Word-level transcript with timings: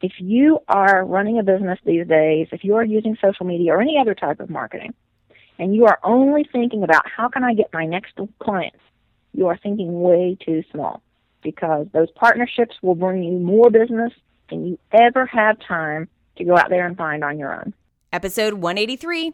if 0.00 0.12
you 0.18 0.60
are 0.68 1.04
running 1.04 1.38
a 1.38 1.42
business 1.42 1.78
these 1.84 2.06
days, 2.06 2.48
if 2.52 2.64
you 2.64 2.76
are 2.76 2.84
using 2.84 3.16
social 3.20 3.44
media 3.46 3.72
or 3.74 3.80
any 3.80 3.98
other 4.00 4.14
type 4.14 4.40
of 4.40 4.48
marketing, 4.50 4.94
and 5.58 5.74
you 5.74 5.84
are 5.86 5.98
only 6.02 6.48
thinking 6.50 6.82
about 6.82 7.02
how 7.08 7.28
can 7.28 7.44
I 7.44 7.54
get 7.54 7.72
my 7.72 7.84
next 7.84 8.18
clients, 8.38 8.78
you 9.32 9.46
are 9.48 9.58
thinking 9.58 10.00
way 10.00 10.36
too 10.44 10.64
small 10.72 11.02
because 11.42 11.86
those 11.92 12.10
partnerships 12.12 12.76
will 12.82 12.94
bring 12.94 13.22
you 13.22 13.38
more 13.38 13.70
business 13.70 14.12
than 14.48 14.66
you 14.66 14.78
ever 14.92 15.26
have 15.26 15.58
time 15.60 16.08
to 16.36 16.44
go 16.44 16.56
out 16.56 16.70
there 16.70 16.86
and 16.86 16.96
find 16.96 17.22
on 17.22 17.38
your 17.38 17.54
own. 17.54 17.74
Episode 18.12 18.54
183. 18.54 19.30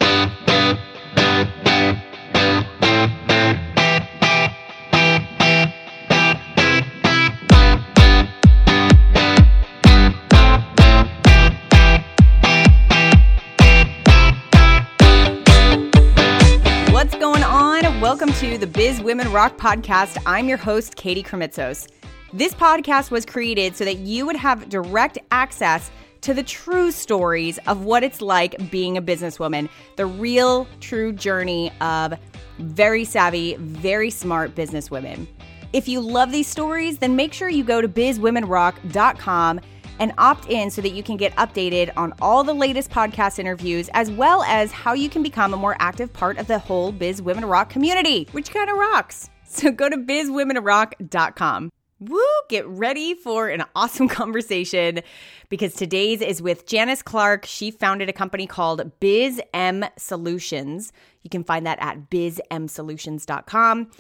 Welcome 18.17 18.35
to 18.37 18.57
the 18.57 18.67
Biz 18.67 19.03
Women 19.03 19.31
Rock 19.31 19.59
podcast. 19.59 20.17
I'm 20.25 20.49
your 20.49 20.57
host, 20.57 20.97
Katie 20.97 21.23
Krimitsos. 21.23 21.87
This 22.33 22.55
podcast 22.55 23.11
was 23.11 23.27
created 23.27 23.77
so 23.77 23.85
that 23.85 23.99
you 23.99 24.25
would 24.25 24.37
have 24.37 24.71
direct 24.71 25.19
access 25.33 25.91
to 26.23 26.33
the 26.33 26.43
true 26.43 26.91
stories 26.91 27.59
of 27.67 27.85
what 27.85 28.03
it's 28.03 28.23
like 28.23 28.71
being 28.71 28.97
a 28.97 29.03
businesswoman, 29.03 29.69
the 29.97 30.07
real, 30.07 30.67
true 30.81 31.13
journey 31.13 31.71
of 31.83 32.15
very 32.59 33.05
savvy, 33.05 33.55
very 33.57 34.09
smart 34.09 34.55
businesswomen. 34.55 35.27
If 35.75 35.87
you 35.87 36.01
love 36.01 36.33
these 36.33 36.49
stories, 36.49 36.97
then 36.97 37.17
make 37.17 37.35
sure 37.35 37.51
you 37.51 37.65
go 37.65 37.83
to 37.83 37.89
bizwomenrock.com 37.89 39.61
and 39.99 40.13
opt 40.19 40.49
in 40.49 40.71
so 40.71 40.83
that 40.83 40.91
you 40.91 41.03
can 41.03 41.17
get 41.17 41.35
updated 41.37 41.93
on 41.97 42.13
all 42.21 42.45
the 42.45 42.55
latest 42.55 42.91
podcast 42.91 43.39
interviews, 43.39 43.89
as 43.95 44.11
well 44.11 44.43
as 44.45 44.73
how 44.73 44.93
you 44.93 45.09
can 45.09 45.23
become 45.23 45.55
a 45.55 45.57
more 45.57 45.77
active 45.79 46.13
part 46.13 46.39
of 46.39 46.47
the 46.47 46.59
whole 46.59 46.93
Biz 46.93 47.23
Women 47.23 47.45
Rock 47.45 47.71
community, 47.71 48.29
which 48.33 48.51
kind 48.53 48.71
of 48.71 48.77
rocks. 48.77 49.31
So 49.49 49.71
go 49.71 49.89
to 49.89 49.97
bizwomenrock.com. 49.97 51.71
Woo! 51.99 52.21
Get 52.51 52.67
ready 52.67 53.15
for 53.15 53.49
an 53.49 53.65
awesome 53.75 54.07
conversation 54.21 55.01
because 55.49 55.73
today's 55.73 56.21
is 56.21 56.43
with 56.43 56.67
Janice 56.67 57.01
Clark. 57.01 57.47
She 57.47 57.71
founded 57.71 58.11
a 58.11 58.13
company 58.13 58.47
called 58.47 59.01
Biz 59.01 59.41
M 59.55 59.83
Solutions. 59.97 60.93
You 61.27 61.29
can 61.29 61.43
find 61.43 61.67
that 61.67 61.81
at 61.81 62.09
bizmsolutions.com. 62.09 63.91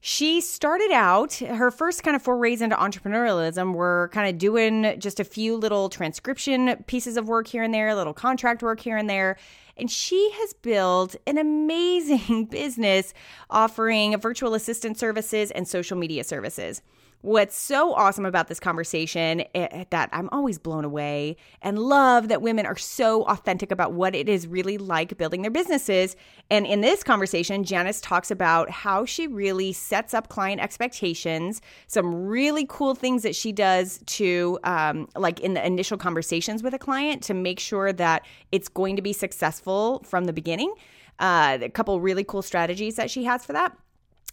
She 0.00 0.40
started 0.40 0.92
out, 0.92 1.34
her 1.34 1.72
first 1.72 2.04
kind 2.04 2.14
of 2.14 2.22
forays 2.22 2.62
into 2.62 2.76
entrepreneurialism 2.76 3.74
were 3.74 4.08
kind 4.12 4.32
of 4.32 4.38
doing 4.38 4.94
just 5.00 5.18
a 5.18 5.24
few 5.24 5.56
little 5.56 5.88
transcription 5.88 6.84
pieces 6.86 7.16
of 7.16 7.26
work 7.26 7.48
here 7.48 7.64
and 7.64 7.74
there, 7.74 7.88
a 7.88 7.96
little 7.96 8.14
contract 8.14 8.62
work 8.62 8.78
here 8.78 8.96
and 8.96 9.10
there. 9.10 9.36
And 9.76 9.90
she 9.90 10.30
has 10.34 10.52
built 10.52 11.16
an 11.26 11.38
amazing 11.38 12.44
business 12.52 13.12
offering 13.50 14.16
virtual 14.20 14.54
assistant 14.54 14.96
services 14.96 15.50
and 15.50 15.66
social 15.66 15.98
media 15.98 16.22
services. 16.22 16.82
What's 17.26 17.58
so 17.58 17.92
awesome 17.92 18.24
about 18.24 18.46
this 18.46 18.60
conversation 18.60 19.40
eh, 19.52 19.66
eh, 19.72 19.84
that 19.90 20.10
I'm 20.12 20.28
always 20.30 20.60
blown 20.60 20.84
away 20.84 21.36
and 21.60 21.76
love 21.76 22.28
that 22.28 22.40
women 22.40 22.66
are 22.66 22.76
so 22.76 23.24
authentic 23.24 23.72
about 23.72 23.94
what 23.94 24.14
it 24.14 24.28
is 24.28 24.46
really 24.46 24.78
like 24.78 25.18
building 25.18 25.42
their 25.42 25.50
businesses. 25.50 26.14
And 26.52 26.64
in 26.64 26.82
this 26.82 27.02
conversation, 27.02 27.64
Janice 27.64 28.00
talks 28.00 28.30
about 28.30 28.70
how 28.70 29.04
she 29.04 29.26
really 29.26 29.72
sets 29.72 30.14
up 30.14 30.28
client 30.28 30.60
expectations, 30.60 31.60
some 31.88 32.14
really 32.14 32.64
cool 32.68 32.94
things 32.94 33.24
that 33.24 33.34
she 33.34 33.50
does 33.50 33.98
to, 34.06 34.60
um, 34.62 35.08
like 35.16 35.40
in 35.40 35.54
the 35.54 35.66
initial 35.66 35.98
conversations 35.98 36.62
with 36.62 36.74
a 36.74 36.78
client, 36.78 37.24
to 37.24 37.34
make 37.34 37.58
sure 37.58 37.92
that 37.92 38.24
it's 38.52 38.68
going 38.68 38.94
to 38.94 39.02
be 39.02 39.12
successful 39.12 40.00
from 40.06 40.26
the 40.26 40.32
beginning. 40.32 40.72
Uh, 41.18 41.58
a 41.60 41.70
couple 41.70 42.00
really 42.00 42.22
cool 42.22 42.42
strategies 42.42 42.94
that 42.94 43.10
she 43.10 43.24
has 43.24 43.44
for 43.44 43.52
that 43.52 43.76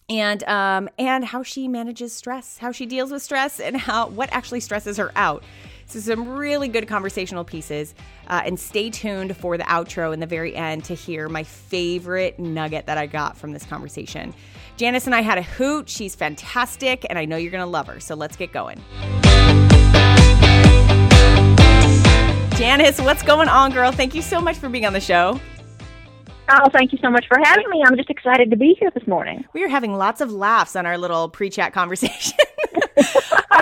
and 0.09 0.43
um, 0.43 0.89
and 0.97 1.23
how 1.25 1.43
she 1.43 1.67
manages 1.67 2.13
stress, 2.13 2.57
how 2.57 2.71
she 2.71 2.85
deals 2.85 3.11
with 3.11 3.21
stress, 3.21 3.59
and 3.59 3.77
how 3.77 4.09
what 4.09 4.29
actually 4.31 4.59
stresses 4.59 4.97
her 4.97 5.11
out. 5.15 5.43
So 5.85 5.99
some 5.99 6.27
really 6.27 6.67
good 6.67 6.87
conversational 6.87 7.43
pieces. 7.43 7.93
Uh, 8.27 8.41
and 8.45 8.57
stay 8.59 8.89
tuned 8.89 9.35
for 9.35 9.57
the 9.57 9.65
outro 9.65 10.13
in 10.13 10.19
the 10.19 10.25
very 10.25 10.55
end 10.55 10.85
to 10.85 10.93
hear 10.93 11.27
my 11.27 11.43
favorite 11.43 12.39
nugget 12.39 12.85
that 12.85 12.97
I 12.97 13.05
got 13.05 13.37
from 13.37 13.51
this 13.51 13.65
conversation. 13.65 14.33
Janice 14.77 15.05
and 15.05 15.13
I 15.13 15.21
had 15.21 15.37
a 15.37 15.43
hoot. 15.43 15.89
She's 15.89 16.15
fantastic, 16.15 17.05
and 17.09 17.19
I 17.19 17.25
know 17.25 17.35
you're 17.35 17.51
to 17.51 17.65
love 17.65 17.87
her. 17.87 17.99
So 17.99 18.15
let's 18.15 18.35
get 18.35 18.51
going. 18.51 18.81
Janice, 22.57 22.99
what's 23.01 23.23
going 23.23 23.49
on, 23.49 23.71
girl? 23.71 23.91
Thank 23.91 24.15
you 24.15 24.21
so 24.21 24.39
much 24.39 24.57
for 24.57 24.69
being 24.69 24.85
on 24.85 24.93
the 24.93 25.01
show. 25.01 25.39
Oh, 26.49 26.69
thank 26.71 26.91
you 26.91 26.99
so 27.01 27.09
much 27.09 27.25
for 27.27 27.37
having 27.41 27.69
me. 27.69 27.83
I'm 27.85 27.95
just 27.95 28.09
excited 28.09 28.49
to 28.51 28.57
be 28.57 28.75
here 28.79 28.91
this 28.91 29.07
morning. 29.07 29.45
We 29.53 29.63
are 29.63 29.69
having 29.69 29.93
lots 29.93 30.19
of 30.19 30.31
laughs 30.31 30.75
on 30.75 30.85
our 30.85 30.97
little 30.97 31.29
pre-chat 31.29 31.73
conversation. 31.73 32.37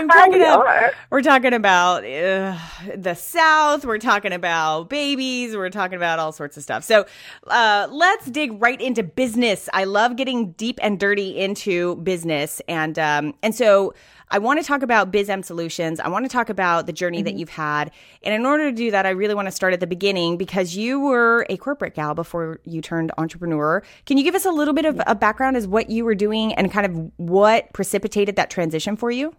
I'm 0.02 0.10
talking 0.10 0.42
about, 0.42 0.94
we're 1.10 1.22
talking 1.22 1.54
about 1.54 2.04
uh, 2.04 2.58
the 2.96 3.14
South. 3.14 3.86
We're 3.86 4.00
talking 4.00 4.34
about 4.34 4.90
babies. 4.90 5.56
We're 5.56 5.70
talking 5.70 5.96
about 5.96 6.18
all 6.18 6.32
sorts 6.32 6.58
of 6.58 6.64
stuff. 6.64 6.84
So 6.84 7.06
uh, 7.48 7.88
let's 7.92 8.26
dig 8.26 8.60
right 8.62 8.80
into 8.82 9.04
business. 9.04 9.70
I 9.74 9.84
love 9.84 10.16
getting 10.16 10.54
deep 10.54 10.80
and 10.82 11.00
dirty 11.00 11.38
into 11.38 11.98
business, 11.98 12.62
and 12.68 12.98
um, 12.98 13.36
and 13.44 13.54
so 13.54 13.94
I 14.34 14.40
want 14.40 14.60
to 14.60 14.66
talk 14.66 14.82
about 14.82 15.12
BizM 15.12 15.44
Solutions. 15.44 16.00
I 16.00 16.08
want 16.08 16.26
to 16.26 16.30
talk 16.30 16.50
about 16.50 16.86
the 16.88 16.94
journey 16.94 17.20
mm-hmm. 17.20 17.26
that 17.26 17.36
you've 17.36 17.50
had. 17.50 17.92
And 18.24 18.34
in 18.34 18.46
order 18.46 18.72
to 18.72 18.76
do 18.76 18.90
that, 18.90 19.06
I 19.06 19.10
really 19.10 19.36
want 19.36 19.48
to 19.48 19.52
start 19.52 19.74
at 19.74 19.82
the 19.82 19.88
beginning 19.88 20.38
because 20.38 20.76
you 20.76 21.02
were 21.02 21.46
a 21.50 21.58
corporate 21.58 21.96
gal 21.96 22.16
before 22.16 22.62
you 22.64 22.82
turned 22.82 23.12
entrepreneur. 23.18 23.84
Can 24.06 24.18
you 24.18 24.24
give 24.24 24.36
us 24.36 24.46
a 24.46 24.52
little 24.52 24.74
bit 24.74 24.86
of 24.86 25.02
a 25.06 25.16
background 25.16 25.58
as 25.58 25.68
what 25.68 25.90
you 25.90 26.06
were 26.06 26.16
doing 26.16 26.54
and 26.54 26.72
kind 26.72 26.86
of 26.86 27.12
what 27.18 27.72
precipitated 27.74 28.38
that 28.38 28.50
transition 28.50 28.96
for 28.96 29.12
you? 29.12 29.36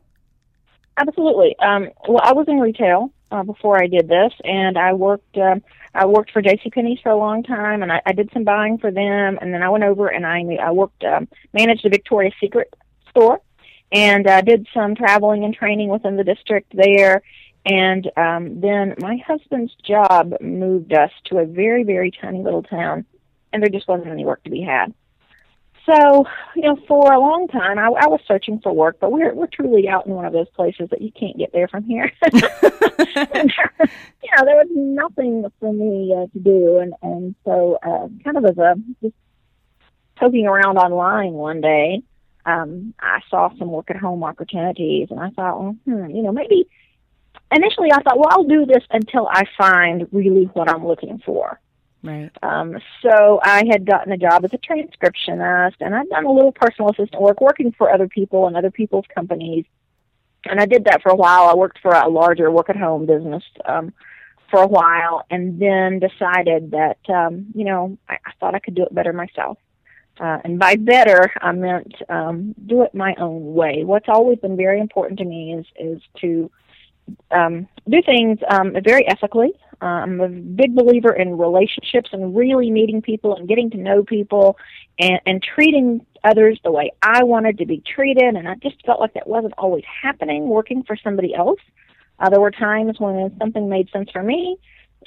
Absolutely. 0.96 1.56
Um, 1.58 1.88
well, 2.06 2.20
I 2.22 2.32
was 2.32 2.46
in 2.48 2.60
retail 2.60 3.12
uh, 3.30 3.42
before 3.42 3.82
I 3.82 3.86
did 3.86 4.08
this, 4.08 4.32
and 4.44 4.76
I 4.76 4.92
worked. 4.92 5.36
Um, 5.38 5.62
I 5.94 6.06
worked 6.06 6.30
for 6.30 6.40
J.C. 6.40 6.70
Penney's 6.70 7.00
for 7.02 7.10
a 7.10 7.16
long 7.16 7.42
time, 7.42 7.82
and 7.82 7.92
I, 7.92 8.00
I 8.06 8.12
did 8.12 8.30
some 8.32 8.44
buying 8.44 8.78
for 8.78 8.90
them. 8.90 9.38
And 9.40 9.52
then 9.52 9.62
I 9.62 9.68
went 9.68 9.84
over 9.84 10.08
and 10.08 10.26
I 10.26 10.42
I 10.62 10.72
worked 10.72 11.04
um, 11.04 11.28
managed 11.52 11.84
a 11.84 11.90
Victoria's 11.90 12.34
Secret 12.40 12.72
store 13.10 13.40
and 13.90 14.26
uh, 14.26 14.40
did 14.40 14.66
some 14.72 14.94
traveling 14.94 15.44
and 15.44 15.54
training 15.54 15.88
within 15.90 16.16
the 16.16 16.24
district 16.24 16.74
there. 16.74 17.22
And 17.66 18.10
um, 18.16 18.60
then 18.60 18.94
my 18.98 19.18
husband's 19.26 19.74
job 19.86 20.34
moved 20.40 20.92
us 20.92 21.10
to 21.26 21.38
a 21.38 21.46
very, 21.46 21.84
very 21.84 22.10
tiny 22.10 22.42
little 22.42 22.62
town, 22.62 23.04
and 23.52 23.62
there 23.62 23.70
just 23.70 23.86
wasn't 23.86 24.08
any 24.08 24.24
work 24.24 24.42
to 24.44 24.50
be 24.50 24.62
had. 24.62 24.92
So, 25.86 26.26
you 26.54 26.62
know, 26.62 26.76
for 26.86 27.12
a 27.12 27.18
long 27.18 27.48
time, 27.48 27.76
I, 27.78 27.86
I 27.86 28.06
was 28.06 28.20
searching 28.28 28.60
for 28.60 28.72
work, 28.72 28.98
but 29.00 29.10
we're 29.10 29.34
we're 29.34 29.48
truly 29.48 29.88
out 29.88 30.06
in 30.06 30.12
one 30.12 30.24
of 30.24 30.32
those 30.32 30.48
places 30.50 30.88
that 30.90 31.02
you 31.02 31.10
can't 31.10 31.36
get 31.36 31.52
there 31.52 31.66
from 31.66 31.82
here. 31.84 32.12
and 32.22 32.40
there, 32.40 33.72
you 34.22 34.30
know, 34.36 34.44
there 34.44 34.56
was 34.56 34.68
nothing 34.70 35.44
for 35.58 35.72
me 35.72 36.14
uh, 36.16 36.26
to 36.32 36.38
do, 36.38 36.78
and 36.78 36.94
and 37.02 37.34
so 37.44 37.78
uh, 37.82 38.06
kind 38.22 38.36
of 38.36 38.44
as 38.44 38.58
a 38.58 38.74
just 39.02 39.14
poking 40.16 40.46
around 40.46 40.76
online 40.76 41.32
one 41.32 41.60
day, 41.60 42.02
um, 42.46 42.94
I 43.00 43.20
saw 43.28 43.50
some 43.58 43.72
work 43.72 43.90
at 43.90 43.96
home 43.96 44.22
opportunities, 44.22 45.08
and 45.10 45.18
I 45.18 45.30
thought, 45.30 45.60
well, 45.60 45.76
hmm, 45.84 46.10
you 46.10 46.22
know, 46.22 46.32
maybe. 46.32 46.68
Initially, 47.50 47.92
I 47.92 48.00
thought, 48.00 48.18
well, 48.18 48.28
I'll 48.30 48.44
do 48.44 48.64
this 48.64 48.82
until 48.90 49.28
I 49.28 49.42
find 49.58 50.08
really 50.10 50.44
what 50.54 50.70
I'm 50.70 50.86
looking 50.86 51.20
for. 51.26 51.60
Right. 52.04 52.30
Um, 52.42 52.78
so 53.00 53.40
I 53.44 53.64
had 53.70 53.86
gotten 53.86 54.12
a 54.12 54.16
job 54.16 54.44
as 54.44 54.52
a 54.52 54.58
transcriptionist, 54.58 55.74
and 55.80 55.94
I'd 55.94 56.08
done 56.08 56.24
a 56.24 56.32
little 56.32 56.50
personal 56.50 56.90
assistant 56.90 57.22
work, 57.22 57.40
working 57.40 57.72
for 57.72 57.92
other 57.92 58.08
people 58.08 58.48
and 58.48 58.56
other 58.56 58.72
people's 58.72 59.04
companies. 59.14 59.64
And 60.44 60.60
I 60.60 60.66
did 60.66 60.84
that 60.86 61.02
for 61.02 61.10
a 61.10 61.16
while. 61.16 61.44
I 61.44 61.54
worked 61.54 61.78
for 61.80 61.92
a 61.92 62.08
larger 62.08 62.50
work-at-home 62.50 63.06
business 63.06 63.44
um, 63.64 63.92
for 64.50 64.62
a 64.62 64.66
while, 64.66 65.24
and 65.30 65.60
then 65.60 66.00
decided 66.00 66.72
that 66.72 66.98
um, 67.08 67.46
you 67.54 67.64
know 67.64 67.96
I, 68.08 68.14
I 68.26 68.32
thought 68.40 68.56
I 68.56 68.58
could 68.58 68.74
do 68.74 68.82
it 68.82 68.94
better 68.94 69.12
myself. 69.12 69.58
Uh, 70.18 70.38
and 70.44 70.58
by 70.58 70.74
better, 70.76 71.32
I 71.40 71.52
meant 71.52 71.94
um, 72.08 72.54
do 72.66 72.82
it 72.82 72.94
my 72.94 73.14
own 73.18 73.54
way. 73.54 73.84
What's 73.84 74.08
always 74.08 74.38
been 74.38 74.56
very 74.56 74.80
important 74.80 75.20
to 75.20 75.24
me 75.24 75.54
is 75.54 75.66
is 75.78 76.02
to 76.20 76.50
um, 77.30 77.68
do 77.88 78.02
things 78.02 78.40
um, 78.48 78.74
very 78.84 79.06
ethically. 79.06 79.52
Uh, 79.82 79.86
I'm 79.86 80.20
a 80.20 80.28
big 80.28 80.76
believer 80.76 81.12
in 81.12 81.36
relationships 81.36 82.10
and 82.12 82.36
really 82.36 82.70
meeting 82.70 83.02
people 83.02 83.34
and 83.34 83.48
getting 83.48 83.68
to 83.70 83.76
know 83.76 84.04
people 84.04 84.56
and, 84.98 85.20
and 85.26 85.42
treating 85.42 86.06
others 86.22 86.60
the 86.62 86.70
way 86.70 86.92
I 87.02 87.24
wanted 87.24 87.58
to 87.58 87.66
be 87.66 87.82
treated. 87.84 88.36
And 88.36 88.48
I 88.48 88.54
just 88.62 88.76
felt 88.86 89.00
like 89.00 89.14
that 89.14 89.26
wasn't 89.26 89.54
always 89.58 89.82
happening 90.02 90.48
working 90.48 90.84
for 90.84 90.96
somebody 90.96 91.34
else. 91.34 91.58
Uh, 92.20 92.30
there 92.30 92.40
were 92.40 92.52
times 92.52 93.00
when 93.00 93.36
something 93.40 93.68
made 93.68 93.90
sense 93.90 94.08
for 94.12 94.22
me, 94.22 94.56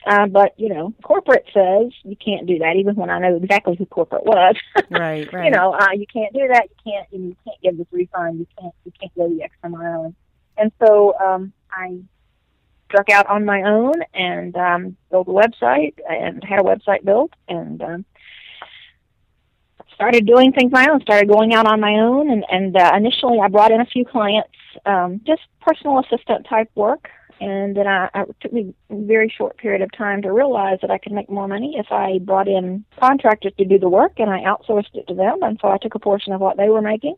uh, 0.05 0.27
but 0.27 0.53
you 0.57 0.67
know, 0.67 0.93
corporate 1.03 1.45
says 1.53 1.93
you 2.03 2.17
can't 2.17 2.45
do 2.45 2.57
that. 2.59 2.75
Even 2.75 2.95
when 2.95 3.09
I 3.09 3.19
know 3.19 3.37
exactly 3.37 3.75
who 3.77 3.85
corporate 3.85 4.25
was, 4.25 4.55
right, 4.91 5.31
right. 5.31 5.45
you 5.45 5.51
know, 5.51 5.73
uh, 5.73 5.91
you 5.93 6.05
can't 6.11 6.33
do 6.33 6.45
that. 6.51 6.67
You 6.69 6.91
can't. 6.91 7.07
You 7.11 7.35
can't 7.45 7.61
give 7.61 7.77
this 7.77 7.87
refund. 7.91 8.39
You 8.39 8.47
can't. 8.59 8.73
You 8.83 8.91
can't 8.99 9.15
go 9.15 9.29
the 9.29 9.43
extra 9.43 9.69
mile. 9.69 10.03
And, 10.05 10.15
and 10.57 10.71
so 10.85 11.17
um, 11.19 11.53
I 11.71 11.99
struck 12.87 13.09
out 13.09 13.27
on 13.27 13.45
my 13.45 13.63
own 13.63 13.93
and 14.13 14.55
um, 14.55 14.97
built 15.09 15.27
a 15.27 15.31
website 15.31 15.95
and 16.09 16.43
had 16.43 16.59
a 16.59 16.63
website 16.63 17.03
built 17.03 17.31
and 17.47 17.81
um, 17.81 18.05
started 19.93 20.25
doing 20.25 20.51
things 20.51 20.71
my 20.71 20.87
own. 20.89 21.01
Started 21.01 21.29
going 21.29 21.53
out 21.53 21.65
on 21.65 21.79
my 21.79 21.93
own, 21.95 22.29
and 22.29 22.45
and 22.49 22.77
uh, 22.77 22.91
initially 22.95 23.39
I 23.39 23.47
brought 23.47 23.71
in 23.71 23.81
a 23.81 23.85
few 23.85 24.05
clients, 24.05 24.49
um, 24.85 25.21
just 25.25 25.41
personal 25.61 25.99
assistant 25.99 26.45
type 26.47 26.69
work. 26.75 27.09
And 27.41 27.75
then 27.75 27.85
I, 27.85 28.09
I 28.13 28.23
took 28.39 28.53
me 28.53 28.73
a 28.89 28.95
very 28.95 29.33
short 29.35 29.57
period 29.57 29.81
of 29.81 29.91
time 29.91 30.21
to 30.21 30.31
realize 30.31 30.77
that 30.81 30.89
I 30.89 30.97
could 30.97 31.11
make 31.11 31.29
more 31.29 31.49
money 31.49 31.75
if 31.77 31.87
I 31.91 32.19
brought 32.19 32.47
in 32.47 32.85
contractors 32.97 33.51
to 33.57 33.65
do 33.65 33.77
the 33.77 33.89
work 33.89 34.13
and 34.19 34.29
I 34.29 34.43
outsourced 34.43 34.95
it 34.95 35.05
to 35.09 35.13
them. 35.13 35.43
And 35.43 35.59
so 35.61 35.67
I 35.67 35.77
took 35.77 35.95
a 35.95 35.99
portion 35.99 36.31
of 36.31 36.39
what 36.39 36.55
they 36.55 36.69
were 36.69 36.81
making 36.81 37.17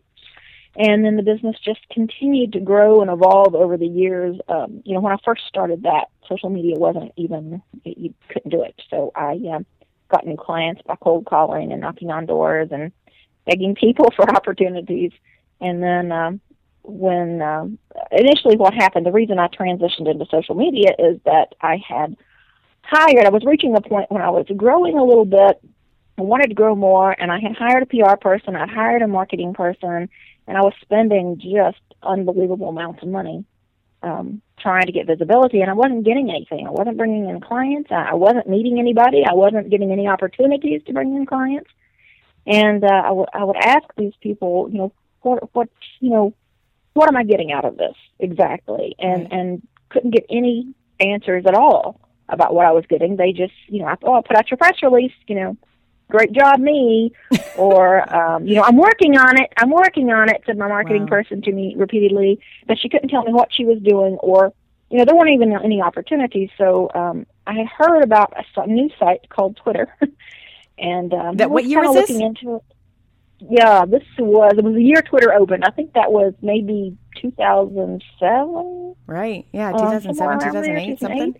and 0.78 1.04
then 1.04 1.16
the 1.16 1.24
business 1.24 1.56
just 1.66 1.80
continued 1.92 2.54
to 2.54 2.60
grow 2.60 3.02
and 3.02 3.10
evolve 3.10 3.56
over 3.56 3.78
the 3.78 3.88
years. 3.88 4.38
Um, 4.48 4.84
you 4.86 4.94
know, 4.94 5.00
when 5.00 5.12
I 5.12 5.18
first 5.26 5.42
started 5.48 5.84
that, 5.84 6.10
social 6.30 6.52
media 6.52 6.76
wasn't 6.78 7.14
even 7.18 7.64
you 7.84 8.14
couldn't 8.30 8.52
do 8.52 8.64
it. 8.64 8.80
So 8.90 9.12
I 9.16 9.40
uh, 9.56 9.60
got 10.10 10.28
new 10.28 10.38
clients 10.38 10.84
by 10.86 10.96
cold 11.02 11.26
calling 11.26 11.72
and 11.72 11.82
knocking 11.82 12.12
on 12.12 12.28
doors 12.28 12.70
and 12.72 12.92
begging 13.48 13.74
people 13.74 14.12
for 14.16 14.30
opportunities. 14.30 15.12
And 15.60 15.82
then 15.82 16.12
um, 16.12 16.42
when 16.84 17.42
um, 17.42 17.80
initially 18.12 18.56
what 18.56 18.76
happened, 18.76 19.08
the 19.08 19.12
reason 19.12 19.40
I 19.40 19.48
transitioned 19.48 20.10
into 20.10 20.28
social 20.30 20.54
media 20.54 20.92
is 21.00 21.20
that 21.26 21.56
I 21.60 21.82
had 21.88 22.16
hired. 22.84 23.26
I 23.26 23.30
was 23.30 23.44
reaching 23.46 23.76
a 23.76 23.82
point 23.82 24.12
when 24.12 24.22
I 24.22 24.30
was 24.30 24.46
growing 24.56 24.96
a 24.96 25.04
little 25.04 25.26
bit. 25.26 25.60
I 26.20 26.22
wanted 26.22 26.48
to 26.50 26.56
grow 26.56 26.76
more, 26.76 27.16
and 27.20 27.32
I 27.32 27.40
had 27.40 27.56
hired 27.56 27.84
a 27.84 27.86
PR 27.88 28.16
person. 28.16 28.56
I'd 28.56 28.70
hired 28.70 29.02
a 29.02 29.08
marketing 29.08 29.54
person, 29.54 30.10
and 30.48 30.58
I 30.58 30.62
was 30.62 30.74
spending 30.82 31.40
just 31.40 31.82
unbelievable 32.02 32.70
amounts 32.70 33.04
of 33.04 33.10
money 33.10 33.46
um, 34.02 34.42
trying 34.60 34.86
to 34.86 34.92
get 34.92 35.08
visibility, 35.08 35.62
and 35.62 35.70
I 35.70 35.74
wasn't 35.74 36.06
getting 36.06 36.30
anything. 36.30 36.68
I 36.68 36.72
wasn't 36.72 36.98
bringing 36.98 37.30
in 37.30 37.42
clients. 37.42 37.90
I 37.92 38.14
wasn't 38.14 38.48
meeting 38.48 38.80
anybody. 38.80 39.24
I 39.28 39.34
wasn't 39.34 39.70
getting 39.70 39.92
any 39.92 40.08
opportunities 40.08 40.82
to 40.86 40.94
bring 40.94 41.16
in 41.16 41.26
clients. 41.26 41.70
And 42.46 42.84
uh, 42.84 42.88
I, 42.88 43.08
w- 43.10 43.26
I 43.34 43.44
would 43.44 43.58
ask 43.58 43.84
these 43.98 44.14
people, 44.22 44.70
you 44.72 44.78
know, 44.78 44.94
what, 45.22 45.54
what, 45.54 45.70
you 46.00 46.10
know, 46.10 46.34
what 46.94 47.10
am 47.10 47.18
I 47.18 47.24
getting 47.24 47.52
out 47.52 47.66
of 47.66 47.78
this 47.78 47.96
exactly? 48.20 48.96
And 48.98 49.32
and 49.32 49.68
couldn't 49.90 50.12
get 50.12 50.26
any 50.30 50.74
answers 51.00 51.46
at 51.46 51.54
all 51.54 52.00
about 52.30 52.54
what 52.54 52.66
I 52.66 52.72
was 52.72 52.86
getting. 52.88 53.16
They 53.16 53.32
just, 53.32 53.54
you 53.68 53.80
know, 53.80 53.86
I, 53.86 53.96
oh, 54.04 54.14
I'll 54.14 54.24
put 54.24 54.36
out 54.38 54.50
your 54.50 54.58
press 54.58 54.76
release, 54.82 55.14
you 55.28 55.36
know, 55.36 55.58
great 56.10 56.32
job 56.32 56.60
me 56.60 57.12
or 57.58 58.14
um 58.16 58.46
you 58.46 58.56
know 58.56 58.64
i'm 58.64 58.78
working 58.78 59.18
on 59.18 59.40
it. 59.40 59.52
I'm 59.58 59.70
working 59.70 60.12
on 60.12 60.30
it 60.30 60.42
said 60.46 60.58
my 60.58 60.68
marketing 60.68 61.04
wow. 61.04 61.10
person 61.10 61.42
to 61.44 61.52
me 61.52 61.76
repeatedly 61.78 62.40
but 62.66 62.80
she 62.80 62.90
couldn't 62.90 63.10
tell 63.10 63.24
me 63.24 63.34
what 63.34 63.54
she 63.54 63.66
was 63.66 63.80
doing 63.82 64.16
or 64.16 64.54
you 64.90 64.98
know 64.98 65.06
there 65.06 65.16
weren't 65.16 65.32
even 65.32 65.54
any 65.54 65.82
opportunities. 65.82 66.50
So 66.58 66.90
um 66.94 67.26
i 67.46 67.54
had 67.54 67.68
heard 67.68 68.04
about 68.04 68.34
a 68.56 68.68
new 68.68 68.90
site 69.00 69.30
called 69.30 69.58
twitter. 69.58 69.94
And 70.80 71.12
um 71.12 71.38
that 71.38 71.50
what 71.50 71.66
year 71.66 71.84
is 71.84 71.94
this? 71.96 72.10
looking 72.10 72.22
into 72.22 72.58
it. 72.58 72.64
Yeah 73.40 73.86
this 73.86 74.04
was 74.20 74.54
it 74.58 74.64
was 74.64 74.76
the 74.76 74.84
year 74.84 75.02
twitter 75.02 75.34
opened. 75.34 75.66
I 75.66 75.72
think 75.72 75.94
that 75.94 76.12
was 76.12 76.34
maybe 76.42 76.96
2007 77.20 78.96
right. 79.08 79.46
Yeah 79.52 79.72
2007 79.72 80.34
um, 80.34 80.40
2008 80.40 81.00
something 81.00 81.36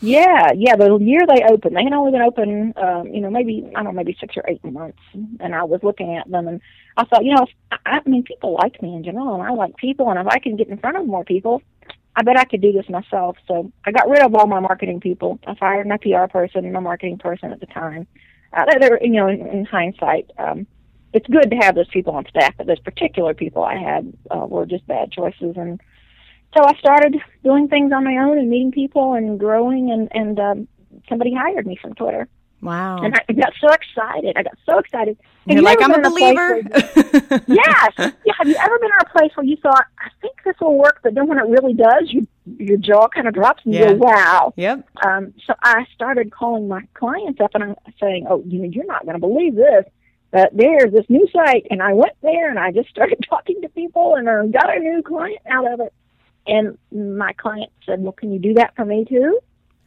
yeah, 0.00 0.52
yeah. 0.54 0.76
The 0.76 0.96
year 0.98 1.26
they 1.26 1.42
opened, 1.44 1.76
they 1.76 1.84
had 1.84 1.92
only 1.92 2.12
been 2.12 2.22
open, 2.22 2.74
um, 2.76 3.08
you 3.08 3.20
know, 3.20 3.30
maybe 3.30 3.64
I 3.74 3.82
don't 3.82 3.84
know, 3.84 3.92
maybe 3.92 4.16
six 4.20 4.36
or 4.36 4.44
eight 4.48 4.64
months. 4.64 4.98
And 5.40 5.54
I 5.54 5.64
was 5.64 5.80
looking 5.82 6.16
at 6.16 6.30
them, 6.30 6.48
and 6.48 6.60
I 6.96 7.04
thought, 7.04 7.24
you 7.24 7.34
know, 7.34 7.46
I, 7.70 7.76
I 7.86 8.08
mean, 8.08 8.22
people 8.22 8.54
like 8.54 8.80
me 8.82 8.94
in 8.94 9.04
general, 9.04 9.34
and 9.34 9.42
I 9.42 9.50
like 9.50 9.76
people, 9.76 10.10
and 10.10 10.18
if 10.18 10.26
I 10.26 10.38
can 10.38 10.56
get 10.56 10.68
in 10.68 10.78
front 10.78 10.96
of 10.96 11.06
more 11.06 11.24
people, 11.24 11.62
I 12.14 12.22
bet 12.22 12.38
I 12.38 12.44
could 12.44 12.62
do 12.62 12.72
this 12.72 12.88
myself. 12.88 13.36
So 13.46 13.72
I 13.84 13.92
got 13.92 14.08
rid 14.08 14.22
of 14.22 14.34
all 14.34 14.46
my 14.46 14.60
marketing 14.60 15.00
people. 15.00 15.38
I 15.46 15.54
fired 15.54 15.86
my 15.86 15.98
PR 15.98 16.26
person 16.30 16.64
and 16.64 16.72
my 16.72 16.80
marketing 16.80 17.18
person 17.18 17.52
at 17.52 17.60
the 17.60 17.66
time. 17.66 18.06
Uh, 18.52 18.64
they're, 18.80 19.02
you 19.02 19.12
know, 19.12 19.28
in, 19.28 19.46
in 19.46 19.64
hindsight, 19.64 20.30
um, 20.38 20.66
it's 21.12 21.26
good 21.28 21.50
to 21.50 21.56
have 21.56 21.74
those 21.74 21.88
people 21.88 22.14
on 22.14 22.26
staff, 22.28 22.54
but 22.58 22.66
those 22.66 22.80
particular 22.80 23.32
people 23.32 23.64
I 23.64 23.76
had 23.76 24.12
uh, 24.30 24.46
were 24.46 24.66
just 24.66 24.86
bad 24.86 25.12
choices, 25.12 25.56
and 25.56 25.80
so 26.54 26.64
I 26.64 26.74
started 26.78 27.16
doing 27.44 27.68
things 27.68 27.92
on 27.92 28.04
my 28.04 28.16
own 28.16 28.38
and 28.38 28.48
meeting 28.48 28.72
people 28.72 29.14
and 29.14 29.38
growing, 29.38 29.90
and 29.90 30.08
and 30.12 30.38
um, 30.38 30.68
somebody 31.08 31.34
hired 31.34 31.66
me 31.66 31.76
from 31.80 31.94
Twitter. 31.94 32.28
Wow! 32.62 33.02
And 33.02 33.14
I 33.14 33.32
got 33.32 33.52
so 33.60 33.68
excited. 33.68 34.36
I 34.36 34.42
got 34.42 34.56
so 34.64 34.78
excited. 34.78 35.18
You're 35.44 35.62
like, 35.62 35.80
I'm 35.80 35.92
a 35.92 36.00
believer. 36.00 36.54
A 36.54 37.42
yes. 37.46 37.92
Yeah. 37.98 38.32
Have 38.38 38.48
you 38.48 38.56
ever 38.56 38.78
been 38.78 38.90
in 38.90 39.06
a 39.06 39.10
place 39.10 39.30
where 39.34 39.46
you 39.46 39.56
thought, 39.56 39.86
I 39.98 40.08
think 40.20 40.36
this 40.44 40.56
will 40.60 40.76
work, 40.76 41.00
but 41.02 41.14
then 41.14 41.28
when 41.28 41.38
it 41.38 41.46
really 41.46 41.74
does, 41.74 42.10
you 42.10 42.26
your 42.58 42.78
jaw 42.78 43.08
kind 43.08 43.28
of 43.28 43.34
drops 43.34 43.62
and 43.64 43.74
yeah. 43.74 43.90
you 43.90 43.96
go, 43.96 44.06
wow. 44.06 44.54
Yep. 44.56 44.88
Um, 45.04 45.34
so 45.46 45.54
I 45.62 45.86
started 45.94 46.32
calling 46.32 46.68
my 46.68 46.82
clients 46.94 47.40
up 47.40 47.50
and 47.54 47.62
I'm 47.62 47.76
saying, 48.00 48.26
oh, 48.28 48.42
you 48.46 48.60
know, 48.60 48.68
you're 48.68 48.86
not 48.86 49.04
going 49.04 49.14
to 49.14 49.20
believe 49.20 49.54
this. 49.54 49.84
But 50.32 50.50
there's 50.52 50.92
this 50.92 51.06
new 51.08 51.26
site, 51.32 51.66
and 51.70 51.80
I 51.80 51.92
went 51.92 52.12
there 52.20 52.50
and 52.50 52.58
I 52.58 52.72
just 52.72 52.88
started 52.88 53.24
talking 53.30 53.62
to 53.62 53.68
people 53.68 54.16
and 54.16 54.28
I 54.28 54.46
got 54.48 54.74
a 54.74 54.80
new 54.80 55.02
client 55.02 55.40
out 55.48 55.72
of 55.72 55.80
it. 55.80 55.92
And 56.46 56.78
my 56.92 57.32
client 57.32 57.72
said, 57.84 58.00
well, 58.00 58.12
can 58.12 58.32
you 58.32 58.38
do 58.38 58.54
that 58.54 58.74
for 58.76 58.84
me 58.84 59.04
too? 59.04 59.40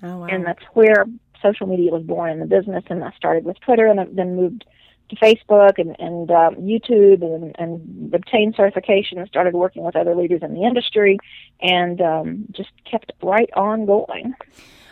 Oh, 0.04 0.18
wow. 0.18 0.26
And 0.26 0.46
that's 0.46 0.64
where 0.74 1.06
social 1.42 1.68
media 1.68 1.92
was 1.92 2.04
born 2.04 2.32
in 2.32 2.40
the 2.40 2.46
business. 2.46 2.84
And 2.90 3.04
I 3.04 3.12
started 3.12 3.46
with 3.46 3.60
Twitter 3.62 3.88
and 3.88 4.16
then 4.18 4.36
moved 4.36 4.66
to 5.10 5.16
Facebook 5.16 5.78
and, 5.78 5.96
and 6.00 6.30
um, 6.32 6.56
YouTube 6.56 7.24
and, 7.24 7.56
and 7.58 8.14
obtained 8.14 8.56
certification 8.56 9.18
and 9.18 9.28
started 9.28 9.54
working 9.54 9.84
with 9.84 9.96
other 9.96 10.16
leaders 10.16 10.42
in 10.44 10.54
the 10.54 10.64
industry 10.64 11.18
and 11.62 12.02
um, 12.02 12.46
just 12.52 12.70
kept 12.90 13.12
right 13.22 13.50
on 13.56 13.86
going. 13.86 14.34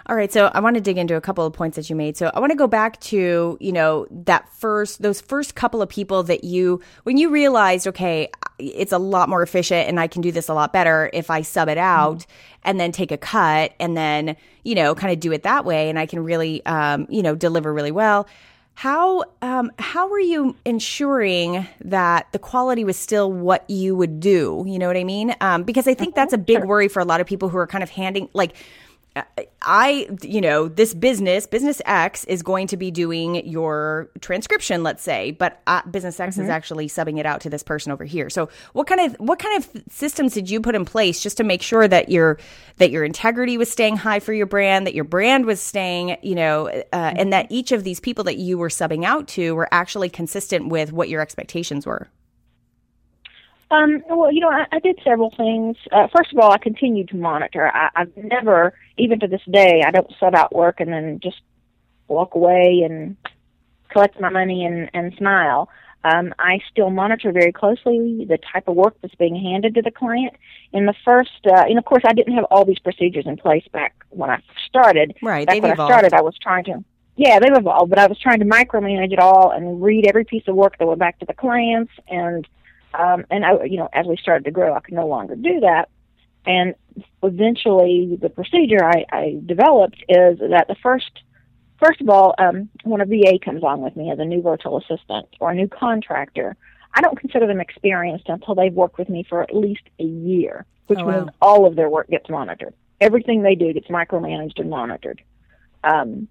All 0.10 0.16
right, 0.16 0.32
so 0.32 0.50
I 0.54 0.62
want 0.62 0.76
to 0.76 0.82
dig 0.82 0.98
into 0.98 1.18
a 1.18 1.22
couple 1.22 1.46
of 1.46 1.52
points 1.52 1.76
that 1.76 1.90
you 1.90 1.96
made. 1.96 2.16
So 2.16 2.32
I 2.34 2.40
want 2.40 2.52
to 2.52 2.58
go 2.58 2.66
back 2.66 2.98
to, 3.02 3.58
you 3.60 3.72
know, 3.74 4.08
that 4.10 4.48
first 4.54 5.02
those 5.02 5.20
first 5.20 5.54
couple 5.56 5.82
of 5.82 5.90
people 5.90 6.24
that 6.24 6.46
you 6.46 6.82
when 7.04 7.18
you 7.18 7.30
realized, 7.30 7.88
okay, 7.88 8.30
it's 8.58 8.94
a 8.94 8.98
lot 9.00 9.28
more 9.28 9.44
efficient 9.44 9.90
and 9.90 10.00
I 10.00 10.08
can 10.08 10.22
do 10.22 10.32
this 10.32 10.48
a 10.48 10.54
lot 10.54 10.72
better 10.72 11.10
if 11.12 11.30
I 11.30 11.42
sub 11.42 11.68
it 11.68 11.78
out 11.78 12.20
mm-hmm. 12.20 12.62
and 12.64 12.80
then 12.80 12.94
take 12.94 13.12
a 13.12 13.18
cut 13.18 13.74
and 13.82 13.98
then, 13.98 14.38
you 14.64 14.76
know, 14.76 14.96
kind 14.96 15.12
of 15.12 15.20
do 15.20 15.34
it 15.34 15.44
that 15.44 15.66
way 15.66 15.90
and 15.90 16.00
I 16.00 16.06
can 16.06 16.24
really 16.24 16.66
um, 16.66 17.06
you 17.10 17.22
know, 17.22 17.36
deliver 17.36 17.74
really 17.74 17.92
well. 17.92 18.30
How 18.76 19.26
um, 19.42 19.74
how 19.78 20.08
were 20.08 20.20
you 20.20 20.56
ensuring 20.64 21.68
that 21.84 22.32
the 22.32 22.40
quality 22.40 22.86
was 22.86 22.96
still 22.96 23.30
what 23.30 23.70
you 23.70 23.94
would 23.98 24.22
do? 24.22 24.64
You 24.66 24.80
know 24.80 24.88
what 24.88 24.96
I 24.96 25.04
mean? 25.04 25.36
Um, 25.42 25.64
because 25.64 25.86
I 25.86 25.96
think 25.96 26.12
mm-hmm. 26.12 26.22
that's 26.22 26.34
a 26.34 26.38
big 26.38 26.60
sure. 26.60 26.68
worry 26.68 26.88
for 26.88 27.02
a 27.02 27.06
lot 27.06 27.20
of 27.20 27.28
people 27.28 27.50
who 27.50 27.58
are 27.58 27.68
kind 27.68 27.84
of 27.84 27.90
handing 27.90 28.30
like 28.34 28.56
I, 29.62 30.08
you 30.22 30.42
know, 30.42 30.68
this 30.68 30.94
business, 30.94 31.48
Business 31.48 31.82
X, 31.86 32.24
is 32.26 32.44
going 32.44 32.68
to 32.68 32.78
be 32.78 32.92
doing 32.92 33.48
your 33.48 34.10
transcription, 34.22 34.84
let's 34.84 35.04
say, 35.04 35.32
but 35.32 35.62
uh, 35.68 35.82
Business 35.90 36.20
X 36.20 36.36
mm-hmm. 36.36 36.44
is 36.44 36.50
actually 36.50 36.88
subbing 36.88 37.20
it 37.20 37.26
out 37.26 37.42
to 37.42 37.50
this 37.50 37.64
person 37.64 37.92
over 37.92 38.04
here. 38.04 38.30
So, 38.30 38.50
what 38.74 38.88
kind 38.88 39.02
of 39.02 39.16
what 39.20 39.40
kind 39.40 39.58
of 39.58 39.84
systems 39.90 40.34
did 40.34 40.50
you 40.50 40.62
put 40.62 40.76
in 40.76 40.86
place 40.86 41.22
just 41.22 41.38
to 41.38 41.44
make 41.44 41.62
sure 41.62 41.88
that 41.88 42.10
your 42.10 42.40
that 42.78 42.92
your 42.92 43.04
integrity 43.04 43.58
was 43.58 43.72
staying 43.72 43.98
high 43.98 44.20
for 44.20 44.34
your 44.34 44.46
brand, 44.46 44.88
that 44.88 44.94
your 44.94 45.04
brand 45.04 45.46
was 45.46 45.60
staying, 45.60 46.18
you 46.22 46.36
know, 46.36 46.68
uh, 46.68 46.84
mm-hmm. 46.94 47.18
and 47.18 47.34
that 47.34 47.48
each 47.50 47.72
of 47.72 47.84
these 47.84 48.00
people 48.00 48.24
that 48.26 48.38
you 48.38 48.58
were 48.58 48.70
subbing 48.70 49.04
out 49.04 49.28
to 49.30 49.56
were 49.56 49.68
actually 49.72 50.10
consistent 50.10 50.70
with 50.70 50.92
what 50.92 51.10
your 51.10 51.22
expectations 51.22 51.86
were? 51.86 52.10
Um, 53.70 54.02
well, 54.10 54.32
you 54.32 54.40
know, 54.40 54.50
I, 54.50 54.66
I 54.72 54.80
did 54.80 55.00
several 55.04 55.32
things. 55.36 55.76
Uh, 55.92 56.08
first 56.16 56.32
of 56.32 56.40
all, 56.40 56.52
I 56.52 56.58
continued 56.58 57.10
to 57.10 57.18
monitor. 57.18 57.70
I, 57.74 57.90
I've 57.96 58.16
never, 58.16 58.74
even 58.98 59.20
to 59.20 59.28
this 59.28 59.42
day, 59.52 59.84
I 59.86 59.92
don't 59.92 60.12
sub 60.20 60.36
out 60.36 60.56
work 60.56 60.80
and 60.80 60.92
then 60.92 61.20
just 61.22 61.42
walk 62.08 62.36
away 62.36 62.84
and 62.86 63.18
collect 63.90 64.20
my 64.22 64.30
money 64.30 64.66
and, 64.66 64.90
and 64.94 65.14
smile. 65.18 65.70
Um, 66.04 66.34
I 66.40 66.60
still 66.72 66.90
monitor 66.90 67.32
very 67.34 67.52
closely 67.52 68.26
the 68.30 68.38
type 68.54 68.68
of 68.68 68.76
work 68.76 68.96
that's 69.02 69.16
being 69.16 69.36
handed 69.36 69.76
to 69.76 69.82
the 69.82 69.92
client. 69.92 70.36
In 70.72 70.86
the 70.86 70.94
first, 71.04 71.46
uh, 71.46 71.64
and 71.68 71.78
of 71.78 71.84
course, 71.84 72.04
I 72.06 72.14
didn't 72.14 72.36
have 72.36 72.46
all 72.46 72.64
these 72.64 72.80
procedures 72.80 73.26
in 73.26 73.36
place 73.36 73.66
back 73.74 73.96
when 74.10 74.30
I 74.30 74.42
started. 74.68 75.16
Right, 75.22 75.46
back 75.46 75.62
when 75.62 75.72
evolved. 75.72 75.92
I 75.92 75.96
started, 75.96 76.14
I 76.14 76.22
was 76.22 76.38
trying 76.42 76.64
to. 76.66 76.84
Yeah, 77.18 77.40
they've 77.40 77.52
evolved, 77.52 77.90
but 77.90 78.00
I 78.00 78.08
was 78.08 78.20
trying 78.20 78.40
to 78.40 78.46
micromanage 78.46 79.12
it 79.12 79.20
all 79.20 79.52
and 79.52 79.82
read 79.82 80.06
every 80.06 80.24
piece 80.24 80.44
of 80.48 80.56
work 80.56 80.78
that 80.78 80.86
went 80.86 81.00
back 81.00 81.20
to 81.20 81.26
the 81.26 81.34
clients 81.34 81.92
and 82.08 82.48
um, 82.94 83.26
and 83.30 83.46
I, 83.46 83.64
you 83.64 83.78
know, 83.78 83.90
as 83.92 84.06
we 84.06 84.18
started 84.18 84.46
to 84.46 84.52
grow, 84.52 84.74
I 84.74 84.80
could 84.80 84.94
no 84.94 85.08
longer 85.08 85.36
do 85.36 85.62
that. 85.62 85.90
And 86.46 86.76
eventually, 87.22 88.18
the 88.20 88.30
procedure 88.30 88.84
I, 88.84 89.06
I 89.12 89.40
developed 89.46 89.98
is 90.08 90.40
that 90.40 90.66
the 90.68 90.76
first, 90.82 91.12
first 91.84 92.00
of 92.00 92.10
all, 92.10 92.34
um, 92.38 92.70
when 92.84 93.02
a 93.02 93.06
VA 93.06 93.38
comes 93.44 93.64
on 93.64 93.82
with 93.82 93.96
me 93.96 94.12
as 94.12 94.20
a 94.20 94.26
new 94.26 94.42
virtual 94.42 94.78
assistant 94.78 95.28
or 95.40 95.52
a 95.52 95.56
new 95.56 95.68
contractor, 95.68 96.56
I 96.94 97.02
don't 97.02 97.20
consider 97.20 97.48
them 97.48 97.60
experienced 97.60 98.30
until 98.30 98.56
they've 98.56 98.74
worked 98.74 98.98
with 98.98 99.10
me 99.10 99.26
for 99.28 99.44
at 99.44 99.54
least 99.54 99.84
a 100.00 100.04
year, 100.04 100.66
which 100.88 101.00
oh, 101.00 101.06
wow. 101.06 101.20
means 101.20 101.30
all 101.42 101.66
of 101.66 101.76
their 101.76 101.90
work 101.90 102.10
gets 102.10 102.30
monitored. 102.30 102.74
Everything 103.02 103.44
they 103.44 103.56
do 103.56 103.74
gets 103.74 103.88
micromanaged 103.88 104.60
and 104.60 104.70
monitored. 104.70 105.22
Um, 105.84 106.28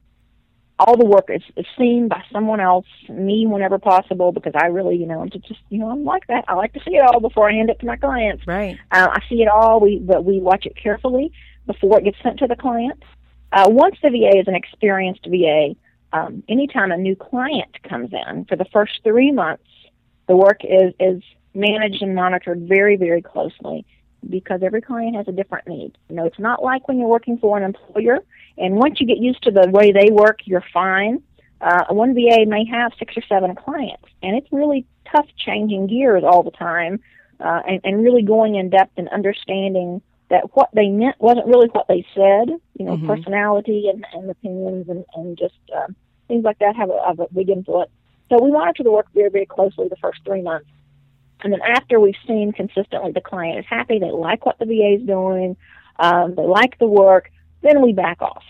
all 0.78 0.96
the 0.96 1.06
work 1.06 1.30
is, 1.30 1.42
is 1.56 1.64
seen 1.78 2.08
by 2.08 2.22
someone 2.30 2.60
else, 2.60 2.86
me 3.08 3.46
whenever 3.46 3.78
possible, 3.78 4.30
because 4.32 4.52
I 4.54 4.66
really, 4.66 4.96
you 4.96 5.06
know, 5.06 5.22
I'm 5.22 5.30
just, 5.30 5.46
you 5.70 5.78
know, 5.78 5.88
I'm 5.88 6.04
like 6.04 6.26
that. 6.26 6.44
I 6.48 6.54
like 6.54 6.74
to 6.74 6.80
see 6.80 6.96
it 6.96 7.00
all 7.00 7.20
before 7.20 7.48
I 7.48 7.54
hand 7.54 7.70
it 7.70 7.80
to 7.80 7.86
my 7.86 7.96
clients. 7.96 8.46
Right. 8.46 8.78
Uh, 8.90 9.08
I 9.10 9.20
see 9.28 9.42
it 9.42 9.48
all. 9.48 9.80
We, 9.80 9.98
but 9.98 10.24
we 10.24 10.38
watch 10.40 10.66
it 10.66 10.76
carefully. 10.76 11.32
before 11.66 11.98
it 11.98 12.04
gets 12.04 12.18
sent 12.22 12.38
to 12.40 12.46
the 12.46 12.56
client. 12.56 13.02
Uh, 13.52 13.66
once 13.68 13.96
the 14.02 14.10
VA 14.10 14.38
is 14.38 14.48
an 14.48 14.54
experienced 14.54 15.26
VA, 15.26 15.74
um, 16.12 16.42
anytime 16.48 16.92
a 16.92 16.96
new 16.96 17.16
client 17.16 17.82
comes 17.82 18.10
in, 18.12 18.44
for 18.44 18.56
the 18.56 18.66
first 18.66 19.00
three 19.02 19.32
months, 19.32 19.64
the 20.28 20.36
work 20.36 20.60
is, 20.62 20.94
is 21.00 21.22
managed 21.54 22.02
and 22.02 22.14
monitored 22.14 22.60
very, 22.68 22.96
very 22.96 23.22
closely 23.22 23.86
because 24.30 24.60
every 24.62 24.80
client 24.80 25.16
has 25.16 25.28
a 25.28 25.32
different 25.32 25.66
need. 25.68 25.96
You 26.08 26.16
know, 26.16 26.26
it's 26.26 26.38
not 26.38 26.62
like 26.62 26.88
when 26.88 26.98
you're 26.98 27.08
working 27.08 27.38
for 27.38 27.56
an 27.56 27.64
employer, 27.64 28.18
and 28.58 28.76
once 28.76 29.00
you 29.00 29.06
get 29.06 29.18
used 29.18 29.42
to 29.42 29.50
the 29.50 29.68
way 29.70 29.92
they 29.92 30.10
work, 30.10 30.40
you're 30.44 30.64
fine. 30.72 31.22
Uh, 31.60 31.84
one 31.90 32.14
VA 32.14 32.44
may 32.46 32.64
have 32.66 32.92
six 32.98 33.16
or 33.16 33.22
seven 33.28 33.54
clients, 33.54 34.04
and 34.22 34.36
it's 34.36 34.48
really 34.52 34.86
tough 35.10 35.26
changing 35.36 35.86
gears 35.86 36.22
all 36.24 36.42
the 36.42 36.50
time 36.50 37.00
uh, 37.40 37.62
and, 37.66 37.80
and 37.84 38.02
really 38.02 38.22
going 38.22 38.54
in 38.54 38.70
depth 38.70 38.92
and 38.96 39.08
understanding 39.08 40.02
that 40.28 40.54
what 40.56 40.68
they 40.74 40.88
meant 40.88 41.16
wasn't 41.20 41.46
really 41.46 41.68
what 41.68 41.86
they 41.88 42.04
said. 42.14 42.48
You 42.78 42.84
know, 42.84 42.96
mm-hmm. 42.96 43.06
personality 43.06 43.88
and, 43.92 44.04
and 44.12 44.30
opinions 44.30 44.88
and, 44.88 45.04
and 45.14 45.38
just 45.38 45.54
uh, 45.74 45.86
things 46.28 46.44
like 46.44 46.58
that 46.58 46.76
have 46.76 46.90
a, 46.90 47.00
have 47.06 47.20
a 47.20 47.26
big 47.32 47.48
influence. 47.48 47.90
So 48.28 48.42
we 48.42 48.50
monitor 48.50 48.82
the 48.82 48.90
work 48.90 49.06
very, 49.14 49.30
very 49.30 49.46
closely 49.46 49.88
the 49.88 49.96
first 49.96 50.20
three 50.24 50.42
months. 50.42 50.68
And 51.42 51.52
then 51.52 51.60
after 51.62 52.00
we've 52.00 52.16
seen 52.26 52.52
consistently 52.52 53.12
the 53.12 53.20
client 53.20 53.58
is 53.58 53.66
happy, 53.68 53.98
they 53.98 54.10
like 54.10 54.46
what 54.46 54.58
the 54.58 54.64
VA 54.64 55.00
is 55.00 55.06
doing, 55.06 55.56
um, 55.98 56.34
they 56.34 56.42
like 56.42 56.78
the 56.78 56.86
work, 56.86 57.30
then 57.62 57.82
we 57.82 57.92
back 57.92 58.22
off. 58.22 58.44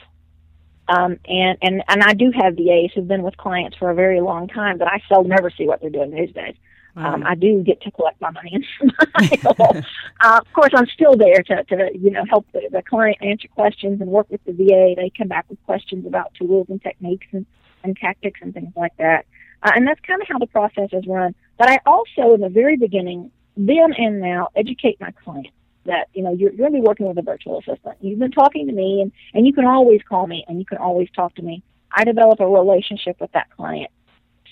Um, 0.89 1.19
and, 1.27 1.59
and, 1.63 1.83
and 1.89 2.03
I 2.03 2.15
do 2.15 2.31
have 2.41 2.55
VAs 2.55 2.93
who've 2.95 3.09
been 3.09 3.23
with 3.23 3.37
clients 3.37 3.77
for 3.77 3.91
a 3.91 3.95
very 3.95 4.21
long 4.21 4.47
time, 4.47 4.79
but 4.79 4.87
I 4.87 5.03
seldom 5.09 5.33
ever 5.33 5.51
see 5.51 5.67
what 5.67 5.81
they're 5.81 5.91
doing 5.91 6.13
these 6.13 6.33
days. 6.33 6.55
Um, 6.97 7.25
I 7.27 7.35
do 7.35 7.63
get 7.63 7.83
to 7.83 7.91
collect 7.91 8.21
my 8.23 8.31
money 8.31 8.53
and 8.55 8.65
smile. 9.39 9.83
uh, 10.21 10.41
of 10.41 10.53
course, 10.55 10.71
I'm 10.75 10.87
still 10.87 11.15
there 11.15 11.43
to, 11.43 11.65
to 11.65 11.91
you 11.95 12.11
know 12.11 12.25
help 12.25 12.47
the, 12.53 12.69
the 12.73 12.83
client 12.83 13.19
answer 13.21 13.49
questions 13.49 14.01
and 14.01 14.09
work 14.09 14.29
with 14.31 14.43
the 14.45 14.53
VA. 14.53 14.95
They 14.97 15.13
come 15.17 15.29
back 15.29 15.45
with 15.51 15.63
questions 15.67 16.07
about 16.07 16.33
tools 16.35 16.69
and 16.71 16.83
techniques 16.83 17.27
and, 17.33 17.45
and 17.85 17.95
tactics 17.97 18.41
and 18.43 18.55
things 18.55 18.73
like 18.77 18.97
that. 18.97 19.27
Uh, 19.63 19.73
and 19.75 19.87
that's 19.87 20.01
kind 20.01 20.23
of 20.23 20.29
how 20.29 20.39
the 20.39 20.47
process 20.47 20.89
is 20.93 21.07
run. 21.07 21.35
But 21.59 21.71
I 21.71 21.81
also, 21.87 22.35
in 22.35 22.41
the 22.41 22.49
very 22.49 22.77
beginning, 22.77 23.31
then 23.57 23.93
and 23.97 24.21
now, 24.21 24.49
educate 24.55 25.01
my 25.01 25.11
clients 25.13 25.51
that 25.87 26.09
you 26.13 26.23
know 26.23 26.33
you're, 26.33 26.51
you're 26.51 26.69
going 26.69 26.73
to 26.73 26.83
be 26.83 26.87
working 26.87 27.07
with 27.07 27.17
a 27.19 27.23
virtual 27.23 27.59
assistant. 27.61 27.97
You've 28.01 28.19
been 28.19 28.33
talking 28.33 28.67
to 28.67 28.73
me, 28.73 29.01
and 29.01 29.13
and 29.35 29.47
you 29.47 29.53
can 29.53 29.65
always 29.65 30.01
call 30.09 30.27
me, 30.27 30.45
and 30.49 30.59
you 30.59 30.67
can 30.67 30.79
always 30.79 31.09
talk 31.15 31.35
to 31.37 31.43
me. 31.43 31.63
I 31.93 32.05
develop 32.05 32.41
a 32.41 32.47
relationship 32.47 33.17
with 33.21 33.33
that 33.33 33.51
client 33.57 33.91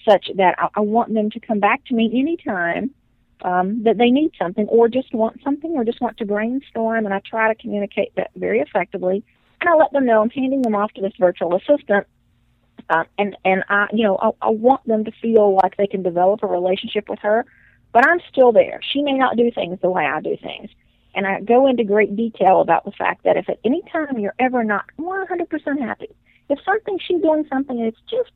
such 0.08 0.30
that 0.36 0.54
I, 0.58 0.68
I 0.76 0.80
want 0.80 1.12
them 1.12 1.30
to 1.30 1.40
come 1.40 1.60
back 1.60 1.84
to 1.86 1.94
me 1.94 2.10
anytime 2.14 2.90
um, 3.42 3.82
that 3.84 3.98
they 3.98 4.10
need 4.10 4.32
something, 4.38 4.66
or 4.68 4.88
just 4.88 5.12
want 5.12 5.42
something, 5.42 5.72
or 5.72 5.84
just 5.84 6.00
want 6.00 6.16
to 6.18 6.24
brainstorm. 6.24 7.04
And 7.04 7.12
I 7.12 7.20
try 7.20 7.52
to 7.52 7.60
communicate 7.60 8.14
that 8.16 8.30
very 8.36 8.60
effectively, 8.60 9.22
and 9.60 9.68
I 9.68 9.74
let 9.74 9.92
them 9.92 10.06
know 10.06 10.22
I'm 10.22 10.30
handing 10.30 10.62
them 10.62 10.74
off 10.74 10.92
to 10.92 11.02
this 11.02 11.14
virtual 11.18 11.54
assistant 11.56 12.06
um, 12.90 13.04
and 13.18 13.36
and 13.44 13.64
I, 13.68 13.86
you 13.92 14.04
know, 14.04 14.18
I, 14.20 14.30
I 14.46 14.50
want 14.50 14.86
them 14.86 15.04
to 15.04 15.12
feel 15.22 15.58
like 15.62 15.76
they 15.76 15.86
can 15.86 16.02
develop 16.02 16.42
a 16.42 16.46
relationship 16.46 17.08
with 17.08 17.18
her, 17.20 17.46
but 17.92 18.06
I'm 18.06 18.20
still 18.30 18.52
there. 18.52 18.80
She 18.92 19.02
may 19.02 19.14
not 19.14 19.36
do 19.36 19.50
things 19.50 19.78
the 19.80 19.90
way 19.90 20.04
I 20.04 20.20
do 20.20 20.36
things, 20.36 20.70
and 21.14 21.26
I 21.26 21.40
go 21.40 21.66
into 21.66 21.84
great 21.84 22.14
detail 22.16 22.60
about 22.60 22.84
the 22.84 22.92
fact 22.92 23.24
that 23.24 23.36
if 23.36 23.48
at 23.48 23.58
any 23.64 23.82
time 23.92 24.18
you're 24.18 24.34
ever 24.38 24.64
not 24.64 24.84
100% 24.98 25.80
happy, 25.80 26.14
if 26.48 26.58
something 26.64 26.98
she's 27.06 27.22
doing 27.22 27.46
something 27.50 27.82
that's 27.82 28.00
just 28.10 28.30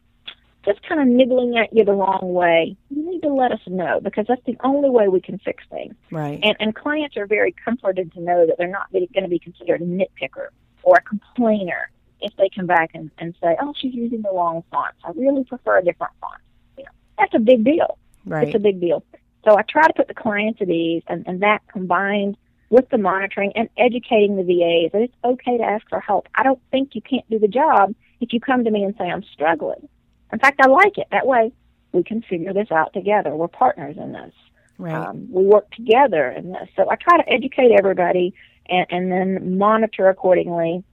just 0.64 0.82
kind 0.86 1.00
of 1.00 1.06
nibbling 1.06 1.56
at 1.56 1.72
you 1.72 1.84
the 1.84 1.92
wrong 1.92 2.32
way, 2.34 2.76
you 2.90 3.10
need 3.10 3.20
to 3.22 3.32
let 3.32 3.52
us 3.52 3.60
know 3.66 4.00
because 4.00 4.26
that's 4.28 4.44
the 4.44 4.56
only 4.64 4.90
way 4.90 5.08
we 5.08 5.20
can 5.20 5.38
fix 5.38 5.62
things. 5.70 5.94
Right. 6.10 6.40
And 6.42 6.56
and 6.58 6.74
clients 6.74 7.16
are 7.16 7.26
very 7.26 7.54
comforted 7.64 8.12
to 8.14 8.20
know 8.20 8.46
that 8.46 8.56
they're 8.58 8.66
not 8.66 8.90
going 8.92 9.08
to 9.22 9.28
be 9.28 9.38
considered 9.38 9.82
a 9.82 9.84
nitpicker 9.84 10.48
or 10.82 10.96
a 10.96 11.02
complainer 11.02 11.90
if 12.20 12.34
they 12.36 12.48
come 12.54 12.66
back 12.66 12.90
and, 12.94 13.10
and 13.18 13.34
say, 13.40 13.56
oh, 13.60 13.74
she's 13.76 13.94
using 13.94 14.22
the 14.22 14.30
wrong 14.32 14.62
font. 14.70 14.94
I 15.04 15.10
really 15.14 15.44
prefer 15.44 15.78
a 15.78 15.84
different 15.84 16.12
font. 16.20 16.40
You 16.76 16.84
know, 16.84 16.90
that's 17.18 17.34
a 17.34 17.38
big 17.38 17.64
deal. 17.64 17.98
Right. 18.24 18.48
It's 18.48 18.56
a 18.56 18.58
big 18.58 18.80
deal. 18.80 19.04
So 19.44 19.56
I 19.56 19.62
try 19.62 19.86
to 19.86 19.92
put 19.94 20.08
the 20.08 20.14
clients 20.14 20.60
at 20.60 20.68
ease, 20.68 21.02
and, 21.06 21.26
and 21.26 21.42
that 21.42 21.60
combined 21.72 22.36
with 22.70 22.88
the 22.90 22.98
monitoring 22.98 23.52
and 23.54 23.68
educating 23.78 24.36
the 24.36 24.42
VAs 24.42 24.92
that 24.92 25.02
it's 25.02 25.14
okay 25.24 25.56
to 25.56 25.64
ask 25.64 25.88
for 25.88 26.00
help. 26.00 26.28
I 26.34 26.42
don't 26.42 26.60
think 26.70 26.94
you 26.94 27.00
can't 27.00 27.28
do 27.30 27.38
the 27.38 27.48
job 27.48 27.94
if 28.20 28.32
you 28.32 28.40
come 28.40 28.64
to 28.64 28.70
me 28.70 28.82
and 28.82 28.94
say, 28.98 29.04
I'm 29.04 29.24
struggling. 29.32 29.88
In 30.32 30.38
fact, 30.38 30.60
I 30.62 30.68
like 30.68 30.98
it. 30.98 31.06
That 31.10 31.26
way 31.26 31.52
we 31.92 32.02
can 32.02 32.20
figure 32.22 32.52
this 32.52 32.70
out 32.70 32.92
together. 32.92 33.34
We're 33.34 33.48
partners 33.48 33.96
in 33.96 34.12
this. 34.12 34.34
Right. 34.76 34.94
Um, 34.94 35.28
we 35.30 35.44
work 35.44 35.70
together 35.70 36.30
in 36.30 36.52
this. 36.52 36.68
So 36.76 36.90
I 36.90 36.96
try 36.96 37.16
to 37.16 37.28
educate 37.28 37.72
everybody 37.72 38.34
and, 38.66 38.86
and 38.90 39.10
then 39.10 39.56
monitor 39.56 40.08
accordingly 40.08 40.84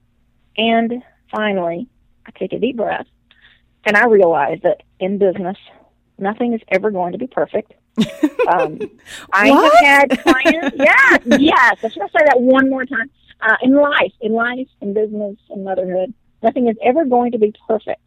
and 0.56 1.02
finally, 1.30 1.88
I 2.26 2.30
take 2.38 2.52
a 2.52 2.58
deep 2.58 2.76
breath 2.76 3.06
and 3.84 3.96
I 3.96 4.06
realize 4.06 4.58
that 4.62 4.82
in 5.00 5.18
business, 5.18 5.56
nothing 6.18 6.54
is 6.54 6.60
ever 6.68 6.90
going 6.90 7.12
to 7.12 7.18
be 7.18 7.26
perfect. 7.26 7.72
Um, 8.46 8.78
I 9.32 9.48
have 9.48 9.72
had 9.72 10.20
clients, 10.20 10.76
yes, 10.76 11.18
yes, 11.26 11.78
I 11.82 11.88
should 11.88 12.02
say 12.16 12.24
that 12.26 12.40
one 12.40 12.70
more 12.70 12.84
time. 12.84 13.10
Uh, 13.40 13.56
in 13.60 13.74
life, 13.74 14.12
in 14.20 14.34
life, 14.34 14.68
in 14.80 14.94
business, 14.94 15.36
in 15.50 15.64
motherhood, 15.64 16.14
nothing 16.44 16.68
is 16.68 16.76
ever 16.80 17.04
going 17.04 17.32
to 17.32 17.38
be 17.38 17.52
perfect. 17.66 18.00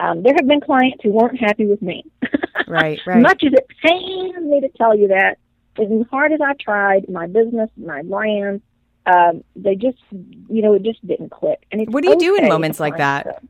Um, 0.00 0.24
there 0.24 0.34
have 0.34 0.48
been 0.48 0.60
clients 0.60 0.98
who 1.04 1.10
weren't 1.10 1.38
happy 1.38 1.64
with 1.64 1.80
me. 1.80 2.04
right, 2.66 2.98
right. 3.06 3.20
Much 3.20 3.44
as 3.44 3.52
it 3.52 3.66
pains 3.84 4.36
me 4.44 4.60
to 4.62 4.68
tell 4.70 4.98
you 4.98 5.06
that, 5.08 5.38
as 5.78 5.86
hard 6.10 6.32
as 6.32 6.40
I 6.40 6.54
tried, 6.54 7.08
my 7.08 7.28
business, 7.28 7.70
my 7.76 8.02
brand, 8.02 8.62
um, 9.08 9.42
they 9.56 9.74
just, 9.74 9.98
you 10.10 10.62
know, 10.62 10.74
it 10.74 10.82
just 10.82 11.04
didn't 11.06 11.30
click. 11.30 11.64
And 11.72 11.92
what 11.92 12.02
do 12.02 12.10
you 12.10 12.16
okay 12.16 12.26
do 12.26 12.36
in 12.36 12.48
moments 12.48 12.78
like 12.78 12.98
that? 12.98 13.42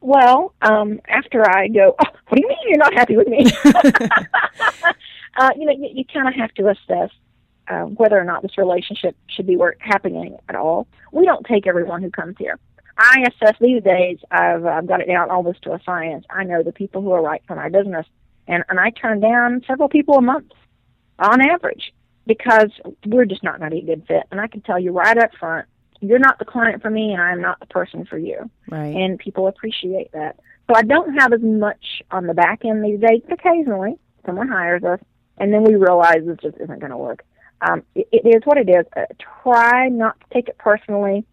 Well, 0.00 0.52
um, 0.60 1.00
after 1.08 1.48
I 1.48 1.68
go, 1.68 1.94
oh, 1.98 2.10
what 2.28 2.36
do 2.36 2.42
you 2.42 2.48
mean 2.48 2.58
you're 2.66 2.78
not 2.78 2.92
happy 2.92 3.16
with 3.16 3.28
me? 3.28 3.46
uh, 5.36 5.50
you 5.56 5.64
know, 5.64 5.72
you, 5.72 5.88
you 5.94 6.04
kind 6.04 6.28
of 6.28 6.34
have 6.34 6.52
to 6.54 6.68
assess 6.68 7.10
uh, 7.68 7.84
whether 7.84 8.18
or 8.18 8.24
not 8.24 8.42
this 8.42 8.58
relationship 8.58 9.16
should 9.28 9.46
be 9.46 9.56
work, 9.56 9.78
happening 9.80 10.36
at 10.48 10.56
all. 10.56 10.86
We 11.12 11.24
don't 11.24 11.46
take 11.46 11.66
everyone 11.66 12.02
who 12.02 12.10
comes 12.10 12.36
here. 12.38 12.58
I 12.98 13.24
assess 13.28 13.56
these 13.58 13.82
days. 13.82 14.18
I've, 14.30 14.66
I've 14.66 14.86
got 14.86 15.00
it 15.00 15.06
down 15.06 15.30
almost 15.30 15.62
to 15.62 15.72
a 15.72 15.80
science. 15.82 16.26
I 16.28 16.44
know 16.44 16.62
the 16.62 16.72
people 16.72 17.00
who 17.00 17.12
are 17.12 17.22
right 17.22 17.42
for 17.46 17.56
my 17.56 17.70
business, 17.70 18.06
and 18.46 18.64
and 18.68 18.78
I 18.78 18.90
turn 18.90 19.20
down 19.20 19.62
several 19.66 19.88
people 19.88 20.16
a 20.16 20.20
month 20.20 20.52
on 21.18 21.40
average 21.40 21.92
because 22.26 22.70
we're 23.06 23.24
just 23.24 23.42
not 23.42 23.58
going 23.58 23.70
to 23.70 23.76
be 23.76 23.82
a 23.82 23.96
good 23.96 24.06
fit. 24.06 24.24
And 24.30 24.40
I 24.40 24.46
can 24.46 24.60
tell 24.60 24.78
you 24.78 24.92
right 24.92 25.16
up 25.18 25.30
front, 25.38 25.66
you're 26.00 26.18
not 26.18 26.38
the 26.38 26.44
client 26.44 26.82
for 26.82 26.90
me, 26.90 27.12
and 27.12 27.20
I'm 27.20 27.40
not 27.40 27.60
the 27.60 27.66
person 27.66 28.04
for 28.04 28.18
you. 28.18 28.50
Right. 28.68 28.94
And 28.94 29.18
people 29.18 29.46
appreciate 29.46 30.12
that. 30.12 30.38
So 30.68 30.76
I 30.76 30.82
don't 30.82 31.14
have 31.20 31.32
as 31.32 31.42
much 31.42 32.02
on 32.10 32.26
the 32.26 32.34
back 32.34 32.64
end 32.64 32.84
these 32.84 33.00
days, 33.00 33.22
occasionally 33.30 33.96
someone 34.24 34.48
hires 34.48 34.84
us, 34.84 35.00
and 35.38 35.52
then 35.52 35.62
we 35.64 35.74
realize 35.74 36.20
this 36.24 36.38
just 36.42 36.56
isn't 36.58 36.78
going 36.78 36.90
to 36.90 36.96
work. 36.96 37.24
Um, 37.60 37.82
it, 37.94 38.08
it 38.12 38.26
is 38.26 38.42
what 38.44 38.58
it 38.58 38.68
is. 38.68 38.84
Uh, 38.96 39.06
try 39.42 39.88
not 39.88 40.18
to 40.20 40.26
take 40.32 40.48
it 40.48 40.58
personally, 40.58 41.24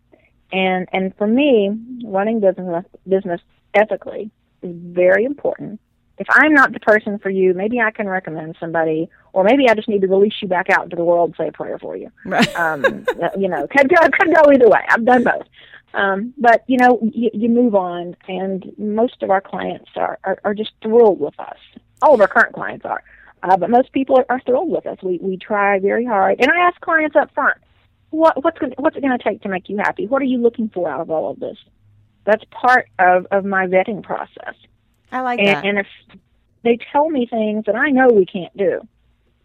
and 0.51 0.87
and 0.91 1.15
for 1.17 1.27
me, 1.27 1.71
running 2.03 2.39
business 2.39 2.85
business 3.07 3.41
ethically 3.73 4.31
is 4.61 4.75
very 4.75 5.25
important 5.25 5.79
if 6.19 6.27
I'm 6.29 6.53
not 6.53 6.73
the 6.73 6.79
person 6.79 7.17
for 7.19 7.29
you, 7.29 7.53
maybe 7.53 7.79
I 7.79 7.91
can 7.91 8.07
recommend 8.07 8.57
somebody, 8.59 9.09
or 9.33 9.43
maybe 9.43 9.69
I 9.69 9.73
just 9.73 9.87
need 9.87 10.01
to 10.01 10.07
release 10.07 10.33
you 10.41 10.47
back 10.47 10.69
out 10.69 10.83
into 10.83 10.97
the 10.97 11.03
world, 11.03 11.29
and 11.29 11.35
say 11.37 11.47
a 11.47 11.51
prayer 11.51 11.79
for 11.79 11.95
you. 11.95 12.11
Right. 12.25 12.55
Um, 12.55 13.05
you 13.37 13.47
know, 13.47 13.67
could 13.67 13.89
go, 13.89 14.01
could 14.11 14.35
go 14.35 14.51
either 14.51 14.69
way. 14.69 14.81
I've 14.89 15.05
done 15.05 15.23
both. 15.23 15.47
Um, 15.93 16.33
but 16.37 16.63
you 16.67 16.77
know, 16.77 16.99
you, 17.01 17.31
you 17.33 17.49
move 17.49 17.73
on, 17.73 18.15
and 18.27 18.71
most 18.77 19.23
of 19.23 19.29
our 19.31 19.41
clients 19.41 19.89
are, 19.95 20.19
are 20.23 20.39
are 20.43 20.53
just 20.53 20.71
thrilled 20.83 21.19
with 21.19 21.39
us. 21.39 21.57
All 22.01 22.13
of 22.13 22.21
our 22.21 22.27
current 22.27 22.53
clients 22.53 22.85
are, 22.85 23.03
uh, 23.41 23.57
but 23.57 23.69
most 23.69 23.91
people 23.91 24.17
are, 24.19 24.25
are 24.29 24.41
thrilled 24.41 24.69
with 24.69 24.85
us. 24.85 24.97
We 25.01 25.17
we 25.19 25.37
try 25.37 25.79
very 25.79 26.05
hard, 26.05 26.39
and 26.39 26.51
I 26.51 26.59
ask 26.59 26.79
clients 26.81 27.15
up 27.15 27.33
front, 27.33 27.57
what 28.11 28.43
what's 28.43 28.59
gonna, 28.59 28.75
what's 28.77 28.97
it 28.97 29.01
going 29.01 29.17
to 29.17 29.23
take 29.23 29.41
to 29.41 29.49
make 29.49 29.69
you 29.69 29.77
happy? 29.77 30.05
What 30.05 30.21
are 30.21 30.25
you 30.25 30.37
looking 30.37 30.69
for 30.69 30.89
out 30.89 31.01
of 31.01 31.09
all 31.09 31.31
of 31.31 31.39
this? 31.39 31.57
That's 32.25 32.43
part 32.51 32.87
of 32.99 33.25
of 33.31 33.45
my 33.45 33.65
vetting 33.65 34.03
process. 34.03 34.55
I 35.11 35.21
like 35.21 35.39
and, 35.39 35.47
that. 35.47 35.65
And 35.65 35.79
if 35.79 35.87
they 36.63 36.77
tell 36.91 37.09
me 37.09 37.25
things 37.25 37.65
that 37.65 37.75
I 37.75 37.89
know 37.89 38.07
we 38.07 38.25
can't 38.25 38.55
do, 38.55 38.81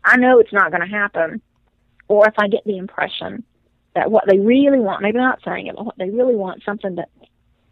I 0.04 0.16
know 0.16 0.38
it's 0.38 0.52
not 0.52 0.70
going 0.70 0.82
to 0.82 0.94
happen, 0.94 1.40
or 2.08 2.26
if 2.28 2.34
I 2.38 2.48
get 2.48 2.64
the 2.64 2.76
impression 2.76 3.44
that 3.94 4.10
what 4.10 4.24
they 4.28 4.38
really 4.38 4.80
want, 4.80 5.02
maybe 5.02 5.18
not 5.18 5.40
saying 5.44 5.68
it, 5.68 5.76
but 5.76 5.86
what 5.86 5.98
they 5.98 6.10
really 6.10 6.34
want, 6.34 6.62
something 6.64 6.96
that 6.96 7.08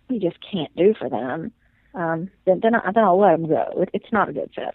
we 0.08 0.18
just 0.18 0.38
can't 0.50 0.74
do 0.76 0.94
for 0.98 1.08
them, 1.08 1.52
um, 1.94 2.30
then 2.46 2.60
then, 2.62 2.74
I, 2.74 2.90
then 2.92 3.04
I'll 3.04 3.18
let 3.18 3.32
them 3.32 3.48
go. 3.48 3.82
It, 3.82 3.90
it's 3.92 4.12
not 4.12 4.28
a 4.28 4.32
good 4.32 4.50
fit. 4.54 4.74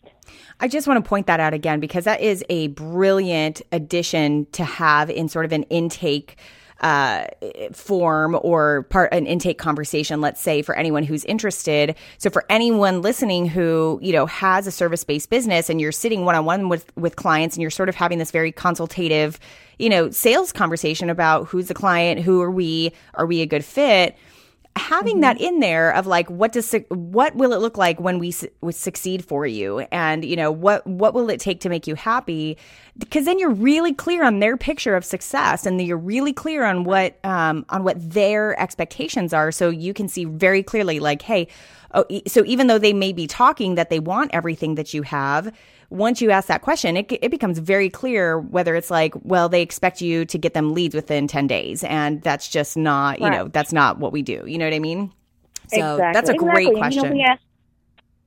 I 0.60 0.68
just 0.68 0.88
want 0.88 1.04
to 1.04 1.08
point 1.08 1.26
that 1.28 1.40
out 1.40 1.54
again 1.54 1.80
because 1.80 2.04
that 2.04 2.22
is 2.22 2.44
a 2.50 2.68
brilliant 2.68 3.62
addition 3.72 4.46
to 4.52 4.64
have 4.64 5.10
in 5.10 5.28
sort 5.28 5.46
of 5.46 5.52
an 5.52 5.64
intake 5.64 6.38
uh, 6.82 7.28
form 7.74 8.38
or 8.42 8.84
part 8.84 9.14
an 9.14 9.26
intake 9.26 9.58
conversation. 9.58 10.22
Let's 10.22 10.42
say 10.42 10.62
for 10.62 10.76
anyone 10.76 11.04
who's 11.04 11.26
interested. 11.26 11.96
So 12.18 12.30
for 12.30 12.46
anyone 12.50 13.02
listening 13.02 13.48
who 13.48 14.00
you 14.02 14.14
know 14.14 14.26
has 14.26 14.68
a 14.68 14.72
service 14.72 15.04
based 15.04 15.30
business 15.30 15.70
and 15.70 15.82
you're 15.82 15.92
sitting 15.92 16.26
one 16.26 16.36
on 16.36 16.46
one 16.46 16.70
with 16.70 16.92
with 16.96 17.16
clients 17.16 17.56
and 17.56 17.62
you're 17.62 17.72
sort 17.72 17.90
of 17.90 17.96
having 17.96 18.20
this 18.20 18.32
very 18.32 18.52
consultative, 18.52 19.40
you 19.80 19.90
know, 19.90 20.10
sales 20.10 20.52
conversation 20.52 21.10
about 21.10 21.48
who's 21.48 21.68
the 21.68 21.74
client, 21.74 22.22
who 22.22 22.42
are 22.42 22.52
we, 22.52 22.92
are 23.14 23.26
we 23.26 23.42
a 23.42 23.46
good 23.46 23.66
fit 23.66 24.18
having 24.78 25.16
mm-hmm. 25.16 25.22
that 25.22 25.42
in 25.42 25.60
there 25.60 25.94
of 25.94 26.08
like 26.08 26.30
what 26.30 26.52
does 26.52 26.74
what 26.90 27.36
will 27.36 27.54
it 27.54 27.58
look 27.58 27.78
like 27.78 28.00
when 28.00 28.20
we 28.20 28.32
su- 28.32 28.50
succeed 28.72 29.26
for 29.26 29.46
you? 29.46 29.80
And 29.92 30.24
you 30.24 30.36
know 30.36 30.52
what 30.52 30.86
what 30.88 31.14
will 31.14 31.30
it 31.30 31.40
take 31.40 31.62
to 31.62 31.70
make 31.70 31.88
you 31.88 31.96
happy? 31.96 32.58
Because 32.98 33.26
then 33.26 33.40
you're 33.40 33.52
really 33.52 33.94
clear 33.94 34.24
on 34.24 34.40
their 34.40 34.58
picture 34.58 34.96
of 34.96 35.06
success 35.06 35.66
and 35.66 35.82
you're 35.82 35.98
really 35.98 36.34
clear 36.34 36.64
on 36.64 36.84
what 36.84 37.18
um, 37.24 37.66
on 37.70 37.84
what 37.84 37.98
their 37.98 38.60
expectations 38.60 39.34
are. 39.34 39.52
So 39.52 39.70
you 39.70 39.94
can 39.94 40.08
see 40.08 40.26
very 40.26 40.64
clearly 40.64 41.00
like 41.00 41.22
hey 41.22 41.48
oh, 41.94 42.06
so 42.28 42.44
even 42.46 42.68
though 42.68 42.80
they 42.80 42.94
may 42.94 43.14
be 43.14 43.28
talking 43.28 43.76
that 43.76 43.90
they 43.90 44.00
want 44.00 44.32
everything 44.34 44.76
that 44.76 44.94
you 44.94 45.04
have 45.04 45.52
once 45.90 46.22
you 46.22 46.32
ask 46.32 46.48
that 46.48 46.62
question, 46.62 46.98
it, 46.98 47.12
it 47.12 47.32
becomes 47.32 47.60
very 47.60 47.90
clear 47.90 48.40
whether 48.40 48.76
it's 48.76 48.92
like, 48.92 49.14
well, 49.24 49.48
they 49.48 49.62
expect 49.62 50.02
you 50.02 50.26
to 50.26 50.38
get 50.38 50.54
them 50.54 50.74
leads 50.74 50.94
within 50.94 51.28
10 51.28 51.48
days. 51.48 51.84
And 51.84 52.22
that's 52.22 52.50
just 52.50 52.76
not, 52.76 53.22
you 53.22 53.30
know, 53.30 53.48
that's 53.48 53.72
not 53.72 53.98
what 53.98 54.12
we 54.12 54.22
do. 54.22 54.44
You 54.46 54.58
know 54.58 54.66
what 54.66 54.74
I 54.74 54.80
mean? 54.80 55.14
So 55.70 55.96
exactly. 55.96 56.14
that's 56.14 56.30
a 56.30 56.34
great 56.34 56.68
exactly. 56.68 56.76
question. 56.76 57.04
You 57.04 57.10
know, 57.10 57.16
we 57.16 57.22
ask, 57.24 57.42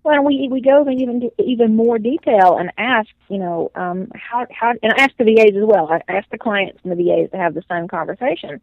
well, 0.02 0.24
we 0.24 0.48
we 0.50 0.60
go 0.62 0.80
into 0.86 1.02
even 1.02 1.30
even 1.38 1.76
more 1.76 1.98
detail 1.98 2.56
and 2.58 2.70
ask, 2.78 3.08
you 3.28 3.38
know, 3.38 3.70
um, 3.74 4.10
how 4.14 4.46
how 4.50 4.72
and 4.82 4.92
I 4.92 5.02
ask 5.02 5.14
the 5.18 5.24
VAs 5.24 5.56
as 5.56 5.64
well. 5.64 5.90
I 5.90 6.00
ask 6.08 6.28
the 6.30 6.38
clients 6.38 6.80
and 6.82 6.92
the 6.92 6.96
VAs 6.96 7.30
to 7.32 7.36
have 7.36 7.54
the 7.54 7.62
same 7.70 7.86
conversation. 7.86 8.60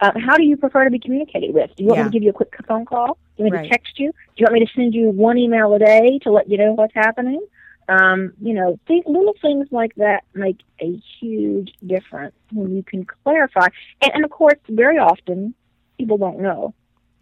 Uh, 0.00 0.12
how 0.18 0.36
do 0.36 0.44
you 0.44 0.56
prefer 0.56 0.84
to 0.84 0.90
be 0.90 0.98
communicated 0.98 1.54
with? 1.54 1.70
Do 1.76 1.84
you 1.84 1.88
want 1.88 1.98
yeah. 1.98 2.04
me 2.04 2.10
to 2.10 2.12
give 2.12 2.22
you 2.22 2.30
a 2.30 2.32
quick 2.32 2.54
phone 2.66 2.86
call? 2.86 3.18
Do 3.36 3.44
you 3.44 3.44
want 3.44 3.52
me 3.52 3.58
right. 3.58 3.62
to 3.64 3.70
text 3.70 3.98
you? 3.98 4.10
Do 4.10 4.34
you 4.36 4.44
want 4.44 4.54
me 4.54 4.66
to 4.66 4.72
send 4.74 4.94
you 4.94 5.10
one 5.10 5.38
email 5.38 5.72
a 5.74 5.78
day 5.78 6.18
to 6.22 6.32
let 6.32 6.48
you 6.48 6.56
know 6.56 6.72
what's 6.72 6.94
happening? 6.94 7.40
Um, 7.90 8.34
you 8.40 8.54
know, 8.54 8.78
th- 8.86 9.04
little 9.06 9.34
things 9.42 9.66
like 9.72 9.96
that 9.96 10.22
make 10.32 10.60
a 10.80 11.00
huge 11.18 11.72
difference 11.84 12.36
when 12.52 12.76
you 12.76 12.84
can 12.84 13.04
clarify. 13.04 13.66
And, 14.00 14.12
and 14.14 14.24
of 14.24 14.30
course, 14.30 14.60
very 14.68 14.98
often 14.98 15.54
people 15.98 16.16
don't 16.16 16.38
know. 16.38 16.72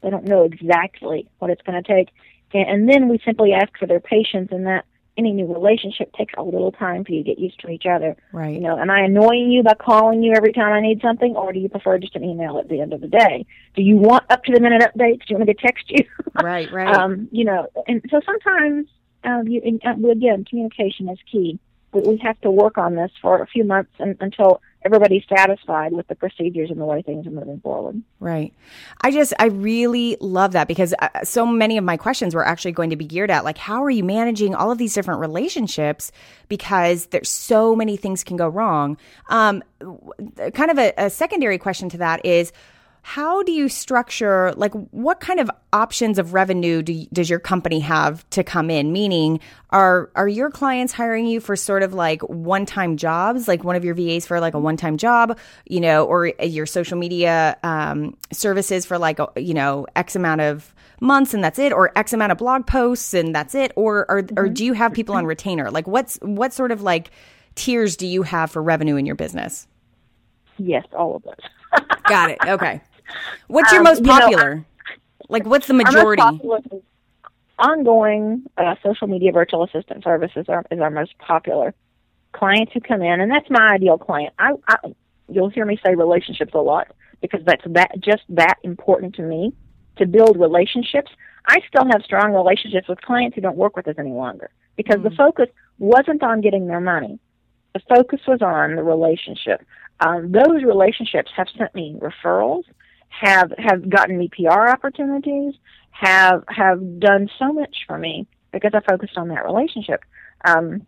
They 0.02 0.10
don't 0.10 0.26
know 0.26 0.44
exactly 0.44 1.26
what 1.38 1.50
it's 1.50 1.62
going 1.62 1.82
to 1.82 1.94
take. 1.94 2.10
And, 2.52 2.68
and 2.68 2.88
then 2.88 3.08
we 3.08 3.18
simply 3.24 3.54
ask 3.54 3.76
for 3.78 3.86
their 3.86 4.00
patience 4.00 4.48
and 4.52 4.66
that 4.66 4.84
any 5.16 5.32
new 5.32 5.52
relationship 5.52 6.12
takes 6.12 6.32
a 6.38 6.42
little 6.42 6.70
time 6.70 7.04
for 7.04 7.12
you 7.12 7.24
to 7.24 7.30
get 7.30 7.38
used 7.38 7.58
to 7.60 7.68
each 7.68 7.86
other. 7.90 8.16
Right. 8.32 8.54
You 8.54 8.60
know, 8.60 8.78
am 8.78 8.90
I 8.90 9.00
annoying 9.00 9.50
you 9.50 9.62
by 9.64 9.74
calling 9.74 10.22
you 10.22 10.32
every 10.36 10.52
time 10.52 10.72
I 10.72 10.80
need 10.80 11.00
something, 11.02 11.34
or 11.34 11.52
do 11.52 11.58
you 11.58 11.68
prefer 11.68 11.98
just 11.98 12.14
an 12.14 12.24
email 12.24 12.58
at 12.58 12.68
the 12.68 12.80
end 12.80 12.92
of 12.92 13.00
the 13.00 13.08
day? 13.08 13.44
Do 13.74 13.82
you 13.82 13.96
want 13.96 14.24
up 14.30 14.44
to 14.44 14.52
the 14.52 14.60
minute 14.60 14.82
updates? 14.82 15.20
Do 15.20 15.24
you 15.30 15.36
want 15.36 15.48
me 15.48 15.54
to 15.54 15.60
text 15.60 15.84
you? 15.88 16.04
Right, 16.40 16.70
right. 16.70 16.94
um, 16.94 17.28
you 17.32 17.44
know, 17.44 17.66
and 17.88 18.00
so 18.10 18.20
sometimes 18.24 18.86
um, 19.24 19.48
you, 19.48 19.60
and, 19.64 19.80
uh, 19.84 20.08
again, 20.10 20.44
communication 20.44 21.08
is 21.08 21.18
key. 21.30 21.58
But 21.90 22.06
we 22.06 22.18
have 22.18 22.38
to 22.42 22.50
work 22.50 22.76
on 22.76 22.96
this 22.96 23.10
for 23.22 23.40
a 23.40 23.46
few 23.46 23.64
months 23.64 23.90
and, 23.98 24.14
until 24.20 24.60
everybody's 24.84 25.24
satisfied 25.26 25.90
with 25.90 26.06
the 26.06 26.14
procedures 26.14 26.70
and 26.70 26.78
the 26.78 26.84
way 26.84 27.00
things 27.00 27.26
are 27.26 27.30
moving 27.30 27.60
forward. 27.60 28.02
Right. 28.20 28.52
I 29.00 29.10
just, 29.10 29.32
I 29.38 29.46
really 29.46 30.18
love 30.20 30.52
that 30.52 30.68
because 30.68 30.94
uh, 30.98 31.08
so 31.24 31.46
many 31.46 31.78
of 31.78 31.84
my 31.84 31.96
questions 31.96 32.34
were 32.34 32.46
actually 32.46 32.72
going 32.72 32.90
to 32.90 32.96
be 32.96 33.06
geared 33.06 33.30
at 33.30 33.42
like, 33.42 33.56
how 33.56 33.82
are 33.82 33.90
you 33.90 34.04
managing 34.04 34.54
all 34.54 34.70
of 34.70 34.76
these 34.76 34.92
different 34.92 35.20
relationships? 35.20 36.12
Because 36.48 37.06
there's 37.06 37.30
so 37.30 37.74
many 37.74 37.96
things 37.96 38.22
can 38.22 38.36
go 38.36 38.48
wrong. 38.48 38.98
Um, 39.30 39.64
kind 40.52 40.70
of 40.70 40.78
a, 40.78 40.92
a 40.98 41.08
secondary 41.10 41.56
question 41.56 41.88
to 41.88 41.98
that 41.98 42.24
is, 42.26 42.52
how 43.02 43.42
do 43.42 43.52
you 43.52 43.68
structure 43.68 44.52
like 44.56 44.72
what 44.90 45.20
kind 45.20 45.40
of 45.40 45.50
options 45.72 46.18
of 46.18 46.32
revenue 46.34 46.82
do, 46.82 47.06
does 47.12 47.28
your 47.28 47.38
company 47.38 47.80
have 47.80 48.28
to 48.30 48.44
come 48.44 48.70
in? 48.70 48.92
Meaning 48.92 49.40
are 49.70 50.10
are 50.14 50.28
your 50.28 50.50
clients 50.50 50.92
hiring 50.92 51.26
you 51.26 51.40
for 51.40 51.56
sort 51.56 51.82
of 51.82 51.94
like 51.94 52.22
one-time 52.22 52.96
jobs? 52.96 53.48
Like 53.48 53.64
one 53.64 53.76
of 53.76 53.84
your 53.84 53.94
vas 53.94 54.26
for 54.26 54.40
like 54.40 54.54
a 54.54 54.58
one-time 54.58 54.96
job 54.96 55.38
you 55.66 55.80
know 55.80 56.04
or 56.04 56.26
your 56.42 56.66
social 56.66 56.98
media 56.98 57.56
um, 57.62 58.16
services 58.32 58.84
for 58.84 58.98
like 58.98 59.18
a, 59.18 59.28
you 59.36 59.54
know 59.54 59.86
x 59.96 60.16
amount 60.16 60.40
of 60.40 60.74
months 61.00 61.34
and 61.34 61.44
that's 61.44 61.58
it 61.58 61.72
or 61.72 61.96
x 61.96 62.12
amount 62.12 62.32
of 62.32 62.38
blog 62.38 62.66
posts 62.66 63.14
and 63.14 63.34
that's 63.34 63.54
it? 63.54 63.72
Or 63.76 64.10
or, 64.10 64.22
mm-hmm. 64.22 64.38
or 64.38 64.48
do 64.48 64.64
you 64.64 64.72
have 64.72 64.92
people 64.92 65.14
on 65.14 65.26
retainer? 65.26 65.70
Like 65.70 65.86
what's 65.86 66.18
what 66.22 66.52
sort 66.52 66.72
of 66.72 66.82
like 66.82 67.10
tiers 67.54 67.96
do 67.96 68.06
you 68.06 68.22
have 68.22 68.50
for 68.50 68.62
revenue 68.62 68.96
in 68.96 69.06
your 69.06 69.14
business? 69.14 69.66
Yes 70.58 70.84
all 70.92 71.16
of 71.16 71.22
those. 71.22 71.34
Got 72.08 72.30
it. 72.30 72.38
Okay. 72.46 72.80
What's 73.46 73.72
your 73.72 73.80
um, 73.80 73.84
most 73.84 74.04
popular? 74.04 74.50
You 74.50 74.56
know, 74.56 74.64
like, 75.28 75.46
what's 75.46 75.66
the 75.66 75.74
majority? 75.74 76.22
ongoing 77.58 78.44
uh, 78.56 78.76
social 78.82 79.06
media 79.06 79.32
virtual 79.32 79.64
assistant 79.64 80.04
services 80.04 80.46
are, 80.48 80.64
is 80.70 80.80
our 80.80 80.90
most 80.90 81.16
popular. 81.18 81.74
Clients 82.32 82.72
who 82.72 82.80
come 82.80 83.02
in, 83.02 83.20
and 83.20 83.30
that's 83.30 83.48
my 83.50 83.72
ideal 83.74 83.98
client. 83.98 84.32
I, 84.38 84.52
I 84.68 84.76
you'll 85.28 85.48
hear 85.48 85.64
me 85.64 85.78
say 85.84 85.94
relationships 85.94 86.52
a 86.54 86.58
lot 86.58 86.88
because 87.20 87.40
that's 87.44 87.64
that 87.70 87.92
just 88.00 88.22
that 88.28 88.56
important 88.62 89.14
to 89.16 89.22
me 89.22 89.52
to 89.96 90.06
build 90.06 90.38
relationships. 90.38 91.10
I 91.46 91.60
still 91.68 91.86
have 91.90 92.02
strong 92.02 92.32
relationships 92.32 92.88
with 92.88 93.00
clients 93.00 93.34
who 93.34 93.40
don't 93.40 93.56
work 93.56 93.76
with 93.76 93.88
us 93.88 93.96
any 93.98 94.12
longer 94.12 94.50
because 94.76 94.96
mm-hmm. 94.96 95.08
the 95.08 95.16
focus 95.16 95.48
wasn't 95.78 96.22
on 96.22 96.40
getting 96.40 96.66
their 96.66 96.80
money. 96.80 97.18
The 97.74 97.80
focus 97.88 98.20
was 98.26 98.42
on 98.42 98.76
the 98.76 98.82
relationship. 98.82 99.64
Um, 100.00 100.30
those 100.30 100.62
relationships 100.62 101.30
have 101.34 101.48
sent 101.56 101.74
me 101.74 101.98
referrals 101.98 102.64
have 103.08 103.52
have 103.58 103.88
gotten 103.88 104.18
me 104.18 104.28
PR 104.28 104.68
opportunities, 104.68 105.54
have 105.90 106.44
have 106.48 107.00
done 107.00 107.28
so 107.38 107.52
much 107.52 107.84
for 107.86 107.98
me 107.98 108.26
because 108.52 108.72
I 108.74 108.80
focused 108.80 109.16
on 109.16 109.28
that 109.28 109.44
relationship. 109.44 110.02
Um, 110.44 110.86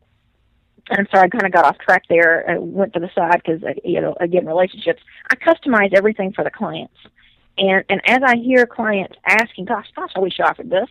I'm 0.90 1.06
sorry, 1.11 1.26
I 1.26 1.28
kind 1.28 1.46
of 1.46 1.52
got 1.52 1.64
off 1.64 1.78
track 1.78 2.04
there. 2.09 2.48
I 2.48 2.59
went 2.59 2.94
to 2.94 3.00
the 3.00 3.11
side 3.14 3.42
because 3.44 3.62
uh, 3.62 3.74
you 3.85 4.00
know, 4.00 4.16
again, 4.20 4.46
relationships. 4.46 5.02
I 5.30 5.37
customize 5.37 5.92
everything 5.94 6.33
for 6.33 6.44
the 6.44 6.50
clients, 6.50 6.96
and 7.59 7.85
and 7.88 8.00
as 8.06 8.20
I 8.24 8.37
hear 8.37 8.66
clients 8.66 9.16
asking, 9.26 9.66
"Gosh, 9.66 9.87
gosh, 9.94 10.11
I 10.16 10.20
wish 10.20 10.38
you 10.38 10.44
offered 10.44 10.70
this." 10.70 10.88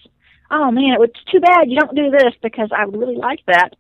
Oh 0.51 0.71
man, 0.71 0.93
it 0.93 0.99
was 0.99 1.09
too 1.31 1.39
bad 1.39 1.69
you 1.69 1.79
don't 1.79 1.95
do 1.95 2.09
this 2.09 2.33
because 2.41 2.69
I 2.75 2.85
would 2.85 2.97
really 2.97 3.15
like 3.15 3.41
that. 3.47 3.75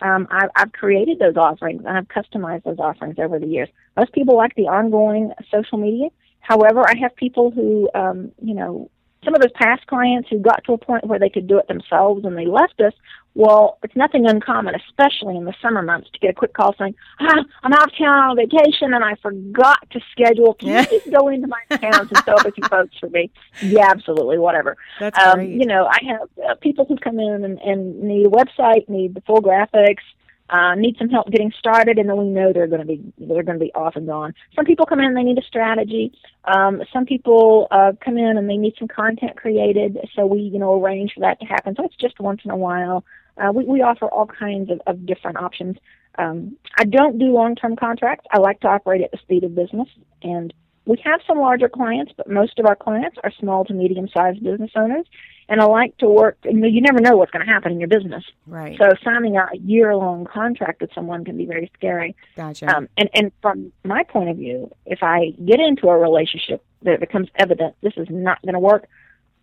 Um, 0.00 0.28
I, 0.30 0.48
I've 0.54 0.72
created 0.72 1.18
those 1.18 1.36
offerings 1.36 1.82
and 1.84 1.96
I've 1.96 2.08
customized 2.08 2.64
those 2.64 2.78
offerings 2.78 3.18
over 3.18 3.38
the 3.38 3.46
years. 3.46 3.68
Most 3.96 4.12
people 4.12 4.36
like 4.36 4.54
the 4.54 4.68
ongoing 4.68 5.32
social 5.50 5.78
media. 5.78 6.08
However, 6.48 6.82
I 6.88 6.96
have 7.02 7.14
people 7.14 7.50
who, 7.50 7.90
um, 7.94 8.32
you 8.40 8.54
know, 8.54 8.90
some 9.22 9.34
of 9.34 9.42
those 9.42 9.52
past 9.52 9.86
clients 9.86 10.30
who 10.30 10.38
got 10.38 10.64
to 10.64 10.72
a 10.72 10.78
point 10.78 11.06
where 11.06 11.18
they 11.18 11.28
could 11.28 11.46
do 11.46 11.58
it 11.58 11.68
themselves 11.68 12.24
and 12.24 12.38
they 12.38 12.46
left 12.46 12.80
us. 12.80 12.94
Well, 13.34 13.76
it's 13.82 13.94
nothing 13.94 14.26
uncommon, 14.26 14.74
especially 14.74 15.36
in 15.36 15.44
the 15.44 15.52
summer 15.60 15.82
months, 15.82 16.08
to 16.10 16.18
get 16.18 16.30
a 16.30 16.32
quick 16.32 16.54
call 16.54 16.74
saying, 16.78 16.94
ah, 17.20 17.44
I'm 17.62 17.72
out 17.74 17.88
of 17.88 17.98
town 17.98 18.30
on 18.30 18.36
vacation 18.36 18.94
and 18.94 19.04
I 19.04 19.16
forgot 19.16 19.78
to 19.90 20.00
schedule. 20.10 20.54
Can 20.54 20.68
yeah. 20.68 20.86
you 20.90 21.00
just 21.00 21.10
go 21.10 21.28
into 21.28 21.48
my 21.48 21.60
account 21.68 22.10
and 22.10 22.16
set 22.16 22.28
up 22.30 22.46
a 22.46 22.52
few 22.52 22.64
folks 22.66 22.96
for 22.98 23.10
me? 23.10 23.30
Yeah, 23.60 23.90
absolutely, 23.90 24.38
whatever. 24.38 24.78
That's 24.98 25.18
um, 25.18 25.34
great. 25.34 25.50
You 25.50 25.66
know, 25.66 25.84
I 25.84 25.98
have 26.06 26.28
uh, 26.48 26.54
people 26.62 26.86
who 26.86 26.96
come 26.96 27.20
in 27.20 27.44
and, 27.44 27.58
and 27.58 28.00
need 28.00 28.24
a 28.24 28.30
website, 28.30 28.88
need 28.88 29.12
the 29.14 29.20
full 29.20 29.42
graphics, 29.42 30.06
uh, 30.50 30.74
need 30.74 30.96
some 30.98 31.08
help 31.08 31.30
getting 31.30 31.52
started, 31.58 31.98
and 31.98 32.08
then 32.08 32.16
we 32.16 32.24
know 32.24 32.52
they're 32.52 32.66
going 32.66 32.80
to 32.80 32.86
be 32.86 33.12
they're 33.18 33.42
going 33.42 33.58
to 33.58 33.64
be 33.64 33.72
off 33.74 33.96
and 33.96 34.06
gone. 34.06 34.34
Some 34.56 34.64
people 34.64 34.86
come 34.86 34.98
in 35.00 35.06
and 35.06 35.16
they 35.16 35.22
need 35.22 35.38
a 35.38 35.42
strategy. 35.42 36.12
Um, 36.44 36.82
some 36.92 37.04
people 37.04 37.68
uh, 37.70 37.92
come 38.02 38.16
in 38.16 38.36
and 38.38 38.48
they 38.48 38.56
need 38.56 38.74
some 38.78 38.88
content 38.88 39.36
created, 39.36 39.98
so 40.14 40.26
we 40.26 40.40
you 40.40 40.58
know 40.58 40.82
arrange 40.82 41.12
for 41.14 41.20
that 41.20 41.38
to 41.40 41.46
happen. 41.46 41.74
So 41.76 41.84
it's 41.84 41.96
just 41.96 42.18
once 42.20 42.40
in 42.44 42.50
a 42.50 42.56
while. 42.56 43.04
Uh, 43.36 43.52
we, 43.52 43.64
we 43.64 43.82
offer 43.82 44.06
all 44.06 44.26
kinds 44.26 44.70
of, 44.70 44.80
of 44.86 45.06
different 45.06 45.36
options. 45.36 45.76
Um, 46.18 46.56
I 46.76 46.84
don't 46.84 47.18
do 47.18 47.26
long 47.26 47.54
term 47.54 47.76
contracts. 47.76 48.26
I 48.32 48.38
like 48.38 48.60
to 48.60 48.68
operate 48.68 49.02
at 49.02 49.12
the 49.12 49.18
speed 49.18 49.44
of 49.44 49.54
business, 49.54 49.88
and 50.22 50.52
we 50.88 51.00
have 51.04 51.20
some 51.26 51.38
larger 51.38 51.68
clients, 51.68 52.12
but 52.16 52.28
most 52.30 52.58
of 52.58 52.66
our 52.66 52.74
clients 52.74 53.18
are 53.22 53.30
small 53.38 53.64
to 53.66 53.74
medium 53.74 54.08
sized 54.08 54.42
business 54.42 54.70
owners 54.74 55.06
and 55.48 55.60
I 55.60 55.64
like 55.64 55.96
to 55.98 56.08
work. 56.08 56.38
You, 56.44 56.54
know, 56.54 56.66
you 56.66 56.80
never 56.80 57.00
know 57.00 57.16
what's 57.16 57.30
going 57.30 57.44
to 57.44 57.52
happen 57.52 57.72
in 57.72 57.78
your 57.78 57.88
business, 57.88 58.24
right? 58.46 58.76
So 58.78 58.92
signing 59.04 59.36
a 59.36 59.48
year-long 59.56 60.24
contract 60.26 60.80
with 60.80 60.90
someone 60.94 61.24
can 61.24 61.36
be 61.36 61.46
very 61.46 61.70
scary. 61.74 62.16
Gotcha. 62.36 62.74
Um, 62.74 62.88
and 62.96 63.08
and 63.14 63.32
from 63.40 63.72
my 63.84 64.02
point 64.04 64.30
of 64.30 64.36
view, 64.36 64.70
if 64.86 65.02
I 65.02 65.34
get 65.44 65.60
into 65.60 65.88
a 65.88 65.96
relationship 65.96 66.64
that 66.82 66.94
it 66.94 67.00
becomes 67.00 67.28
evident 67.34 67.76
this 67.82 67.94
is 67.96 68.08
not 68.10 68.40
going 68.42 68.54
to 68.54 68.60
work, 68.60 68.88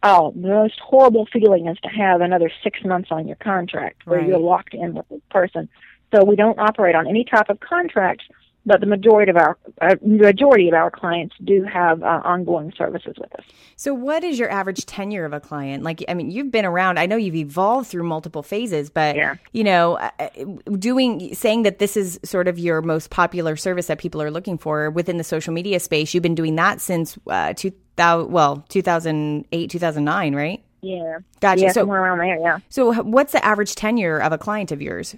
oh, 0.04 0.32
the 0.32 0.48
most 0.48 0.80
horrible 0.80 1.28
feeling 1.32 1.68
is 1.68 1.78
to 1.80 1.90
have 1.90 2.22
another 2.22 2.52
six 2.64 2.84
months 2.84 3.10
on 3.12 3.28
your 3.28 3.38
contract 3.38 4.06
where 4.06 4.20
right. 4.20 4.28
you're 4.28 4.40
locked 4.40 4.74
in 4.74 4.94
with 4.94 5.08
this 5.10 5.22
person. 5.32 5.70
So 6.14 6.24
we 6.24 6.36
don't 6.36 6.60
operate 6.60 6.96
on 6.96 7.08
any 7.08 7.26
type 7.26 7.50
of 7.50 7.60
contract 7.60 8.24
but 8.66 8.80
the 8.80 8.86
majority 8.88 9.30
of 9.30 9.38
our 9.38 9.58
uh, 9.82 9.96
majority 10.04 10.68
of 10.68 10.74
our 10.74 10.90
clients 10.92 11.36
do 11.44 11.64
have 11.64 12.02
uh, 12.04 12.22
ongoing 12.24 12.74
services 12.78 13.16
with 13.20 13.34
us. 13.36 13.46
So, 13.76 13.94
what 13.94 14.24
is 14.24 14.40
your 14.40 14.50
average 14.50 14.86
tenure 14.86 15.26
of 15.26 15.34
a 15.34 15.40
client? 15.40 15.84
Like, 15.84 16.04
I 16.08 16.14
mean, 16.14 16.32
you've 16.32 16.52
been 16.52 16.66
around. 16.66 16.98
I 16.98 17.06
know 17.06 17.16
you've 17.18 17.36
evolved 17.36 17.88
through 17.90 18.04
multiple 18.04 18.42
phases, 18.44 18.90
but 18.90 19.16
Yeah. 19.16 19.36
you 19.52 19.64
know, 19.64 19.96
uh, 19.98 20.10
uh, 20.20 20.28
doing 20.78 21.34
saying 21.36 21.64
that 21.64 21.80
this 21.80 21.98
is 21.98 22.20
sort 22.24 22.48
of 22.48 22.58
your 22.58 22.82
most 22.82 23.10
popular 23.10 23.56
service 23.56 23.88
that 23.88 24.00
people 24.00 24.22
are 24.22 24.32
looking 24.32 24.58
for 24.58 24.90
within 24.90 25.18
the 25.18 25.24
social 25.24 25.54
media 25.54 25.80
space. 25.80 26.14
You've 26.14 26.24
been 26.24 26.36
doing 26.36 26.56
that 26.56 26.82
since 26.82 27.18
uh, 27.28 27.54
two 27.54 27.72
thousand, 27.98 28.32
well, 28.32 28.66
two 28.70 28.82
thousand 28.82 29.46
eight, 29.52 29.70
two 29.70 29.80
thousand 29.80 30.06
nine, 30.06 30.36
right? 30.36 30.62
Yeah, 30.82 31.18
Gotcha. 31.40 31.62
yeah, 31.64 31.68
So- 31.70 31.82
somewhere 31.82 32.04
around 32.04 32.20
there. 32.20 32.40
Yeah. 32.40 32.60
So, 32.70 32.94
what's 33.02 33.32
the 33.32 33.44
average 33.44 33.74
tenure 33.76 34.20
of 34.20 34.32
a 34.32 34.38
client 34.38 34.72
of 34.72 34.82
yours? 34.82 35.16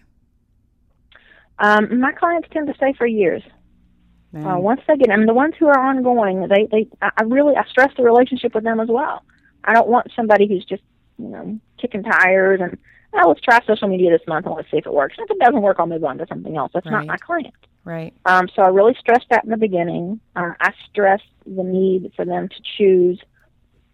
Um, 1.59 1.99
my 1.99 2.11
clients 2.11 2.47
tend 2.51 2.67
to 2.67 2.73
stay 2.75 2.93
for 2.93 3.05
years. 3.07 3.43
Uh, 4.35 4.57
once 4.59 4.81
they 4.87 4.95
get, 4.97 5.09
I 5.09 5.15
mean, 5.15 5.25
the 5.25 5.33
ones 5.33 5.55
who 5.57 5.65
are 5.67 5.79
ongoing, 5.79 6.47
they, 6.47 6.67
they, 6.69 6.87
I 7.01 7.09
I 7.17 7.23
really, 7.23 7.55
I 7.55 7.63
stress 7.69 7.91
the 7.97 8.03
relationship 8.03 8.53
with 8.53 8.63
them 8.63 8.79
as 8.79 8.87
well. 8.87 9.23
I 9.63 9.73
don't 9.73 9.87
want 9.87 10.11
somebody 10.15 10.47
who's 10.47 10.63
just, 10.65 10.83
you 11.17 11.29
know, 11.29 11.59
kicking 11.81 12.03
tires 12.03 12.59
and, 12.61 12.77
oh, 13.13 13.29
let's 13.29 13.41
try 13.41 13.59
social 13.65 13.87
media 13.87 14.11
this 14.11 14.27
month 14.27 14.45
and 14.45 14.53
let's 14.53 14.69
see 14.69 14.77
if 14.77 14.85
it 14.85 14.93
works. 14.93 15.15
And 15.17 15.25
if 15.27 15.35
it 15.35 15.39
doesn't 15.43 15.61
work, 15.61 15.77
I'll 15.79 15.87
move 15.87 16.03
on 16.03 16.19
to 16.19 16.27
something 16.27 16.55
else. 16.55 16.71
That's 16.73 16.85
Right. 16.85 16.91
not 16.91 17.07
my 17.07 17.17
client. 17.17 17.55
Right. 17.83 18.13
Um, 18.25 18.47
so 18.53 18.61
I 18.61 18.67
really 18.67 18.95
stressed 18.99 19.25
that 19.31 19.43
in 19.43 19.49
the 19.49 19.57
beginning. 19.57 20.19
Uh, 20.35 20.51
I 20.59 20.71
stressed 20.91 21.23
the 21.47 21.63
need 21.63 22.11
for 22.15 22.25
them 22.25 22.49
to 22.49 22.55
choose 22.77 23.19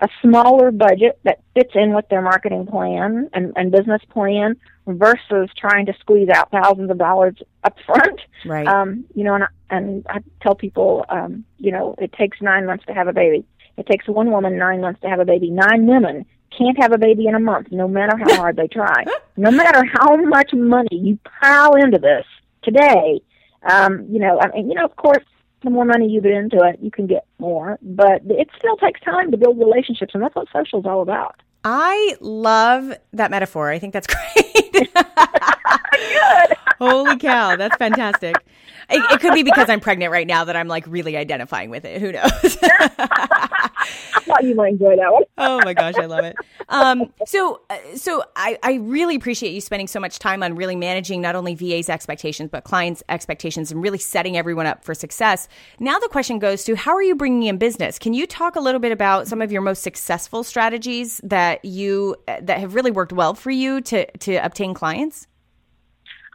a 0.04 0.10
smaller 0.22 0.70
budget 0.70 1.18
that 1.24 1.40
fits 1.56 1.72
in 1.76 1.96
with 1.96 2.08
their 2.10 2.22
marketing 2.22 2.68
plan 2.68 3.30
and, 3.34 3.54
and 3.56 3.72
business 3.72 4.02
plan 4.10 4.58
versus 4.86 5.50
trying 5.58 5.86
to 5.86 5.94
squeeze 6.02 6.28
out 6.28 6.52
thousands 6.52 6.92
of 6.92 6.98
dollars 6.98 7.36
up 7.64 7.78
front. 7.86 8.20
Right. 8.46 8.68
Um, 8.68 9.06
you 9.16 9.24
know, 9.24 9.36
and 9.36 9.46
I, 9.46 9.48
and 9.70 10.06
I 10.10 10.20
tell 10.42 10.56
people, 10.56 11.06
um, 11.08 11.46
you 11.58 11.72
know, 11.72 11.96
it 12.00 12.12
takes 12.12 12.42
nine 12.42 12.66
months 12.66 12.86
to 12.88 12.94
have 12.94 13.08
a 13.08 13.14
baby. 13.14 13.46
It 13.78 13.88
takes 13.88 14.06
one 14.08 14.30
woman 14.30 14.58
nine 14.58 14.82
months 14.82 15.00
to 15.02 15.10
have 15.10 15.22
a 15.22 15.26
baby. 15.26 15.50
Nine 15.50 15.88
women 15.88 16.26
can't 16.56 16.78
have 16.82 16.92
a 16.92 16.98
baby 16.98 17.28
in 17.28 17.34
a 17.34 17.40
month, 17.40 17.70
no 17.72 17.88
matter 17.88 18.18
how 18.18 18.36
hard 18.36 18.58
they 18.58 18.68
try. 18.68 19.06
No 19.36 19.50
matter 19.50 19.84
how 19.84 20.16
much 20.18 20.54
money 20.54 20.90
you 20.92 21.18
pile 21.42 21.74
into 21.74 21.98
this 21.98 22.24
today, 22.62 23.20
um, 23.64 24.06
you 24.08 24.20
know, 24.20 24.40
I 24.40 24.50
mean, 24.50 24.70
you 24.70 24.76
know, 24.76 24.86
of 24.86 24.96
course, 24.96 25.24
the 25.64 25.70
more 25.70 25.86
money 25.86 26.08
you 26.08 26.22
put 26.22 26.32
into 26.32 26.58
it, 26.58 26.80
you 26.82 26.92
can 26.92 27.08
get 27.08 27.26
more, 27.40 27.80
but 27.82 28.22
it 28.26 28.50
still 28.58 28.78
takes 28.78 29.02
time 29.02 29.32
to 29.32 29.38
build 29.38 29.58
relationships, 29.58 30.14
and 30.14 30.22
that's 30.22 30.36
what 30.36 30.48
social 30.54 30.80
is 30.80 30.86
all 30.86 31.02
about. 31.02 31.42
I 31.64 32.18
love 32.20 32.94
that 33.14 33.32
metaphor. 33.32 33.70
I 33.70 33.80
think 33.80 33.94
that's 33.94 34.08
great. 34.34 34.90
Holy 36.80 37.18
cow, 37.18 37.56
that's 37.56 37.78
fantastic. 37.78 38.36
It, 38.90 39.12
it 39.12 39.22
could 39.22 39.34
be 39.34 39.44
because 39.44 39.70
I'm 39.70 39.80
pregnant 39.80 40.12
right 40.12 40.28
now 40.28 40.44
that 40.44 40.56
I'm 40.58 40.68
like 40.68 40.86
really 40.88 41.16
identifying 41.16 41.70
with 41.70 41.86
it. 41.86 42.02
Who 42.02 42.12
knows? 42.12 42.58
I 44.16 44.20
thought 44.22 44.44
you 44.44 44.56
might 44.56 44.74
enjoy 44.74 44.96
that 44.96 45.12
one. 45.12 45.24
oh 45.38 45.60
my 45.64 45.74
gosh, 45.74 45.96
I 45.96 46.06
love 46.06 46.26
it. 46.26 46.36
Um, 46.70 47.14
so, 47.26 47.62
uh, 47.70 47.78
so 47.96 48.24
I, 48.36 48.58
I 48.64 48.74
really 48.76 49.16
appreciate 49.16 49.52
you 49.52 49.62
spending 49.62 49.88
so 49.88 50.00
much 50.00 50.20
time 50.20 50.44
on 50.44 50.56
really 50.56 50.76
managing 50.76 51.22
not 51.22 51.36
only 51.36 51.56
VA's 51.56 51.90
expectations 51.90 52.50
but 52.52 52.64
clients' 52.64 53.04
expectations 53.10 53.72
and 53.72 53.82
really 53.82 53.98
setting 53.98 54.38
everyone 54.38 54.66
up 54.66 54.84
for 54.84 54.94
success. 54.94 55.48
Now 55.80 56.00
the 56.00 56.08
question 56.10 56.40
goes 56.40 56.64
to 56.66 56.76
how 56.76 56.94
are 56.94 57.04
you 57.04 57.16
bringing 57.16 57.44
in 57.44 57.58
business? 57.58 58.00
Can 58.00 58.14
you 58.14 58.26
talk 58.28 58.56
a 58.56 58.60
little 58.60 58.80
bit 58.80 58.92
about 58.92 59.28
some 59.28 59.42
of 59.42 59.52
your 59.52 59.62
most 59.62 59.84
successful 59.84 60.44
strategies 60.44 61.20
that 61.24 61.64
you 61.64 62.16
that 62.26 62.60
have 62.60 62.76
really 62.76 62.92
worked 62.92 63.14
well 63.14 63.34
for 63.34 63.52
you 63.52 63.82
to 63.82 64.06
to 64.18 64.36
obtain 64.36 64.74
clients? 64.74 65.28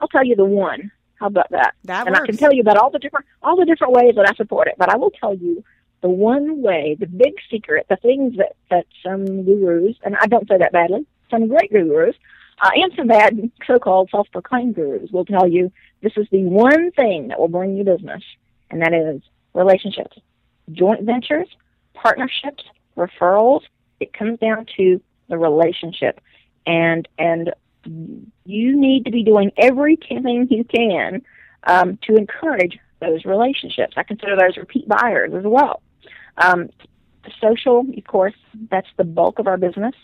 I'll 0.00 0.08
tell 0.08 0.24
you 0.24 0.36
the 0.36 0.44
one. 0.44 0.90
How 1.18 1.26
about 1.26 1.50
that? 1.50 1.74
That 1.84 2.06
and 2.06 2.14
I 2.14 2.24
can 2.24 2.36
tell 2.36 2.52
you 2.52 2.60
about 2.60 2.76
all 2.76 2.90
the 2.90 2.98
different 2.98 3.26
all 3.42 3.56
the 3.56 3.64
different 3.64 3.92
ways 3.92 4.14
that 4.14 4.28
I 4.28 4.34
support 4.34 4.68
it. 4.68 4.74
But 4.78 4.92
I 4.92 4.96
will 4.96 5.10
tell 5.10 5.34
you 5.34 5.64
the 6.00 6.08
one 6.08 6.62
way, 6.62 6.96
the 6.98 7.06
big 7.06 7.34
secret, 7.50 7.86
the 7.88 7.96
things 7.96 8.36
that 8.36 8.56
that 8.70 8.86
some 9.02 9.44
gurus, 9.44 9.96
and 10.04 10.16
I 10.16 10.26
don't 10.26 10.48
say 10.48 10.58
that 10.58 10.72
badly, 10.72 11.06
some 11.30 11.48
great 11.48 11.72
gurus, 11.72 12.16
uh, 12.62 12.70
and 12.74 12.92
some 12.96 13.08
bad 13.08 13.50
so-called 13.66 14.10
self-proclaimed 14.10 14.74
gurus 14.74 15.10
will 15.10 15.24
tell 15.24 15.48
you 15.48 15.72
this 16.02 16.12
is 16.16 16.26
the 16.30 16.44
one 16.44 16.92
thing 16.92 17.28
that 17.28 17.40
will 17.40 17.48
bring 17.48 17.76
you 17.76 17.84
business, 17.84 18.22
and 18.70 18.82
that 18.82 18.92
is 18.92 19.22
relationships, 19.54 20.16
joint 20.72 21.02
ventures, 21.02 21.48
partnerships, 21.94 22.64
referrals. 22.96 23.62
It 24.00 24.12
comes 24.12 24.38
down 24.38 24.66
to 24.76 25.00
the 25.28 25.38
relationship, 25.38 26.20
and 26.66 27.08
and 27.18 27.52
you 28.44 28.78
need 28.78 29.04
to 29.06 29.10
be 29.10 29.24
doing 29.24 29.50
everything 29.56 30.46
you 30.50 30.64
can 30.64 31.22
um, 31.64 31.98
to 32.02 32.16
encourage 32.16 32.78
those 33.00 33.24
relationships. 33.24 33.94
I 33.96 34.02
consider 34.02 34.36
those 34.36 34.56
repeat 34.56 34.88
buyers 34.88 35.32
as 35.34 35.44
well. 35.44 35.82
Um, 36.38 36.70
social, 37.40 37.84
of 37.96 38.04
course, 38.04 38.34
that's 38.70 38.88
the 38.96 39.04
bulk 39.04 39.38
of 39.38 39.46
our 39.46 39.56
business. 39.56 39.94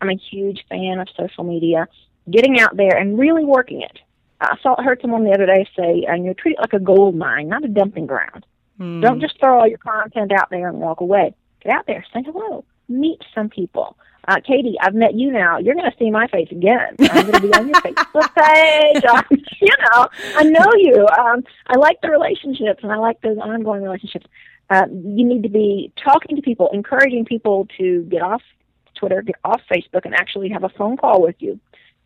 I'm 0.00 0.10
a 0.10 0.16
huge 0.16 0.64
fan 0.68 0.98
of 0.98 1.08
social 1.16 1.44
media, 1.44 1.88
getting 2.30 2.60
out 2.60 2.76
there 2.76 2.96
and 2.96 3.18
really 3.18 3.44
working 3.44 3.82
it. 3.82 3.98
I 4.40 4.56
saw 4.62 4.80
heard 4.82 5.00
someone 5.00 5.24
the 5.24 5.32
other 5.32 5.46
day 5.46 5.66
say, 5.76 6.04
and 6.06 6.24
you 6.24 6.34
treat 6.34 6.58
it 6.58 6.60
like 6.60 6.72
a 6.72 6.80
gold 6.80 7.14
mine, 7.14 7.48
not 7.48 7.64
a 7.64 7.68
dumping 7.68 8.06
ground. 8.06 8.44
Hmm. 8.78 9.00
Don't 9.00 9.20
just 9.20 9.38
throw 9.38 9.60
all 9.60 9.68
your 9.68 9.78
content 9.78 10.32
out 10.32 10.50
there 10.50 10.68
and 10.68 10.78
walk 10.78 11.00
away. 11.00 11.34
Get 11.62 11.72
out 11.72 11.86
there, 11.86 12.04
say 12.12 12.22
hello, 12.22 12.64
meet 12.88 13.20
some 13.34 13.48
people. 13.48 13.96
Uh, 14.26 14.40
Katie, 14.46 14.76
I've 14.80 14.94
met 14.94 15.14
you 15.14 15.30
now. 15.30 15.58
You're 15.58 15.74
going 15.74 15.90
to 15.90 15.96
see 15.98 16.10
my 16.10 16.26
face 16.28 16.48
again. 16.50 16.96
I'm 16.98 17.30
going 17.30 17.32
to 17.32 17.40
be 17.40 17.52
on 17.52 17.68
your 17.68 17.80
Facebook 17.82 18.34
page. 18.36 19.04
Um, 19.04 19.24
you 19.60 19.68
know, 19.68 20.08
I 20.36 20.44
know 20.44 20.72
you. 20.76 21.06
Um, 21.18 21.44
I 21.66 21.76
like 21.76 22.00
the 22.00 22.10
relationships, 22.10 22.82
and 22.82 22.90
I 22.90 22.96
like 22.96 23.20
those 23.20 23.36
ongoing 23.36 23.82
relationships. 23.82 24.26
Uh, 24.70 24.86
you 24.90 25.24
need 25.24 25.42
to 25.42 25.48
be 25.48 25.92
talking 26.02 26.36
to 26.36 26.42
people, 26.42 26.70
encouraging 26.72 27.24
people 27.24 27.68
to 27.78 28.02
get 28.04 28.22
off 28.22 28.42
Twitter, 28.94 29.22
get 29.22 29.36
off 29.44 29.60
Facebook, 29.70 30.04
and 30.04 30.14
actually 30.14 30.48
have 30.48 30.64
a 30.64 30.68
phone 30.70 30.96
call 30.96 31.20
with 31.20 31.36
you. 31.38 31.58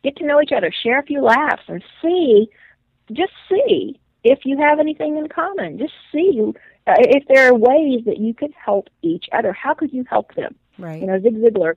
Get 0.03 0.17
to 0.17 0.27
know 0.27 0.41
each 0.41 0.53
other, 0.53 0.73
share 0.83 0.99
a 0.99 1.03
few 1.03 1.23
laughs, 1.23 1.63
and 1.69 1.83
see, 2.03 2.49
just 3.13 3.33
see 3.49 4.01
if 4.25 4.41
you 4.45 4.59
have 4.59 4.81
anything 4.81 5.17
in 5.17 5.29
common. 5.29 5.79
Just 5.79 5.93
see 6.13 6.41
uh, 6.87 6.95
if 6.99 7.25
there 7.29 7.49
are 7.49 7.55
ways 7.55 8.05
that 8.07 8.19
you 8.19 8.35
could 8.35 8.53
help 8.53 8.89
each 9.03 9.27
other. 9.33 9.53
How 9.53 9.75
could 9.75 9.93
you 9.93 10.05
help 10.09 10.35
them? 10.35 10.55
right. 10.79 11.01
You 11.01 11.07
know, 11.07 11.21
Zig 11.21 11.37
Ziglar, 11.37 11.75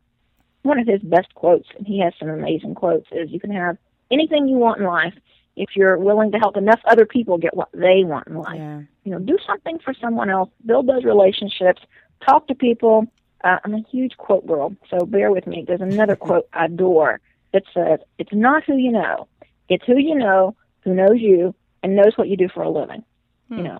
one 0.63 0.79
of 0.79 0.87
his 0.87 1.01
best 1.01 1.33
quotes, 1.35 1.67
and 1.77 1.85
he 1.85 1.99
has 1.99 2.13
some 2.19 2.29
amazing 2.29 2.75
quotes, 2.75 3.07
is 3.11 3.31
you 3.31 3.39
can 3.39 3.51
have 3.51 3.77
anything 4.11 4.47
you 4.47 4.57
want 4.57 4.79
in 4.79 4.85
life 4.85 5.13
if 5.61 5.75
you're 5.75 5.95
willing 5.95 6.31
to 6.31 6.39
help 6.39 6.57
enough 6.57 6.79
other 6.85 7.05
people 7.05 7.37
get 7.37 7.55
what 7.55 7.69
they 7.71 8.03
want 8.03 8.27
in 8.27 8.35
life. 8.35 8.55
yeah. 8.55 8.81
You 9.03 9.11
know, 9.11 9.19
do 9.19 9.37
something 9.45 9.77
for 9.77 9.93
someone 9.93 10.31
else, 10.31 10.49
build 10.65 10.87
those 10.87 11.03
relationships, 11.03 11.83
talk 12.25 12.47
to 12.47 12.55
people. 12.55 13.05
Uh, 13.43 13.57
I'm 13.63 13.75
a 13.75 13.83
huge 13.91 14.17
quote 14.17 14.47
girl, 14.47 14.75
so 14.89 15.05
bear 15.05 15.31
with 15.31 15.45
me. 15.45 15.63
There's 15.67 15.81
another 15.81 16.15
quote 16.27 16.47
I 16.51 16.65
adore 16.65 17.21
that 17.53 17.63
says, 17.75 17.99
It's 18.17 18.33
not 18.33 18.63
who 18.63 18.75
you 18.75 18.91
know, 18.91 19.27
it's 19.69 19.85
who 19.85 19.99
you 19.99 20.15
know, 20.15 20.55
who 20.83 20.95
knows 20.95 21.19
you, 21.19 21.53
and 21.83 21.95
knows 21.95 22.13
what 22.15 22.27
you 22.27 22.37
do 22.37 22.49
for 22.49 22.63
a 22.63 22.69
living. 22.69 23.03
Hmm. 23.49 23.57
You 23.57 23.63
know, 23.65 23.79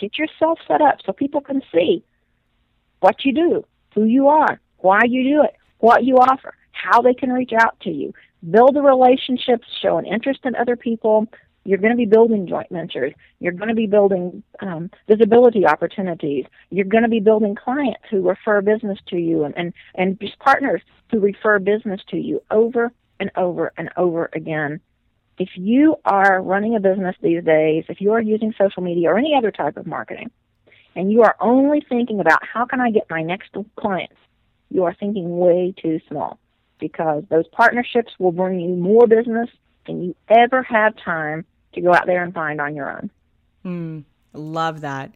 get 0.00 0.18
yourself 0.18 0.58
set 0.66 0.80
up 0.80 0.98
so 1.06 1.12
people 1.12 1.40
can 1.40 1.62
see 1.72 2.02
what 2.98 3.24
you 3.24 3.32
do, 3.32 3.64
who 3.94 4.04
you 4.04 4.26
are, 4.26 4.60
why 4.78 5.02
you 5.04 5.22
do 5.22 5.44
it, 5.44 5.54
what 5.78 6.02
you 6.02 6.16
offer, 6.16 6.54
how 6.72 7.00
they 7.00 7.14
can 7.14 7.32
reach 7.32 7.52
out 7.52 7.78
to 7.80 7.90
you. 7.90 8.12
Build 8.50 8.74
the 8.74 8.82
relationships, 8.82 9.66
show 9.80 9.98
an 9.98 10.06
interest 10.06 10.40
in 10.44 10.56
other 10.56 10.74
people. 10.74 11.28
You're 11.64 11.78
going 11.78 11.92
to 11.92 11.96
be 11.96 12.06
building 12.06 12.48
joint 12.48 12.66
ventures. 12.72 13.12
You're 13.38 13.52
going 13.52 13.68
to 13.68 13.74
be 13.74 13.86
building 13.86 14.42
um, 14.58 14.90
visibility 15.06 15.64
opportunities. 15.64 16.46
You're 16.70 16.86
going 16.86 17.04
to 17.04 17.08
be 17.08 17.20
building 17.20 17.54
clients 17.54 18.00
who 18.10 18.28
refer 18.28 18.60
business 18.60 18.98
to 19.08 19.16
you 19.16 19.44
and, 19.44 19.56
and, 19.56 19.72
and 19.94 20.18
just 20.18 20.38
partners 20.40 20.82
who 21.12 21.20
refer 21.20 21.60
business 21.60 22.00
to 22.08 22.16
you 22.16 22.42
over 22.50 22.90
and 23.20 23.30
over 23.36 23.72
and 23.76 23.90
over 23.96 24.28
again. 24.32 24.80
If 25.38 25.50
you 25.54 25.96
are 26.04 26.42
running 26.42 26.74
a 26.74 26.80
business 26.80 27.14
these 27.22 27.44
days, 27.44 27.84
if 27.88 28.00
you 28.00 28.12
are 28.12 28.20
using 28.20 28.52
social 28.58 28.82
media 28.82 29.10
or 29.10 29.18
any 29.18 29.36
other 29.36 29.52
type 29.52 29.76
of 29.76 29.86
marketing, 29.86 30.32
and 30.96 31.12
you 31.12 31.22
are 31.22 31.36
only 31.40 31.80
thinking 31.88 32.18
about 32.18 32.44
how 32.44 32.66
can 32.66 32.80
I 32.80 32.90
get 32.90 33.08
my 33.08 33.22
next 33.22 33.54
clients, 33.76 34.16
you 34.68 34.82
are 34.84 34.94
thinking 34.94 35.38
way 35.38 35.72
too 35.80 36.00
small 36.08 36.38
because 36.82 37.22
those 37.30 37.46
partnerships 37.52 38.12
will 38.18 38.32
bring 38.32 38.58
you 38.58 38.74
more 38.74 39.06
business 39.06 39.48
than 39.86 40.02
you 40.02 40.16
ever 40.28 40.64
have 40.64 40.94
time 40.96 41.46
to 41.74 41.80
go 41.80 41.94
out 41.94 42.06
there 42.06 42.24
and 42.24 42.34
find 42.34 42.60
on 42.60 42.74
your 42.74 42.90
own. 42.90 43.10
Mm, 43.64 44.04
love 44.32 44.80
that. 44.80 45.12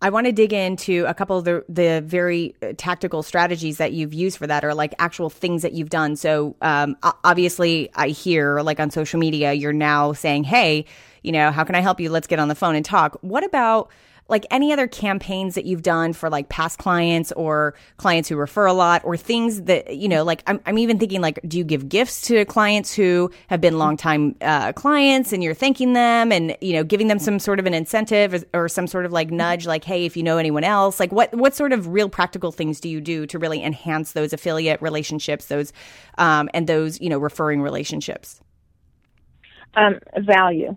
I 0.00 0.08
want 0.08 0.26
to 0.26 0.32
dig 0.32 0.54
into 0.54 1.04
a 1.06 1.12
couple 1.12 1.36
of 1.36 1.44
the, 1.44 1.64
the 1.68 2.02
very 2.04 2.56
uh, 2.62 2.72
tactical 2.78 3.22
strategies 3.22 3.76
that 3.76 3.92
you've 3.92 4.14
used 4.14 4.38
for 4.38 4.46
that 4.46 4.64
or 4.64 4.74
like 4.74 4.94
actual 4.98 5.28
things 5.28 5.60
that 5.62 5.74
you've 5.74 5.90
done. 5.90 6.16
So, 6.16 6.56
um, 6.62 6.96
obviously, 7.22 7.90
I 7.94 8.08
hear 8.08 8.62
like 8.62 8.80
on 8.80 8.90
social 8.90 9.20
media, 9.20 9.52
you're 9.52 9.74
now 9.74 10.14
saying, 10.14 10.44
hey, 10.44 10.86
you 11.22 11.30
know, 11.30 11.50
how 11.50 11.62
can 11.62 11.74
I 11.74 11.80
help 11.80 12.00
you? 12.00 12.08
Let's 12.08 12.26
get 12.26 12.38
on 12.38 12.48
the 12.48 12.54
phone 12.54 12.74
and 12.74 12.84
talk. 12.84 13.18
What 13.20 13.44
about 13.44 13.90
like 14.28 14.46
any 14.50 14.72
other 14.72 14.86
campaigns 14.86 15.54
that 15.54 15.64
you've 15.64 15.82
done 15.82 16.12
for 16.12 16.30
like 16.30 16.48
past 16.48 16.78
clients 16.78 17.32
or 17.32 17.74
clients 17.96 18.28
who 18.28 18.36
refer 18.36 18.66
a 18.66 18.72
lot 18.72 19.02
or 19.04 19.16
things 19.16 19.62
that, 19.62 19.96
you 19.96 20.08
know, 20.08 20.24
like 20.24 20.42
I'm, 20.46 20.60
I'm 20.64 20.78
even 20.78 20.98
thinking 20.98 21.20
like, 21.20 21.38
do 21.46 21.58
you 21.58 21.64
give 21.64 21.88
gifts 21.88 22.22
to 22.28 22.44
clients 22.44 22.94
who 22.94 23.30
have 23.48 23.60
been 23.60 23.78
longtime 23.78 24.36
uh, 24.40 24.72
clients 24.72 25.32
and 25.32 25.42
you're 25.42 25.54
thanking 25.54 25.92
them 25.92 26.32
and, 26.32 26.56
you 26.60 26.72
know, 26.72 26.84
giving 26.84 27.08
them 27.08 27.18
some 27.18 27.38
sort 27.38 27.58
of 27.58 27.66
an 27.66 27.74
incentive 27.74 28.32
or, 28.32 28.62
or 28.62 28.68
some 28.68 28.86
sort 28.86 29.04
of 29.04 29.12
like 29.12 29.30
nudge, 29.30 29.66
like, 29.66 29.84
hey, 29.84 30.06
if 30.06 30.16
you 30.16 30.22
know 30.22 30.38
anyone 30.38 30.64
else, 30.64 30.98
like 30.98 31.12
what, 31.12 31.34
what 31.34 31.54
sort 31.54 31.72
of 31.72 31.88
real 31.88 32.08
practical 32.08 32.52
things 32.52 32.80
do 32.80 32.88
you 32.88 33.00
do 33.00 33.26
to 33.26 33.38
really 33.38 33.62
enhance 33.62 34.12
those 34.12 34.32
affiliate 34.32 34.80
relationships, 34.80 35.46
those, 35.46 35.72
um, 36.18 36.48
and 36.54 36.66
those, 36.66 37.00
you 37.00 37.10
know, 37.10 37.18
referring 37.18 37.60
relationships? 37.60 38.40
Um, 39.74 39.98
value. 40.18 40.76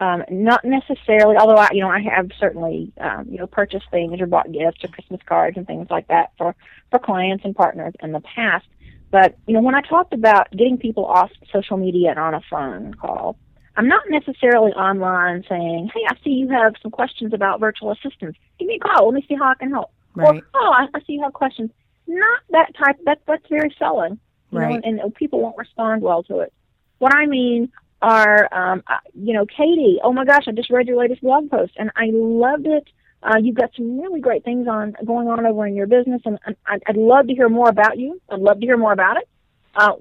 Um, 0.00 0.24
not 0.30 0.64
necessarily, 0.64 1.36
although 1.36 1.56
I, 1.60 1.68
you 1.72 1.82
know, 1.82 1.90
I 1.90 2.00
have 2.00 2.30
certainly, 2.40 2.90
um, 2.98 3.26
you 3.28 3.36
know, 3.36 3.46
purchased 3.46 3.84
things 3.90 4.18
or 4.18 4.26
bought 4.26 4.50
gifts 4.50 4.82
or 4.82 4.88
Christmas 4.88 5.20
cards 5.26 5.58
and 5.58 5.66
things 5.66 5.88
like 5.90 6.08
that 6.08 6.32
for 6.38 6.56
for 6.90 6.98
clients 6.98 7.44
and 7.44 7.54
partners 7.54 7.92
in 8.02 8.12
the 8.12 8.20
past. 8.20 8.66
But 9.10 9.36
you 9.46 9.52
know, 9.52 9.60
when 9.60 9.74
I 9.74 9.82
talked 9.82 10.14
about 10.14 10.50
getting 10.52 10.78
people 10.78 11.04
off 11.04 11.30
social 11.52 11.76
media 11.76 12.10
and 12.10 12.18
on 12.18 12.32
a 12.32 12.40
phone 12.48 12.94
call, 12.94 13.36
I'm 13.76 13.88
not 13.88 14.04
necessarily 14.08 14.72
online 14.72 15.44
saying, 15.46 15.90
"Hey, 15.92 16.00
I 16.08 16.14
see 16.24 16.30
you 16.30 16.48
have 16.48 16.72
some 16.80 16.90
questions 16.90 17.34
about 17.34 17.60
virtual 17.60 17.90
assistants. 17.90 18.38
Give 18.58 18.68
me 18.68 18.76
a 18.76 18.88
call. 18.88 19.06
Let 19.06 19.14
me 19.14 19.26
see 19.28 19.34
how 19.34 19.50
I 19.50 19.54
can 19.54 19.70
help." 19.70 19.90
Right. 20.14 20.42
Or, 20.42 20.48
"Oh, 20.54 20.72
I, 20.74 20.86
I 20.96 21.00
see 21.00 21.12
you 21.12 21.22
have 21.24 21.34
questions." 21.34 21.70
Not 22.06 22.40
that 22.50 22.74
type. 22.74 22.96
That 23.04 23.20
that's 23.26 23.46
very 23.50 23.74
selling. 23.78 24.18
You 24.50 24.58
Right. 24.60 24.70
Know, 24.70 24.80
and, 24.82 24.98
and 24.98 25.14
people 25.14 25.40
won't 25.40 25.58
respond 25.58 26.00
well 26.00 26.22
to 26.24 26.40
it. 26.40 26.54
What 26.98 27.14
I 27.14 27.26
mean 27.26 27.70
are, 28.02 28.48
um, 28.52 28.82
uh, 28.86 28.96
you 29.14 29.34
know, 29.34 29.46
Katie. 29.46 29.98
Oh 30.02 30.12
my 30.12 30.24
gosh, 30.24 30.44
I 30.46 30.52
just 30.52 30.70
read 30.70 30.86
your 30.86 30.96
latest 30.96 31.22
blog 31.22 31.50
post 31.50 31.72
and 31.76 31.90
I 31.96 32.10
loved 32.12 32.66
it. 32.66 32.88
Uh, 33.22 33.36
you've 33.40 33.56
got 33.56 33.70
some 33.76 34.00
really 34.00 34.20
great 34.20 34.44
things 34.44 34.66
on 34.66 34.94
going 35.04 35.28
on 35.28 35.44
over 35.44 35.66
in 35.66 35.74
your 35.74 35.86
business, 35.86 36.22
and, 36.24 36.38
and 36.46 36.56
I'd, 36.66 36.82
I'd 36.86 36.96
love 36.96 37.26
to 37.26 37.34
hear 37.34 37.50
more 37.50 37.68
about 37.68 37.98
you. 37.98 38.20
I'd 38.30 38.40
love 38.40 38.60
to 38.60 38.66
hear 38.66 38.78
more 38.78 38.92
about 38.92 39.18
it. 39.18 39.28
Uh, 39.74 39.92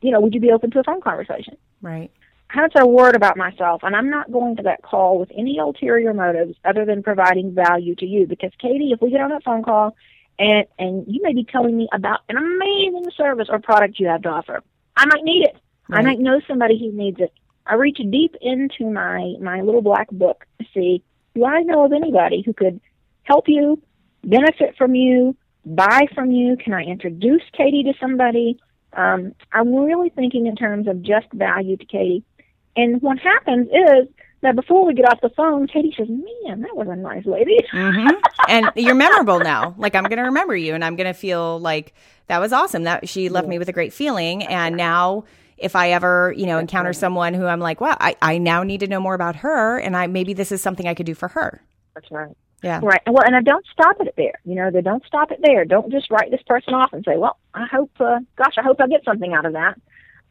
you 0.00 0.10
know, 0.10 0.20
would 0.20 0.32
you 0.32 0.40
be 0.40 0.50
open 0.50 0.70
to 0.70 0.80
a 0.80 0.84
phone 0.84 1.02
conversation? 1.02 1.56
Right. 1.82 2.10
Of 2.56 2.70
say 2.72 2.80
a 2.80 2.86
word 2.86 3.16
about 3.16 3.36
myself, 3.36 3.82
and 3.82 3.96
I'm 3.96 4.10
not 4.10 4.30
going 4.30 4.56
to 4.56 4.62
that 4.62 4.82
call 4.82 5.18
with 5.18 5.30
any 5.36 5.58
ulterior 5.58 6.14
motives 6.14 6.56
other 6.64 6.84
than 6.84 7.02
providing 7.02 7.52
value 7.52 7.96
to 7.96 8.06
you. 8.06 8.28
Because 8.28 8.52
Katie, 8.60 8.92
if 8.92 9.02
we 9.02 9.10
get 9.10 9.20
on 9.20 9.30
that 9.30 9.42
phone 9.42 9.64
call, 9.64 9.96
and 10.38 10.64
and 10.78 11.04
you 11.08 11.20
may 11.22 11.34
be 11.34 11.44
telling 11.44 11.76
me 11.76 11.88
about 11.92 12.20
an 12.28 12.36
amazing 12.36 13.10
service 13.16 13.48
or 13.50 13.58
product 13.58 13.98
you 13.98 14.06
have 14.06 14.22
to 14.22 14.28
offer, 14.28 14.62
I 14.96 15.06
might 15.06 15.24
need 15.24 15.46
it. 15.46 15.56
I 15.90 16.02
might 16.02 16.18
know 16.18 16.40
somebody 16.48 16.78
who 16.78 16.96
needs 16.96 17.20
it. 17.20 17.32
I 17.66 17.74
reach 17.74 17.98
deep 18.10 18.36
into 18.40 18.90
my 18.90 19.34
my 19.40 19.60
little 19.62 19.82
black 19.82 20.10
book 20.10 20.44
to 20.60 20.66
see 20.74 21.02
do 21.34 21.44
I 21.44 21.62
know 21.62 21.84
of 21.84 21.92
anybody 21.92 22.42
who 22.44 22.52
could 22.52 22.80
help 23.24 23.44
you, 23.48 23.82
benefit 24.22 24.76
from 24.76 24.94
you, 24.94 25.36
buy 25.64 26.06
from 26.14 26.30
you? 26.30 26.56
Can 26.56 26.72
I 26.72 26.82
introduce 26.82 27.42
Katie 27.56 27.82
to 27.84 27.92
somebody? 28.00 28.58
Um, 28.92 29.34
I'm 29.52 29.74
really 29.74 30.10
thinking 30.10 30.46
in 30.46 30.54
terms 30.56 30.86
of 30.86 31.02
just 31.02 31.26
value 31.32 31.76
to 31.76 31.84
Katie. 31.84 32.22
And 32.76 33.02
what 33.02 33.18
happens 33.18 33.68
is 33.68 34.08
that 34.42 34.54
before 34.56 34.86
we 34.86 34.94
get 34.94 35.08
off 35.08 35.20
the 35.20 35.30
phone, 35.30 35.66
Katie 35.66 35.94
says, 35.96 36.08
"Man, 36.08 36.60
that 36.60 36.76
was 36.76 36.88
a 36.88 36.96
nice 36.96 37.24
lady." 37.24 37.58
hmm 37.70 38.08
and 38.48 38.70
you're 38.76 38.94
memorable 38.94 39.40
now. 39.40 39.74
Like 39.78 39.94
I'm 39.94 40.04
going 40.04 40.18
to 40.18 40.24
remember 40.24 40.56
you, 40.56 40.74
and 40.74 40.84
I'm 40.84 40.96
going 40.96 41.06
to 41.06 41.18
feel 41.18 41.58
like 41.58 41.94
that 42.26 42.38
was 42.40 42.52
awesome. 42.52 42.84
That 42.84 43.08
she 43.08 43.28
left 43.28 43.48
me 43.48 43.58
with 43.58 43.68
a 43.68 43.72
great 43.72 43.92
feeling, 43.92 44.44
and 44.44 44.76
now 44.76 45.24
if 45.64 45.74
I 45.74 45.90
ever 45.90 46.32
you 46.36 46.46
know 46.46 46.58
encounter 46.58 46.92
someone 46.92 47.34
who 47.34 47.46
I'm 47.46 47.60
like, 47.60 47.80
wow, 47.80 47.96
I, 47.98 48.16
I 48.22 48.38
now 48.38 48.62
need 48.62 48.80
to 48.80 48.86
know 48.86 49.00
more 49.00 49.14
about 49.14 49.36
her, 49.36 49.78
and 49.78 49.96
I 49.96 50.06
maybe 50.06 50.32
this 50.32 50.52
is 50.52 50.60
something 50.62 50.86
I 50.86 50.94
could 50.94 51.06
do 51.06 51.14
for 51.14 51.28
her. 51.28 51.62
That's 51.94 52.10
right. 52.10 52.36
Yeah. 52.62 52.80
Right. 52.82 53.02
Well, 53.06 53.22
and 53.24 53.36
I 53.36 53.42
don't 53.42 53.64
stop 53.70 53.96
it 54.00 54.14
there. 54.16 54.40
You 54.44 54.54
know, 54.54 54.70
they 54.70 54.80
don't 54.80 55.04
stop 55.04 55.30
it 55.30 55.40
there. 55.42 55.66
Don't 55.66 55.92
just 55.92 56.10
write 56.10 56.30
this 56.30 56.42
person 56.46 56.72
off 56.72 56.92
and 56.92 57.04
say, 57.04 57.16
"Well, 57.18 57.38
I 57.52 57.66
hope, 57.70 57.90
uh, 58.00 58.20
gosh, 58.36 58.54
I 58.56 58.62
hope 58.62 58.80
I 58.80 58.86
get 58.86 59.04
something 59.04 59.34
out 59.34 59.44
of 59.44 59.52
that." 59.52 59.78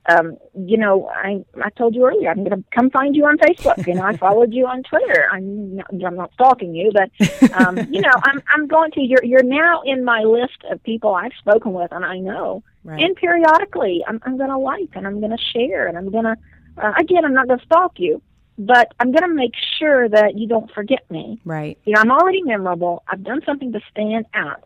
Um, 0.10 0.38
you 0.56 0.78
know, 0.78 1.08
I 1.08 1.46
I 1.64 1.70
told 1.78 1.96
you 1.96 2.06
earlier, 2.06 2.30
I'm 2.30 2.44
going 2.44 2.50
to 2.50 2.64
come 2.76 2.90
find 2.90 3.16
you 3.16 3.26
on 3.26 3.38
Facebook. 3.38 3.86
You 3.88 3.94
know, 3.94 4.02
I 4.02 4.18
followed 4.26 4.52
you 4.54 4.66
on 4.66 4.84
Twitter. 4.84 5.28
I'm 5.32 5.76
not, 5.76 5.88
I'm 5.92 6.16
not 6.16 6.34
stalking 6.34 6.76
you, 6.76 6.92
but 6.92 7.12
um, 7.54 7.78
you 7.92 8.02
know, 8.02 8.12
I'm 8.24 8.42
I'm 8.54 8.68
going 8.68 8.92
to. 8.92 9.02
You're 9.02 9.24
you're 9.24 9.44
now 9.44 9.82
in 9.86 10.04
my 10.04 10.22
list 10.22 10.58
of 10.72 10.82
people 10.84 11.14
I've 11.14 11.34
spoken 11.40 11.74
with, 11.74 11.92
and 11.92 12.04
I 12.04 12.18
know. 12.18 12.64
Right. 12.84 13.02
And 13.02 13.16
periodically, 13.16 14.04
I'm 14.08 14.22
I'm 14.24 14.38
going 14.38 14.50
to 14.50 14.58
like 14.58 14.90
and 14.94 15.08
I'm 15.08 15.20
going 15.20 15.36
to 15.36 15.44
share 15.54 15.88
and 15.88 15.98
I'm 15.98 16.12
going 16.12 16.26
to. 16.26 16.36
Uh, 16.76 16.94
again, 16.98 17.24
I'm 17.24 17.36
not 17.36 17.48
going 17.48 17.60
to 17.60 17.66
stalk 17.66 18.00
you, 18.00 18.20
but 18.58 18.94
I'm 19.00 19.12
going 19.12 19.30
to 19.30 19.34
make 19.34 19.54
sure 19.78 20.10
that 20.10 20.36
you 20.38 20.48
don't 20.48 20.72
forget 20.72 21.10
me. 21.12 21.40
right. 21.46 21.78
You 21.86 21.94
know, 21.94 22.02
I'm 22.02 22.12
already 22.12 22.42
memorable. 22.42 23.04
I've 23.08 23.24
done 23.24 23.42
something 23.46 23.72
to 23.74 23.80
stand 23.92 24.26
out. 24.34 24.64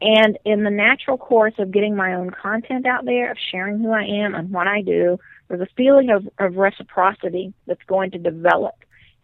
And 0.00 0.38
in 0.44 0.64
the 0.64 0.70
natural 0.70 1.16
course 1.16 1.54
of 1.58 1.70
getting 1.70 1.96
my 1.96 2.14
own 2.14 2.30
content 2.30 2.84
out 2.84 3.04
there, 3.04 3.30
of 3.30 3.38
sharing 3.50 3.78
who 3.78 3.92
I 3.92 4.02
am 4.02 4.34
and 4.34 4.50
what 4.50 4.66
I 4.66 4.82
do, 4.82 5.18
there's 5.48 5.60
a 5.60 5.68
feeling 5.76 6.10
of, 6.10 6.28
of 6.38 6.56
reciprocity 6.56 7.54
that's 7.66 7.82
going 7.86 8.10
to 8.10 8.18
develop. 8.18 8.74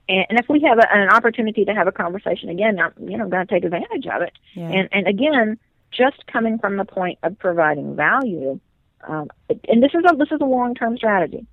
And, 0.09 0.27
and 0.31 0.38
if 0.38 0.49
we 0.49 0.61
have 0.62 0.79
a, 0.79 0.95
an 0.95 1.11
opportunity 1.11 1.64
to 1.66 1.75
have 1.75 1.88
a 1.88 1.92
conversation 1.92 2.49
again, 2.49 2.79
I'm, 2.81 2.92
you 3.09 3.18
know, 3.18 3.29
going 3.29 3.47
to 3.47 3.53
take 3.53 3.64
advantage 3.64 4.07
of 4.07 4.23
it. 4.23 4.33
Yeah. 4.55 4.68
And, 4.68 4.88
and 4.92 5.07
again, 5.07 5.59
just 5.93 6.27
coming 6.27 6.59
from 6.59 6.77
the 6.77 6.85
point 6.85 7.19
of 7.23 7.39
providing 7.39 7.95
value. 7.97 8.59
Um, 9.07 9.29
and 9.69 9.83
this 9.83 9.93
is 9.95 10.05
a, 10.09 10.17
this 10.17 10.31
is 10.31 10.41
a 10.41 10.45
long-term 10.45 10.97
strategy. 10.97 11.47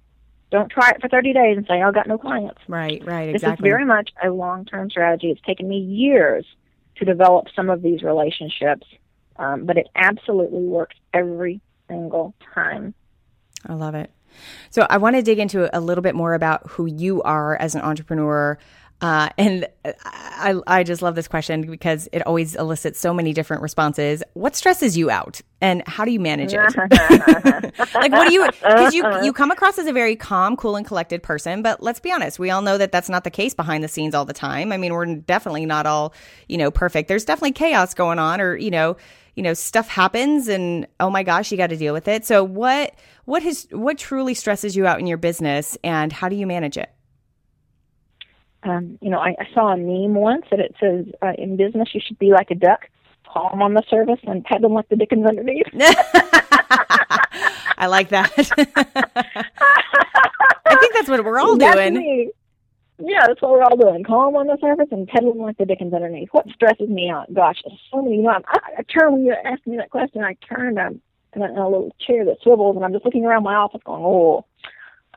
Don't 0.51 0.71
try 0.71 0.89
it 0.89 1.01
for 1.01 1.09
30 1.09 1.33
days 1.33 1.57
and 1.57 1.65
say, 1.67 1.81
"Oh, 1.83 1.89
I 1.89 1.91
got 1.91 2.07
no 2.07 2.17
clients. 2.17 2.59
right. 2.67 3.03
Right. 3.05 3.29
exactly. 3.29 3.33
This 3.33 3.53
is 3.53 3.59
very 3.61 3.85
much 3.85 4.09
a 4.23 4.29
long 4.29 4.65
term 4.65 4.89
strategy. 4.89 5.29
It's 5.29 5.41
taken 5.41 5.67
me 5.67 5.77
years 5.77 6.45
to 6.97 7.05
develop 7.05 7.47
some 7.55 7.69
of 7.69 7.81
these 7.81 8.01
relationships, 8.01 8.87
um, 9.37 9.65
but 9.65 9.77
it 9.77 9.87
absolutely 9.95 10.63
works 10.63 10.95
every 11.13 11.61
single 11.87 12.33
time. 12.53 12.93
I 13.65 13.73
love 13.73 13.95
it. 13.95 14.11
So 14.69 14.85
I 14.89 14.97
want 14.97 15.15
to 15.15 15.21
dig 15.21 15.39
into 15.39 15.75
a 15.75 15.79
little 15.79 16.01
bit 16.01 16.15
more 16.15 16.33
about 16.33 16.67
who 16.71 16.85
you 16.85 17.21
are 17.23 17.55
as 17.57 17.75
an 17.75 17.81
entrepreneur. 17.81 18.57
Uh, 19.01 19.29
and 19.37 19.65
I, 19.85 20.55
I 20.67 20.83
just 20.83 21.01
love 21.01 21.15
this 21.15 21.27
question 21.27 21.61
because 21.61 22.09
it 22.11 22.25
always 22.27 22.55
elicits 22.55 22.99
so 22.99 23.13
many 23.13 23.33
different 23.33 23.61
responses. 23.61 24.23
What 24.33 24.57
stresses 24.57 24.97
you 24.97 25.09
out, 25.09 25.39
and 25.61 25.87
how 25.87 26.03
do 26.03 26.11
you 26.11 26.19
manage 26.19 26.53
it? 26.53 26.59
like, 27.95 28.11
what 28.11 28.27
do 28.27 28.33
you? 28.33 28.45
Because 28.45 28.93
you 28.93 29.05
you 29.23 29.31
come 29.31 29.51
across 29.51 29.79
as 29.79 29.87
a 29.87 29.93
very 29.93 30.17
calm, 30.17 30.57
cool, 30.57 30.75
and 30.75 30.85
collected 30.85 31.23
person, 31.23 31.61
but 31.61 31.81
let's 31.81 32.01
be 32.01 32.11
honest, 32.11 32.39
we 32.39 32.49
all 32.49 32.61
know 32.61 32.77
that 32.77 32.91
that's 32.91 33.07
not 33.07 33.23
the 33.23 33.31
case 33.31 33.53
behind 33.53 33.85
the 33.85 33.87
scenes 33.87 34.13
all 34.13 34.25
the 34.25 34.33
time. 34.33 34.73
I 34.73 34.77
mean, 34.77 34.93
we're 34.93 35.15
definitely 35.15 35.65
not 35.65 35.85
all 35.85 36.13
you 36.49 36.57
know 36.57 36.69
perfect. 36.69 37.07
There's 37.07 37.23
definitely 37.23 37.53
chaos 37.53 37.93
going 37.93 38.19
on, 38.19 38.41
or 38.41 38.57
you 38.57 38.71
know, 38.71 38.97
you 39.35 39.43
know, 39.43 39.53
stuff 39.53 39.87
happens, 39.87 40.49
and 40.49 40.87
oh 40.99 41.09
my 41.09 41.23
gosh, 41.23 41.51
you 41.51 41.57
got 41.57 41.67
to 41.67 41.77
deal 41.77 41.93
with 41.93 42.09
it. 42.09 42.25
So, 42.25 42.43
what 42.43 42.95
what 43.23 43.43
has 43.43 43.65
what 43.71 43.97
truly 43.97 44.33
stresses 44.33 44.75
you 44.75 44.85
out 44.85 44.99
in 44.99 45.07
your 45.07 45.17
business, 45.17 45.77
and 45.85 46.11
how 46.11 46.27
do 46.27 46.35
you 46.35 46.45
manage 46.45 46.77
it? 46.77 46.91
Um, 48.63 48.97
you 49.01 49.09
know, 49.09 49.19
I, 49.19 49.35
I 49.39 49.47
saw 49.53 49.69
a 49.73 49.77
meme 49.77 50.15
once 50.15 50.45
that 50.51 50.59
it 50.59 50.75
says, 50.79 51.05
uh, 51.21 51.33
"In 51.37 51.55
business, 51.57 51.89
you 51.93 52.01
should 52.05 52.19
be 52.19 52.31
like 52.31 52.51
a 52.51 52.55
duck, 52.55 52.89
calm 53.31 53.61
on 53.61 53.73
the 53.73 53.83
surface 53.89 54.19
and 54.23 54.43
pedal 54.43 54.73
like 54.73 54.89
the 54.89 54.95
dickens 54.97 55.25
underneath." 55.25 55.67
I 57.77 57.87
like 57.87 58.09
that. 58.09 58.31
I 60.65 60.75
think 60.75 60.93
that's 60.93 61.07
what 61.09 61.23
we're 61.23 61.39
all 61.39 61.55
That's 61.57 61.75
doing. 61.75 61.93
me. 61.95 62.31
Yeah, 63.01 63.25
that's 63.27 63.41
what 63.41 63.51
we're 63.51 63.63
all 63.63 63.77
doing. 63.77 64.03
Calm 64.03 64.35
on 64.35 64.47
the 64.47 64.57
surface 64.59 64.89
and 64.91 65.07
pedaling 65.07 65.39
like 65.39 65.57
the 65.57 65.65
dickens 65.65 65.93
underneath. 65.93 66.27
What 66.33 66.49
stresses 66.49 66.89
me 66.89 67.09
out? 67.09 67.33
Gosh, 67.33 67.61
there's 67.65 67.79
so 67.91 68.01
many. 68.01 68.17
You 68.17 68.23
know, 68.23 68.31
I, 68.31 68.41
I 68.79 68.81
turn 68.83 69.13
when 69.13 69.23
you 69.25 69.33
asked 69.45 69.65
me 69.65 69.77
that 69.77 69.89
question. 69.89 70.21
I 70.21 70.35
turned 70.53 70.77
in, 70.77 71.41
a, 71.41 71.45
in 71.45 71.57
a 71.57 71.69
little 71.69 71.95
chair 72.05 72.25
that 72.25 72.41
swivels, 72.43 72.75
and 72.75 72.83
I'm 72.83 72.91
just 72.91 73.05
looking 73.05 73.23
around 73.25 73.43
my 73.43 73.55
office, 73.55 73.79
going, 73.85 74.03
"Oh, 74.03 74.45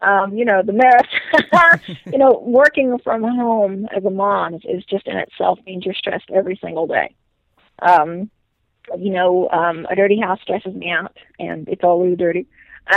um, 0.03 0.35
you 0.35 0.45
know, 0.45 0.63
the 0.63 0.73
mess." 0.73 2.01
you 2.07 2.19
know, 2.19 2.43
working 2.45 2.99
from 3.03 3.23
home 3.23 3.87
as 3.97 4.05
a 4.05 4.11
mom 4.11 4.55
is, 4.55 4.85
just 4.85 5.07
in 5.07 5.17
itself 5.17 5.59
means 5.67 5.85
you're 5.85 5.95
stressed 5.95 6.31
every 6.33 6.59
single 6.63 6.87
day. 6.87 7.15
Um, 7.81 8.31
you 8.99 9.11
know, 9.11 9.49
um, 9.51 9.87
a 9.91 9.97
dirty 9.97 10.21
house 10.21 10.41
stresses 10.43 10.75
me 10.75 10.91
out, 10.91 11.17
and 11.39 11.69
it's 11.69 11.85
always 11.85 12.19
dirty. 12.19 12.47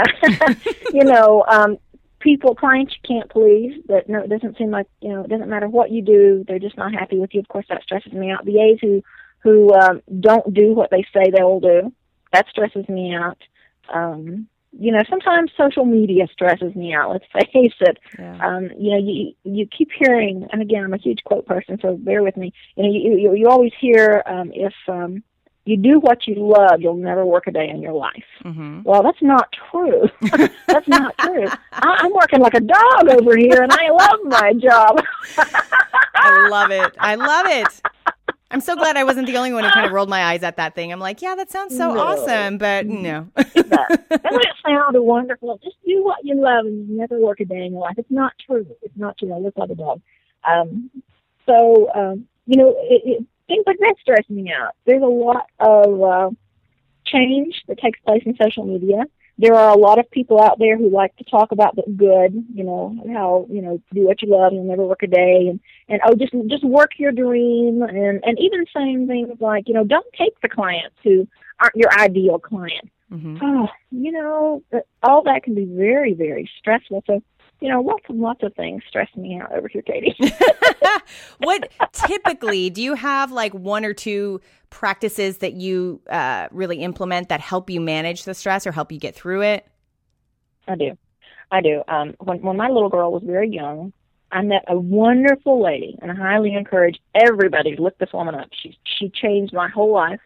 you 0.93 1.03
know, 1.03 1.45
um, 1.47 1.77
people, 2.19 2.55
clients 2.55 2.95
you 2.95 3.07
can't 3.07 3.29
please. 3.29 3.81
That 3.87 4.09
no, 4.09 4.23
it 4.23 4.29
doesn't 4.29 4.57
seem 4.57 4.71
like 4.71 4.87
you 5.01 5.09
know. 5.09 5.23
It 5.23 5.29
doesn't 5.29 5.49
matter 5.49 5.69
what 5.69 5.91
you 5.91 6.01
do; 6.01 6.43
they're 6.47 6.59
just 6.59 6.77
not 6.77 6.93
happy 6.93 7.19
with 7.19 7.33
you. 7.33 7.39
Of 7.39 7.47
course, 7.47 7.65
that 7.69 7.83
stresses 7.83 8.13
me 8.13 8.31
out. 8.31 8.45
VAs 8.45 8.79
who 8.81 9.03
who 9.39 9.73
um, 9.73 10.01
don't 10.19 10.53
do 10.53 10.73
what 10.73 10.89
they 10.89 11.05
say 11.13 11.29
they'll 11.29 11.59
do, 11.59 11.93
that 12.33 12.47
stresses 12.49 12.89
me 12.89 13.13
out. 13.13 13.37
Um, 13.93 14.47
you 14.77 14.91
know, 14.91 15.01
sometimes 15.09 15.51
social 15.57 15.85
media 15.85 16.27
stresses 16.31 16.75
me 16.75 16.93
out. 16.93 17.11
Let's 17.11 17.25
face 17.33 17.73
it. 17.79 17.97
Yeah. 18.19 18.37
Um, 18.45 18.69
you 18.77 18.91
know, 18.91 18.97
you 18.97 19.33
you 19.43 19.67
keep 19.67 19.89
hearing, 19.97 20.47
and 20.51 20.61
again, 20.61 20.83
I'm 20.83 20.93
a 20.93 20.97
huge 20.97 21.23
quote 21.23 21.45
person, 21.45 21.77
so 21.81 21.95
bear 21.97 22.23
with 22.23 22.37
me. 22.37 22.53
You 22.75 22.83
know, 22.83 22.89
you 22.89 23.17
you, 23.17 23.35
you 23.35 23.47
always 23.47 23.71
hear 23.79 24.21
um, 24.25 24.51
if 24.53 24.73
um, 24.87 25.23
you 25.65 25.77
do 25.77 25.99
what 25.99 26.27
you 26.27 26.35
love, 26.37 26.81
you'll 26.81 26.95
never 26.95 27.25
work 27.25 27.47
a 27.47 27.51
day 27.51 27.69
in 27.69 27.81
your 27.81 27.93
life. 27.93 28.23
Mm-hmm. 28.43 28.81
Well, 28.83 29.01
that's 29.01 29.21
not 29.21 29.49
true. 29.71 30.09
that's 30.67 30.87
not 30.87 31.17
true. 31.17 31.47
I, 31.71 31.97
I'm 32.01 32.13
working 32.13 32.39
like 32.39 32.53
a 32.53 32.59
dog 32.59 33.09
over 33.09 33.35
here, 33.37 33.63
and 33.63 33.71
I 33.71 33.89
love 33.89 34.19
my 34.25 34.53
job. 34.53 35.01
I 36.15 36.47
love 36.49 36.71
it. 36.71 36.95
I 36.99 37.15
love 37.15 37.45
it. 37.47 37.81
I'm 38.51 38.61
so 38.61 38.75
glad 38.75 38.95
I 38.95 39.03
wasn't 39.03 39.27
the 39.27 39.37
only 39.37 39.51
one 39.53 39.63
who 39.63 39.71
kind 39.71 39.85
of 39.87 39.91
rolled 39.91 40.07
my 40.09 40.23
eyes 40.23 40.43
at 40.43 40.57
that 40.57 40.75
thing. 40.75 40.91
I'm 40.93 40.99
like, 40.99 41.21
yeah, 41.21 41.35
that 41.35 41.49
sounds 41.49 41.75
so 41.75 41.93
No. 41.93 41.99
awesome, 41.99 42.57
but 42.57 42.85
no. 42.85 43.27
Doesn't 43.35 43.55
it 44.11 44.47
sound 44.65 44.95
wonderful? 45.03 45.57
Just 45.63 45.77
do 45.85 46.03
what 46.03 46.23
you 46.23 46.35
love, 46.35 46.65
and 46.65 46.87
you 46.87 46.95
never 46.95 47.19
work 47.19 47.39
a 47.39 47.45
day 47.45 47.65
in 47.65 47.71
your 47.73 47.81
life. 47.81 47.95
It's 47.97 48.11
not 48.11 48.33
true. 48.45 48.65
It's 48.83 48.95
not 48.95 49.17
true. 49.17 49.33
I 49.33 49.39
look 49.39 49.57
like 49.57 49.71
a 49.71 49.75
dog. 49.75 50.01
Um, 50.47 50.91
so, 51.47 51.91
um, 51.95 52.27
you 52.45 52.57
know, 52.57 52.75
it, 52.77 53.01
it, 53.05 53.25
things 53.47 53.63
like 53.65 53.77
that 53.79 53.95
stress 53.99 54.29
me 54.29 54.51
out. 54.53 54.75
There's 54.85 55.01
a 55.01 55.05
lot 55.05 55.47
of 55.59 56.01
uh, 56.03 56.29
change 57.05 57.63
that 57.67 57.79
takes 57.79 57.99
place 58.01 58.21
in 58.25 58.35
social 58.41 58.65
media. 58.65 59.03
There 59.37 59.53
are 59.53 59.69
a 59.73 59.77
lot 59.77 59.99
of 59.99 60.09
people 60.11 60.41
out 60.41 60.59
there 60.59 60.77
who 60.77 60.89
like 60.89 61.15
to 61.17 61.23
talk 61.25 61.51
about 61.51 61.75
the 61.75 61.83
good, 61.95 62.45
you 62.53 62.63
know, 62.63 62.95
how, 63.13 63.47
you 63.49 63.61
know, 63.61 63.81
do 63.93 64.05
what 64.05 64.21
you 64.21 64.29
love, 64.29 64.53
you'll 64.53 64.63
never 64.63 64.85
work 64.85 65.03
a 65.03 65.07
day 65.07 65.47
and, 65.49 65.59
and 65.89 65.99
oh 66.05 66.15
just 66.15 66.33
just 66.47 66.63
work 66.63 66.91
your 66.97 67.11
dream 67.11 67.81
and, 67.81 68.23
and 68.23 68.39
even 68.39 68.65
saying 68.75 69.07
things 69.07 69.29
like, 69.39 69.67
you 69.67 69.73
know, 69.73 69.83
don't 69.83 70.05
take 70.17 70.39
the 70.41 70.49
clients 70.49 70.95
who 71.03 71.27
aren't 71.59 71.75
your 71.75 71.91
ideal 71.93 72.39
client. 72.39 72.89
hmm 73.09 73.37
Oh, 73.41 73.67
you 73.91 74.11
know, 74.11 74.63
all 75.03 75.23
that 75.23 75.43
can 75.43 75.55
be 75.55 75.65
very, 75.65 76.13
very 76.13 76.49
stressful. 76.59 77.03
So, 77.05 77.21
you 77.61 77.69
know, 77.69 77.81
lots 77.81 78.03
and 78.09 78.19
lots 78.19 78.43
of 78.43 78.53
things 78.55 78.83
stress 78.87 79.09
me 79.15 79.39
out 79.39 79.51
over 79.51 79.67
here, 79.67 79.81
Katie. 79.81 80.15
what 81.39 81.71
typically 81.93 82.69
do 82.69 82.81
you 82.81 82.95
have 82.95 83.31
like 83.31 83.53
one 83.53 83.85
or 83.85 83.93
two 83.93 84.41
practices 84.69 85.37
that 85.37 85.53
you 85.53 86.01
uh, 86.09 86.47
really 86.51 86.81
implement 86.81 87.29
that 87.29 87.39
help 87.39 87.69
you 87.69 87.79
manage 87.79 88.23
the 88.23 88.33
stress 88.33 88.67
or 88.67 88.71
help 88.71 88.91
you 88.91 88.99
get 88.99 89.15
through 89.15 89.41
it? 89.41 89.67
I 90.67 90.75
do. 90.75 90.97
I 91.51 91.61
do. 91.61 91.83
Um, 91.87 92.15
when 92.19 92.41
when 92.41 92.57
my 92.57 92.67
little 92.67 92.89
girl 92.89 93.11
was 93.11 93.23
very 93.23 93.49
young, 93.49 93.93
I 94.31 94.41
met 94.41 94.63
a 94.67 94.77
wonderful 94.77 95.63
lady, 95.63 95.97
and 96.01 96.11
I 96.11 96.15
highly 96.15 96.53
encourage 96.53 96.99
everybody 97.13 97.75
to 97.75 97.81
look 97.81 97.97
this 97.99 98.11
woman 98.13 98.35
up. 98.35 98.49
She 98.61 98.77
she 98.83 99.09
changed 99.09 99.53
my 99.53 99.69
whole 99.69 99.93
life. 99.93 100.19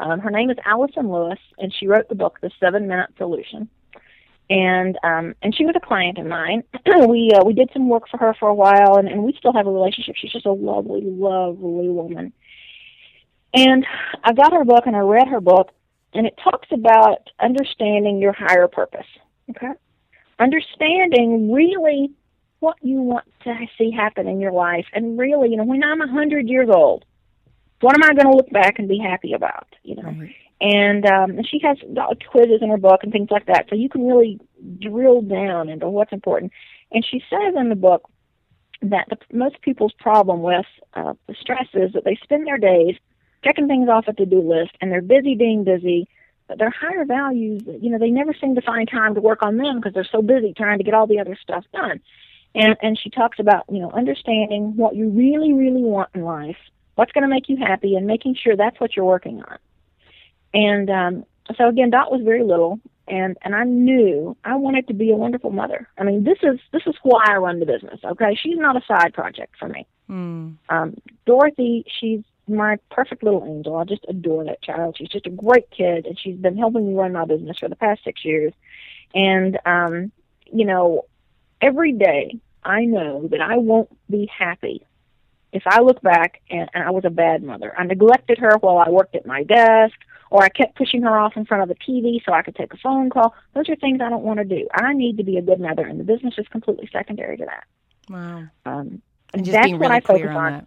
Um, 0.00 0.18
her 0.20 0.30
name 0.30 0.50
is 0.50 0.56
Allyson 0.64 1.10
Lewis, 1.10 1.38
and 1.58 1.72
she 1.72 1.86
wrote 1.86 2.08
the 2.08 2.14
book 2.14 2.38
The 2.40 2.50
Seven 2.58 2.88
Minute 2.88 3.10
Solution. 3.16 3.68
And 4.50 4.98
um, 5.04 5.34
and 5.42 5.54
she 5.54 5.64
was 5.64 5.74
a 5.76 5.86
client 5.86 6.18
of 6.18 6.26
mine. 6.26 6.64
we 7.08 7.30
uh, 7.34 7.44
we 7.44 7.54
did 7.54 7.70
some 7.72 7.88
work 7.88 8.08
for 8.10 8.18
her 8.18 8.34
for 8.38 8.48
a 8.48 8.54
while, 8.54 8.96
and, 8.96 9.08
and 9.08 9.22
we 9.22 9.32
still 9.38 9.52
have 9.52 9.66
a 9.66 9.70
relationship. 9.70 10.16
She's 10.20 10.32
just 10.32 10.44
a 10.44 10.52
lovely, 10.52 11.02
lovely 11.04 11.88
woman. 11.88 12.32
And 13.54 13.86
I 14.24 14.32
got 14.32 14.52
her 14.52 14.64
book, 14.64 14.86
and 14.86 14.96
I 14.96 15.00
read 15.00 15.28
her 15.28 15.40
book, 15.40 15.70
and 16.14 16.26
it 16.26 16.34
talks 16.42 16.68
about 16.72 17.30
understanding 17.38 18.18
your 18.18 18.32
higher 18.32 18.66
purpose. 18.66 19.06
Okay 19.50 19.72
understanding 20.40 21.52
really 21.52 22.10
what 22.60 22.76
you 22.82 23.00
want 23.00 23.24
to 23.44 23.54
see 23.78 23.90
happen 23.90 24.26
in 24.26 24.40
your 24.40 24.52
life 24.52 24.86
and 24.92 25.18
really 25.18 25.50
you 25.50 25.56
know 25.56 25.64
when 25.64 25.84
i'm 25.84 26.00
a 26.00 26.08
hundred 26.08 26.48
years 26.48 26.68
old 26.68 27.04
what 27.80 27.94
am 27.94 28.02
i 28.02 28.14
going 28.14 28.30
to 28.30 28.36
look 28.36 28.50
back 28.50 28.78
and 28.78 28.88
be 28.88 28.98
happy 28.98 29.34
about 29.34 29.66
you 29.82 29.94
know 29.94 30.02
Right. 30.02 30.34
And 30.60 31.06
um 31.06 31.30
and 31.30 31.46
she 31.46 31.60
has 31.62 31.78
quizzes 32.30 32.60
in 32.60 32.70
her 32.70 32.76
book 32.76 33.00
and 33.02 33.12
things 33.12 33.30
like 33.30 33.46
that 33.46 33.66
so 33.68 33.74
you 33.74 33.88
can 33.88 34.06
really 34.06 34.38
drill 34.78 35.22
down 35.22 35.68
into 35.68 35.88
what's 35.88 36.12
important 36.12 36.52
and 36.92 37.04
she 37.04 37.22
says 37.30 37.54
in 37.56 37.68
the 37.68 37.76
book 37.76 38.08
that 38.82 39.06
the, 39.10 39.18
most 39.36 39.60
people's 39.62 39.92
problem 39.98 40.42
with 40.42 40.66
uh, 40.94 41.14
the 41.26 41.34
stress 41.40 41.68
is 41.74 41.92
that 41.92 42.04
they 42.04 42.18
spend 42.22 42.46
their 42.46 42.58
days 42.58 42.96
checking 43.44 43.68
things 43.68 43.88
off 43.88 44.08
a 44.08 44.12
to-do 44.12 44.40
list 44.40 44.72
and 44.80 44.90
they're 44.90 45.02
busy 45.02 45.34
being 45.34 45.64
busy 45.64 46.08
but 46.50 46.58
their 46.58 46.70
higher 46.70 47.04
values, 47.04 47.62
you 47.80 47.90
know, 47.90 47.98
they 47.98 48.10
never 48.10 48.34
seem 48.34 48.56
to 48.56 48.60
find 48.60 48.90
time 48.90 49.14
to 49.14 49.20
work 49.20 49.40
on 49.40 49.56
them 49.56 49.76
because 49.76 49.94
they're 49.94 50.02
so 50.02 50.20
busy 50.20 50.52
trying 50.52 50.78
to 50.78 50.84
get 50.84 50.94
all 50.94 51.06
the 51.06 51.20
other 51.20 51.38
stuff 51.40 51.64
done. 51.72 52.00
And 52.56 52.76
and 52.82 52.98
she 52.98 53.08
talks 53.08 53.38
about, 53.38 53.66
you 53.70 53.78
know, 53.78 53.92
understanding 53.92 54.76
what 54.76 54.96
you 54.96 55.10
really, 55.10 55.52
really 55.52 55.82
want 55.82 56.10
in 56.12 56.22
life, 56.22 56.56
what's 56.96 57.12
going 57.12 57.22
to 57.22 57.28
make 57.28 57.48
you 57.48 57.56
happy, 57.56 57.94
and 57.94 58.04
making 58.04 58.34
sure 58.34 58.56
that's 58.56 58.80
what 58.80 58.96
you're 58.96 59.04
working 59.04 59.40
on. 59.42 59.58
And 60.52 60.90
um, 60.90 61.24
so 61.56 61.68
again, 61.68 61.90
Dot 61.90 62.10
was 62.10 62.22
very 62.22 62.42
little, 62.42 62.80
and 63.08 63.36
and 63.42 63.54
I 63.54 63.64
knew 63.64 64.36
I 64.44 64.56
wanted 64.56 64.88
to 64.88 64.94
be 64.94 65.10
a 65.10 65.16
wonderful 65.16 65.50
mother. 65.50 65.88
I 65.98 66.04
mean, 66.04 66.24
this 66.24 66.38
is 66.42 66.58
this 66.72 66.82
is 66.86 66.94
why 67.02 67.24
I 67.28 67.36
run 67.36 67.60
the 67.60 67.66
business. 67.66 68.00
Okay, 68.04 68.36
she's 68.40 68.58
not 68.58 68.76
a 68.76 68.84
side 68.86 69.14
project 69.14 69.54
for 69.58 69.68
me. 69.68 69.86
Mm. 70.08 70.56
Um, 70.68 70.96
Dorothy, 71.24 71.84
she's 72.00 72.22
my 72.48 72.78
perfect 72.90 73.22
little 73.22 73.44
angel. 73.46 73.76
I 73.76 73.84
just 73.84 74.04
adore 74.08 74.44
that 74.44 74.62
child. 74.62 74.96
She's 74.98 75.08
just 75.08 75.26
a 75.26 75.30
great 75.30 75.70
kid, 75.70 76.06
and 76.06 76.18
she's 76.18 76.36
been 76.36 76.56
helping 76.56 76.88
me 76.88 76.94
run 76.94 77.12
my 77.12 77.24
business 77.24 77.58
for 77.58 77.68
the 77.68 77.76
past 77.76 78.02
six 78.04 78.24
years. 78.24 78.52
And, 79.14 79.58
um, 79.64 80.12
you 80.52 80.64
know, 80.64 81.06
every 81.60 81.92
day 81.92 82.38
I 82.64 82.84
know 82.84 83.28
that 83.28 83.40
I 83.40 83.56
won't 83.56 83.90
be 84.10 84.26
happy 84.26 84.84
if 85.52 85.62
I 85.66 85.80
look 85.80 86.00
back 86.02 86.40
and, 86.50 86.68
and 86.74 86.84
I 86.84 86.90
was 86.90 87.04
a 87.04 87.10
bad 87.10 87.42
mother. 87.42 87.74
I 87.76 87.84
neglected 87.84 88.38
her 88.38 88.56
while 88.58 88.78
I 88.78 88.90
worked 88.90 89.14
at 89.14 89.26
my 89.26 89.42
desk, 89.42 89.94
or 90.30 90.44
I 90.44 90.48
kept 90.48 90.76
pushing 90.76 91.02
her 91.02 91.18
off 91.18 91.36
in 91.36 91.44
front 91.44 91.62
of 91.62 91.68
the 91.68 91.74
TV 91.74 92.24
so 92.24 92.32
I 92.32 92.42
could 92.42 92.54
take 92.54 92.72
a 92.72 92.76
phone 92.76 93.10
call. 93.10 93.34
Those 93.54 93.68
are 93.68 93.76
things 93.76 94.00
I 94.00 94.08
don't 94.08 94.22
want 94.22 94.38
to 94.38 94.44
do. 94.44 94.68
I 94.72 94.92
need 94.94 95.16
to 95.18 95.24
be 95.24 95.36
a 95.36 95.42
good 95.42 95.60
mother, 95.60 95.84
and 95.84 95.98
the 95.98 96.04
business 96.04 96.34
is 96.38 96.46
completely 96.48 96.88
secondary 96.92 97.36
to 97.36 97.44
that. 97.44 97.64
Wow. 98.08 98.44
Um, 98.64 99.02
And 99.34 99.44
just 99.44 99.52
that's 99.52 99.66
being 99.66 99.78
what 99.78 99.90
I 99.90 100.00
focus 100.00 100.22
clear 100.22 100.30
on. 100.32 100.66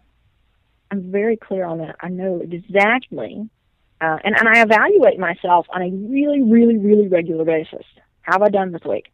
I'm 0.90 1.10
very 1.10 1.36
clear 1.36 1.64
on 1.64 1.78
that. 1.78 1.96
I 2.00 2.08
know 2.08 2.40
exactly, 2.40 3.48
uh, 4.00 4.18
and 4.22 4.38
and 4.38 4.48
I 4.48 4.62
evaluate 4.62 5.18
myself 5.18 5.66
on 5.70 5.82
a 5.82 5.90
really, 5.90 6.42
really, 6.42 6.76
really 6.76 7.08
regular 7.08 7.44
basis. 7.44 7.84
How 8.20 8.34
have 8.34 8.42
I 8.42 8.48
done 8.48 8.72
this 8.72 8.84
week? 8.84 9.10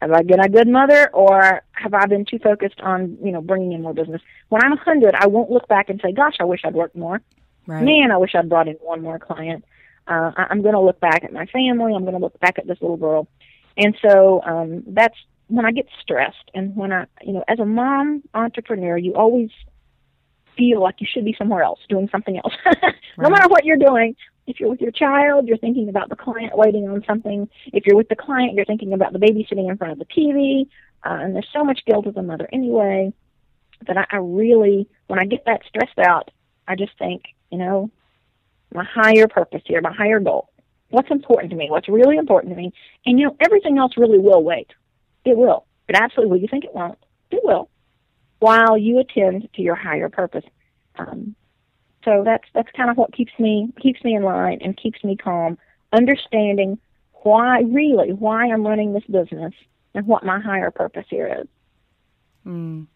Have 0.00 0.12
I 0.12 0.22
been 0.22 0.40
a 0.40 0.48
good 0.48 0.68
mother, 0.68 1.10
or 1.12 1.62
have 1.72 1.92
I 1.92 2.06
been 2.06 2.24
too 2.24 2.38
focused 2.38 2.80
on 2.80 3.18
you 3.22 3.32
know 3.32 3.40
bringing 3.42 3.72
in 3.72 3.82
more 3.82 3.92
business? 3.92 4.22
When 4.48 4.62
I'm 4.64 4.72
a 4.72 4.76
hundred, 4.76 5.14
I 5.14 5.26
won't 5.26 5.50
look 5.50 5.68
back 5.68 5.90
and 5.90 6.00
say, 6.02 6.12
"Gosh, 6.12 6.36
I 6.40 6.44
wish 6.44 6.60
I'd 6.64 6.74
worked 6.74 6.96
more." 6.96 7.20
Right. 7.66 7.84
Man, 7.84 8.10
I 8.10 8.16
wish 8.16 8.34
I'd 8.34 8.48
brought 8.48 8.68
in 8.68 8.76
one 8.76 9.02
more 9.02 9.18
client. 9.18 9.64
Uh, 10.10 10.32
I, 10.36 10.46
I'm 10.50 10.62
going 10.62 10.74
to 10.74 10.80
look 10.80 11.00
back 11.00 11.24
at 11.24 11.32
my 11.32 11.46
family. 11.46 11.94
I'm 11.94 12.02
going 12.02 12.14
to 12.14 12.20
look 12.20 12.38
back 12.40 12.58
at 12.58 12.66
this 12.66 12.78
little 12.82 12.96
girl, 12.96 13.28
and 13.76 13.96
so 14.06 14.42
um, 14.42 14.82
that's 14.88 15.16
when 15.46 15.64
I 15.64 15.72
get 15.72 15.86
stressed. 16.02 16.50
And 16.54 16.76
when 16.76 16.92
I, 16.92 17.06
you 17.22 17.32
know, 17.32 17.44
as 17.48 17.58
a 17.60 17.64
mom 17.64 18.22
entrepreneur, 18.34 18.96
you 18.96 19.14
always 19.14 19.50
feel 20.56 20.82
like 20.82 20.96
you 21.00 21.06
should 21.12 21.24
be 21.24 21.34
somewhere 21.38 21.62
else, 21.62 21.78
doing 21.88 22.08
something 22.10 22.36
else. 22.36 22.52
no 22.66 22.90
Right. 23.16 23.30
matter 23.30 23.48
what 23.48 23.64
you're 23.64 23.76
doing, 23.76 24.16
if 24.46 24.58
you're 24.60 24.68
with 24.68 24.80
your 24.80 24.90
child, 24.90 25.46
you're 25.46 25.58
thinking 25.58 25.88
about 25.88 26.08
the 26.08 26.16
client 26.16 26.56
waiting 26.56 26.88
on 26.88 27.04
something. 27.06 27.48
If 27.72 27.86
you're 27.86 27.96
with 27.96 28.08
the 28.08 28.16
client, 28.16 28.54
you're 28.54 28.64
thinking 28.64 28.92
about 28.92 29.12
the 29.12 29.18
baby 29.18 29.46
sitting 29.48 29.68
in 29.68 29.76
front 29.76 29.92
of 29.92 29.98
the 29.98 30.04
TV. 30.06 30.66
Uh, 31.04 31.22
and 31.24 31.34
there's 31.34 31.48
so 31.52 31.64
much 31.64 31.80
guilt 31.86 32.06
as 32.06 32.16
a 32.16 32.22
mother 32.22 32.48
anyway 32.52 33.12
that 33.86 33.96
I, 33.96 34.06
I 34.10 34.16
really, 34.16 34.88
when 35.06 35.18
I 35.18 35.24
get 35.24 35.44
that 35.46 35.62
stressed 35.68 35.98
out, 35.98 36.30
I 36.68 36.74
just 36.74 36.92
think, 36.98 37.22
you 37.50 37.58
know, 37.58 37.90
my 38.72 38.84
higher 38.84 39.26
purpose 39.28 39.62
here, 39.64 39.80
my 39.80 39.92
higher 39.92 40.20
goal. 40.20 40.48
What's 40.90 41.10
important 41.10 41.50
to 41.50 41.56
me? 41.56 41.68
What's 41.70 41.88
really 41.88 42.16
important 42.16 42.52
to 42.52 42.56
me? 42.56 42.72
And 43.06 43.18
you 43.18 43.26
know, 43.26 43.36
everything 43.40 43.78
else 43.78 43.92
really 43.96 44.18
will 44.18 44.42
wait. 44.42 44.70
It 45.24 45.36
will. 45.36 45.66
It 45.88 45.96
absolutely 45.96 46.32
will. 46.32 46.42
You 46.42 46.48
think 46.48 46.64
it 46.64 46.74
won't? 46.74 46.98
It 47.30 47.40
will. 47.44 47.68
While 48.38 48.76
you 48.78 48.98
attend 48.98 49.48
to 49.54 49.62
your 49.62 49.74
higher 49.74 50.08
purpose. 50.08 50.44
Um, 50.96 51.34
so 52.04 52.22
that's 52.24 52.44
that's 52.54 52.70
kind 52.76 52.90
of 52.90 52.96
what 52.96 53.12
keeps 53.12 53.32
me 53.38 53.72
keeps 53.80 54.02
me 54.02 54.14
in 54.14 54.22
line 54.22 54.58
and 54.62 54.76
keeps 54.76 55.02
me 55.04 55.16
calm. 55.16 55.58
Understanding 55.92 56.78
why 57.22 57.60
really 57.60 58.12
why 58.12 58.46
I'm 58.46 58.66
running 58.66 58.92
this 58.92 59.04
business 59.04 59.52
and 59.94 60.06
what 60.06 60.24
my 60.24 60.40
higher 60.40 60.70
purpose 60.70 61.06
here 61.08 61.40
is. 61.42 61.48
Mm. 62.46 62.86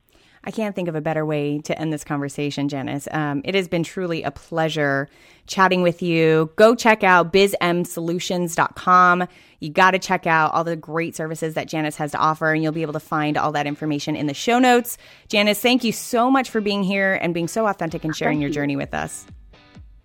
I 0.47 0.51
can't 0.51 0.77
think 0.77 0.89
of 0.89 0.95
a 0.95 1.01
better 1.01 1.25
way 1.25 1.59
to 1.61 1.79
end 1.79 1.91
this 1.93 2.05
conversation, 2.05 2.69
Janice. 2.69 3.09
Um, 3.11 3.41
it 3.45 3.55
has 3.55 3.67
been 3.67 3.83
truly 3.83 4.23
a 4.23 4.31
pleasure 4.31 5.09
chatting 5.47 5.81
with 5.83 6.03
you. 6.03 6.51
Go 6.57 6.75
check 6.75 7.03
out 7.03 7.33
bizmsolutions.com. 7.33 9.27
You 9.61 9.71
got 9.71 9.93
to 9.93 9.99
check 9.99 10.27
out 10.27 10.53
all 10.53 10.65
the 10.65 10.77
great 10.77 11.17
services 11.17 11.55
that 11.55 11.67
Janice 11.67 11.97
has 11.97 12.13
to 12.13 12.19
offer, 12.19 12.53
and 12.53 12.63
you'll 12.63 12.73
be 12.73 12.83
able 12.83 12.93
to 12.93 13.01
find 13.01 13.39
all 13.39 13.53
that 13.53 13.67
information 13.67 14.17
in 14.17 14.27
the 14.27 14.35
show 14.35 14.59
notes. 14.59 14.99
Janice, 15.29 15.61
thank 15.61 15.83
you 15.83 15.93
so 15.93 16.31
much 16.31 16.51
for 16.51 16.61
being 16.61 16.83
here 16.83 17.15
and 17.15 17.33
being 17.33 17.49
so 17.49 17.67
authentic 17.67 18.05
and 18.05 18.15
sharing 18.15 18.35
Thank 18.35 18.43
your 18.43 18.49
you. 18.49 18.55
journey 18.55 18.77
with 18.77 18.93
us. 18.93 19.25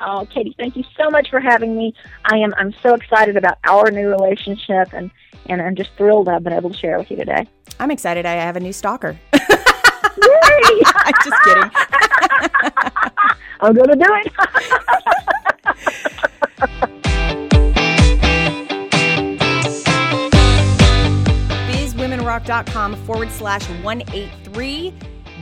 Oh, 0.01 0.25
Katie, 0.33 0.55
thank 0.57 0.77
you 0.77 0.85
so 0.97 1.09
much 1.09 1.29
for 1.29 1.41
having 1.41 1.75
me. 1.75 1.93
I 2.23 2.37
am 2.37 2.53
I'm 2.57 2.73
so 2.81 2.93
excited 2.93 3.35
about 3.35 3.57
our 3.65 3.91
new 3.91 4.07
relationship 4.07 4.93
and 4.93 5.11
and 5.47 5.61
I'm 5.61 5.75
just 5.75 5.89
thrilled 5.97 6.29
I've 6.29 6.41
been 6.41 6.53
able 6.53 6.69
to 6.69 6.77
share 6.77 6.97
with 6.97 7.11
you 7.11 7.17
today. 7.17 7.45
I'm 7.81 7.91
excited. 7.91 8.25
I 8.25 8.35
have 8.35 8.55
a 8.55 8.61
new 8.61 8.71
stalker. 8.71 9.19
I'm 11.09 11.15
just 11.23 11.41
kidding. 11.43 11.71
I'm 13.61 13.73
going 13.73 13.89
to 13.89 13.95
do 13.95 14.05
it. 14.05 14.31
bizwomenrock.com 21.67 22.95
forward 23.05 23.31
slash 23.31 23.67
183. 23.83 24.93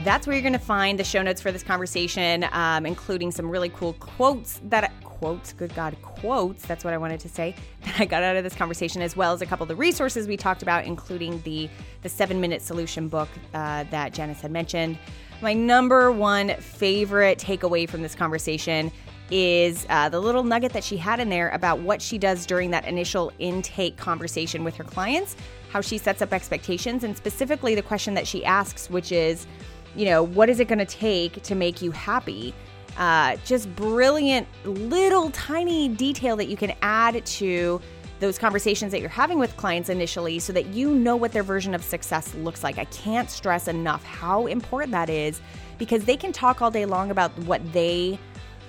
That's 0.04 0.26
where 0.26 0.34
you're 0.34 0.42
going 0.42 0.52
to 0.54 0.58
find 0.58 0.98
the 0.98 1.04
show 1.04 1.22
notes 1.22 1.42
for 1.42 1.52
this 1.52 1.62
conversation, 1.62 2.46
um, 2.52 2.86
including 2.86 3.30
some 3.30 3.50
really 3.50 3.68
cool 3.68 3.92
quotes 3.94 4.60
that 4.64 4.90
quotes, 5.18 5.52
good 5.52 5.74
God, 5.74 5.96
quotes, 6.02 6.64
that's 6.64 6.84
what 6.84 6.94
I 6.94 6.98
wanted 6.98 7.18
to 7.20 7.28
say, 7.28 7.54
that 7.84 8.00
I 8.00 8.04
got 8.04 8.22
out 8.22 8.36
of 8.36 8.44
this 8.44 8.54
conversation, 8.54 9.02
as 9.02 9.16
well 9.16 9.32
as 9.32 9.42
a 9.42 9.46
couple 9.46 9.64
of 9.64 9.68
the 9.68 9.76
resources 9.76 10.28
we 10.28 10.36
talked 10.36 10.62
about, 10.62 10.84
including 10.84 11.40
the, 11.42 11.68
the 12.02 12.08
seven 12.08 12.40
minute 12.40 12.62
solution 12.62 13.08
book 13.08 13.28
uh, 13.52 13.84
that 13.90 14.14
Janice 14.14 14.40
had 14.40 14.52
mentioned. 14.52 14.96
My 15.40 15.54
number 15.54 16.10
one 16.10 16.56
favorite 16.56 17.38
takeaway 17.38 17.88
from 17.88 18.02
this 18.02 18.16
conversation 18.16 18.90
is 19.30 19.86
uh, 19.88 20.08
the 20.08 20.18
little 20.18 20.42
nugget 20.42 20.72
that 20.72 20.82
she 20.82 20.96
had 20.96 21.20
in 21.20 21.28
there 21.28 21.50
about 21.50 21.78
what 21.78 22.02
she 22.02 22.18
does 22.18 22.44
during 22.44 22.72
that 22.72 22.84
initial 22.86 23.30
intake 23.38 23.96
conversation 23.96 24.64
with 24.64 24.74
her 24.74 24.82
clients, 24.82 25.36
how 25.70 25.80
she 25.80 25.96
sets 25.96 26.22
up 26.22 26.32
expectations, 26.32 27.04
and 27.04 27.16
specifically 27.16 27.76
the 27.76 27.82
question 27.82 28.14
that 28.14 28.26
she 28.26 28.44
asks, 28.44 28.90
which 28.90 29.12
is, 29.12 29.46
you 29.94 30.06
know, 30.06 30.24
what 30.24 30.48
is 30.48 30.58
it 30.58 30.66
going 30.66 30.78
to 30.80 30.84
take 30.84 31.40
to 31.44 31.54
make 31.54 31.80
you 31.82 31.92
happy? 31.92 32.52
Uh, 32.96 33.36
just 33.44 33.72
brilliant 33.76 34.48
little 34.64 35.30
tiny 35.30 35.88
detail 35.88 36.34
that 36.34 36.48
you 36.48 36.56
can 36.56 36.72
add 36.82 37.24
to 37.24 37.80
those 38.20 38.38
conversations 38.38 38.92
that 38.92 39.00
you're 39.00 39.08
having 39.08 39.38
with 39.38 39.56
clients 39.56 39.88
initially 39.88 40.38
so 40.38 40.52
that 40.52 40.66
you 40.66 40.94
know 40.94 41.16
what 41.16 41.32
their 41.32 41.42
version 41.42 41.74
of 41.74 41.82
success 41.84 42.34
looks 42.34 42.64
like. 42.64 42.78
I 42.78 42.84
can't 42.86 43.30
stress 43.30 43.68
enough 43.68 44.04
how 44.04 44.46
important 44.46 44.92
that 44.92 45.08
is 45.08 45.40
because 45.78 46.04
they 46.04 46.16
can 46.16 46.32
talk 46.32 46.60
all 46.60 46.70
day 46.70 46.84
long 46.84 47.10
about 47.10 47.36
what 47.40 47.72
they 47.72 48.18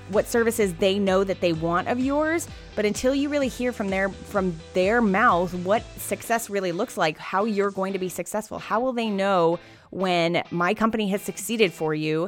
what 0.10 0.28
services 0.28 0.74
they 0.76 0.98
know 0.98 1.24
that 1.24 1.40
they 1.40 1.54
want 1.54 1.88
of 1.88 2.00
yours 2.00 2.48
but 2.76 2.84
until 2.84 3.14
you 3.14 3.30
really 3.30 3.48
hear 3.48 3.72
from 3.72 3.90
their 3.90 4.10
from 4.10 4.56
their 4.74 5.02
mouth 5.02 5.54
what 5.54 5.84
success 6.00 6.50
really 6.50 6.72
looks 6.72 6.98
like 6.98 7.16
how 7.20 7.46
you're 7.46 7.70
going 7.70 7.94
to 7.94 8.00
be 8.00 8.10
successful 8.10 8.58
how 8.58 8.80
will 8.80 8.94
they 8.94 9.08
know 9.08 9.60
when 9.92 10.42
my 10.50 10.74
company 10.74 11.08
has 11.10 11.22
succeeded 11.22 11.72
for 11.72 11.94
you 11.94 12.28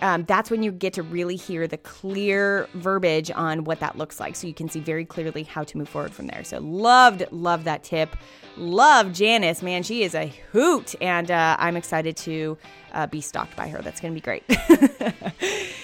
um, 0.00 0.24
that's 0.24 0.50
when 0.50 0.62
you 0.62 0.70
get 0.70 0.92
to 0.94 1.02
really 1.02 1.36
hear 1.36 1.66
the 1.66 1.78
clear 1.78 2.68
verbiage 2.74 3.30
on 3.30 3.64
what 3.64 3.80
that 3.80 3.98
looks 3.98 4.20
like. 4.20 4.36
So 4.36 4.46
you 4.46 4.54
can 4.54 4.68
see 4.68 4.80
very 4.80 5.04
clearly 5.04 5.42
how 5.42 5.64
to 5.64 5.78
move 5.78 5.88
forward 5.88 6.12
from 6.12 6.26
there. 6.26 6.44
So 6.44 6.58
loved, 6.58 7.24
loved 7.32 7.64
that 7.64 7.82
tip. 7.82 8.16
Love 8.56 9.12
Janice, 9.12 9.62
man. 9.62 9.82
She 9.82 10.02
is 10.02 10.14
a 10.14 10.32
hoot. 10.52 10.94
And 11.00 11.30
uh, 11.30 11.56
I'm 11.58 11.76
excited 11.76 12.16
to 12.18 12.58
uh, 12.92 13.06
be 13.06 13.20
stalked 13.20 13.56
by 13.56 13.68
her. 13.68 13.82
That's 13.82 14.00
going 14.00 14.14
to 14.14 14.20
be 14.20 14.20
great. 14.20 14.44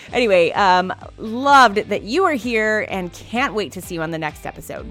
anyway, 0.13 0.53
um, 0.53 0.93
loved 1.19 1.77
that 1.77 2.03
you 2.03 2.25
are 2.25 2.35
here 2.35 2.87
and 2.89 3.13
can't 3.13 3.55
wait 3.55 3.73
to 3.73 3.83
see 3.83 3.97
you 3.97 4.03
on 4.03 4.11
the 4.11 4.19
next 4.19 4.47
episode. 4.47 4.87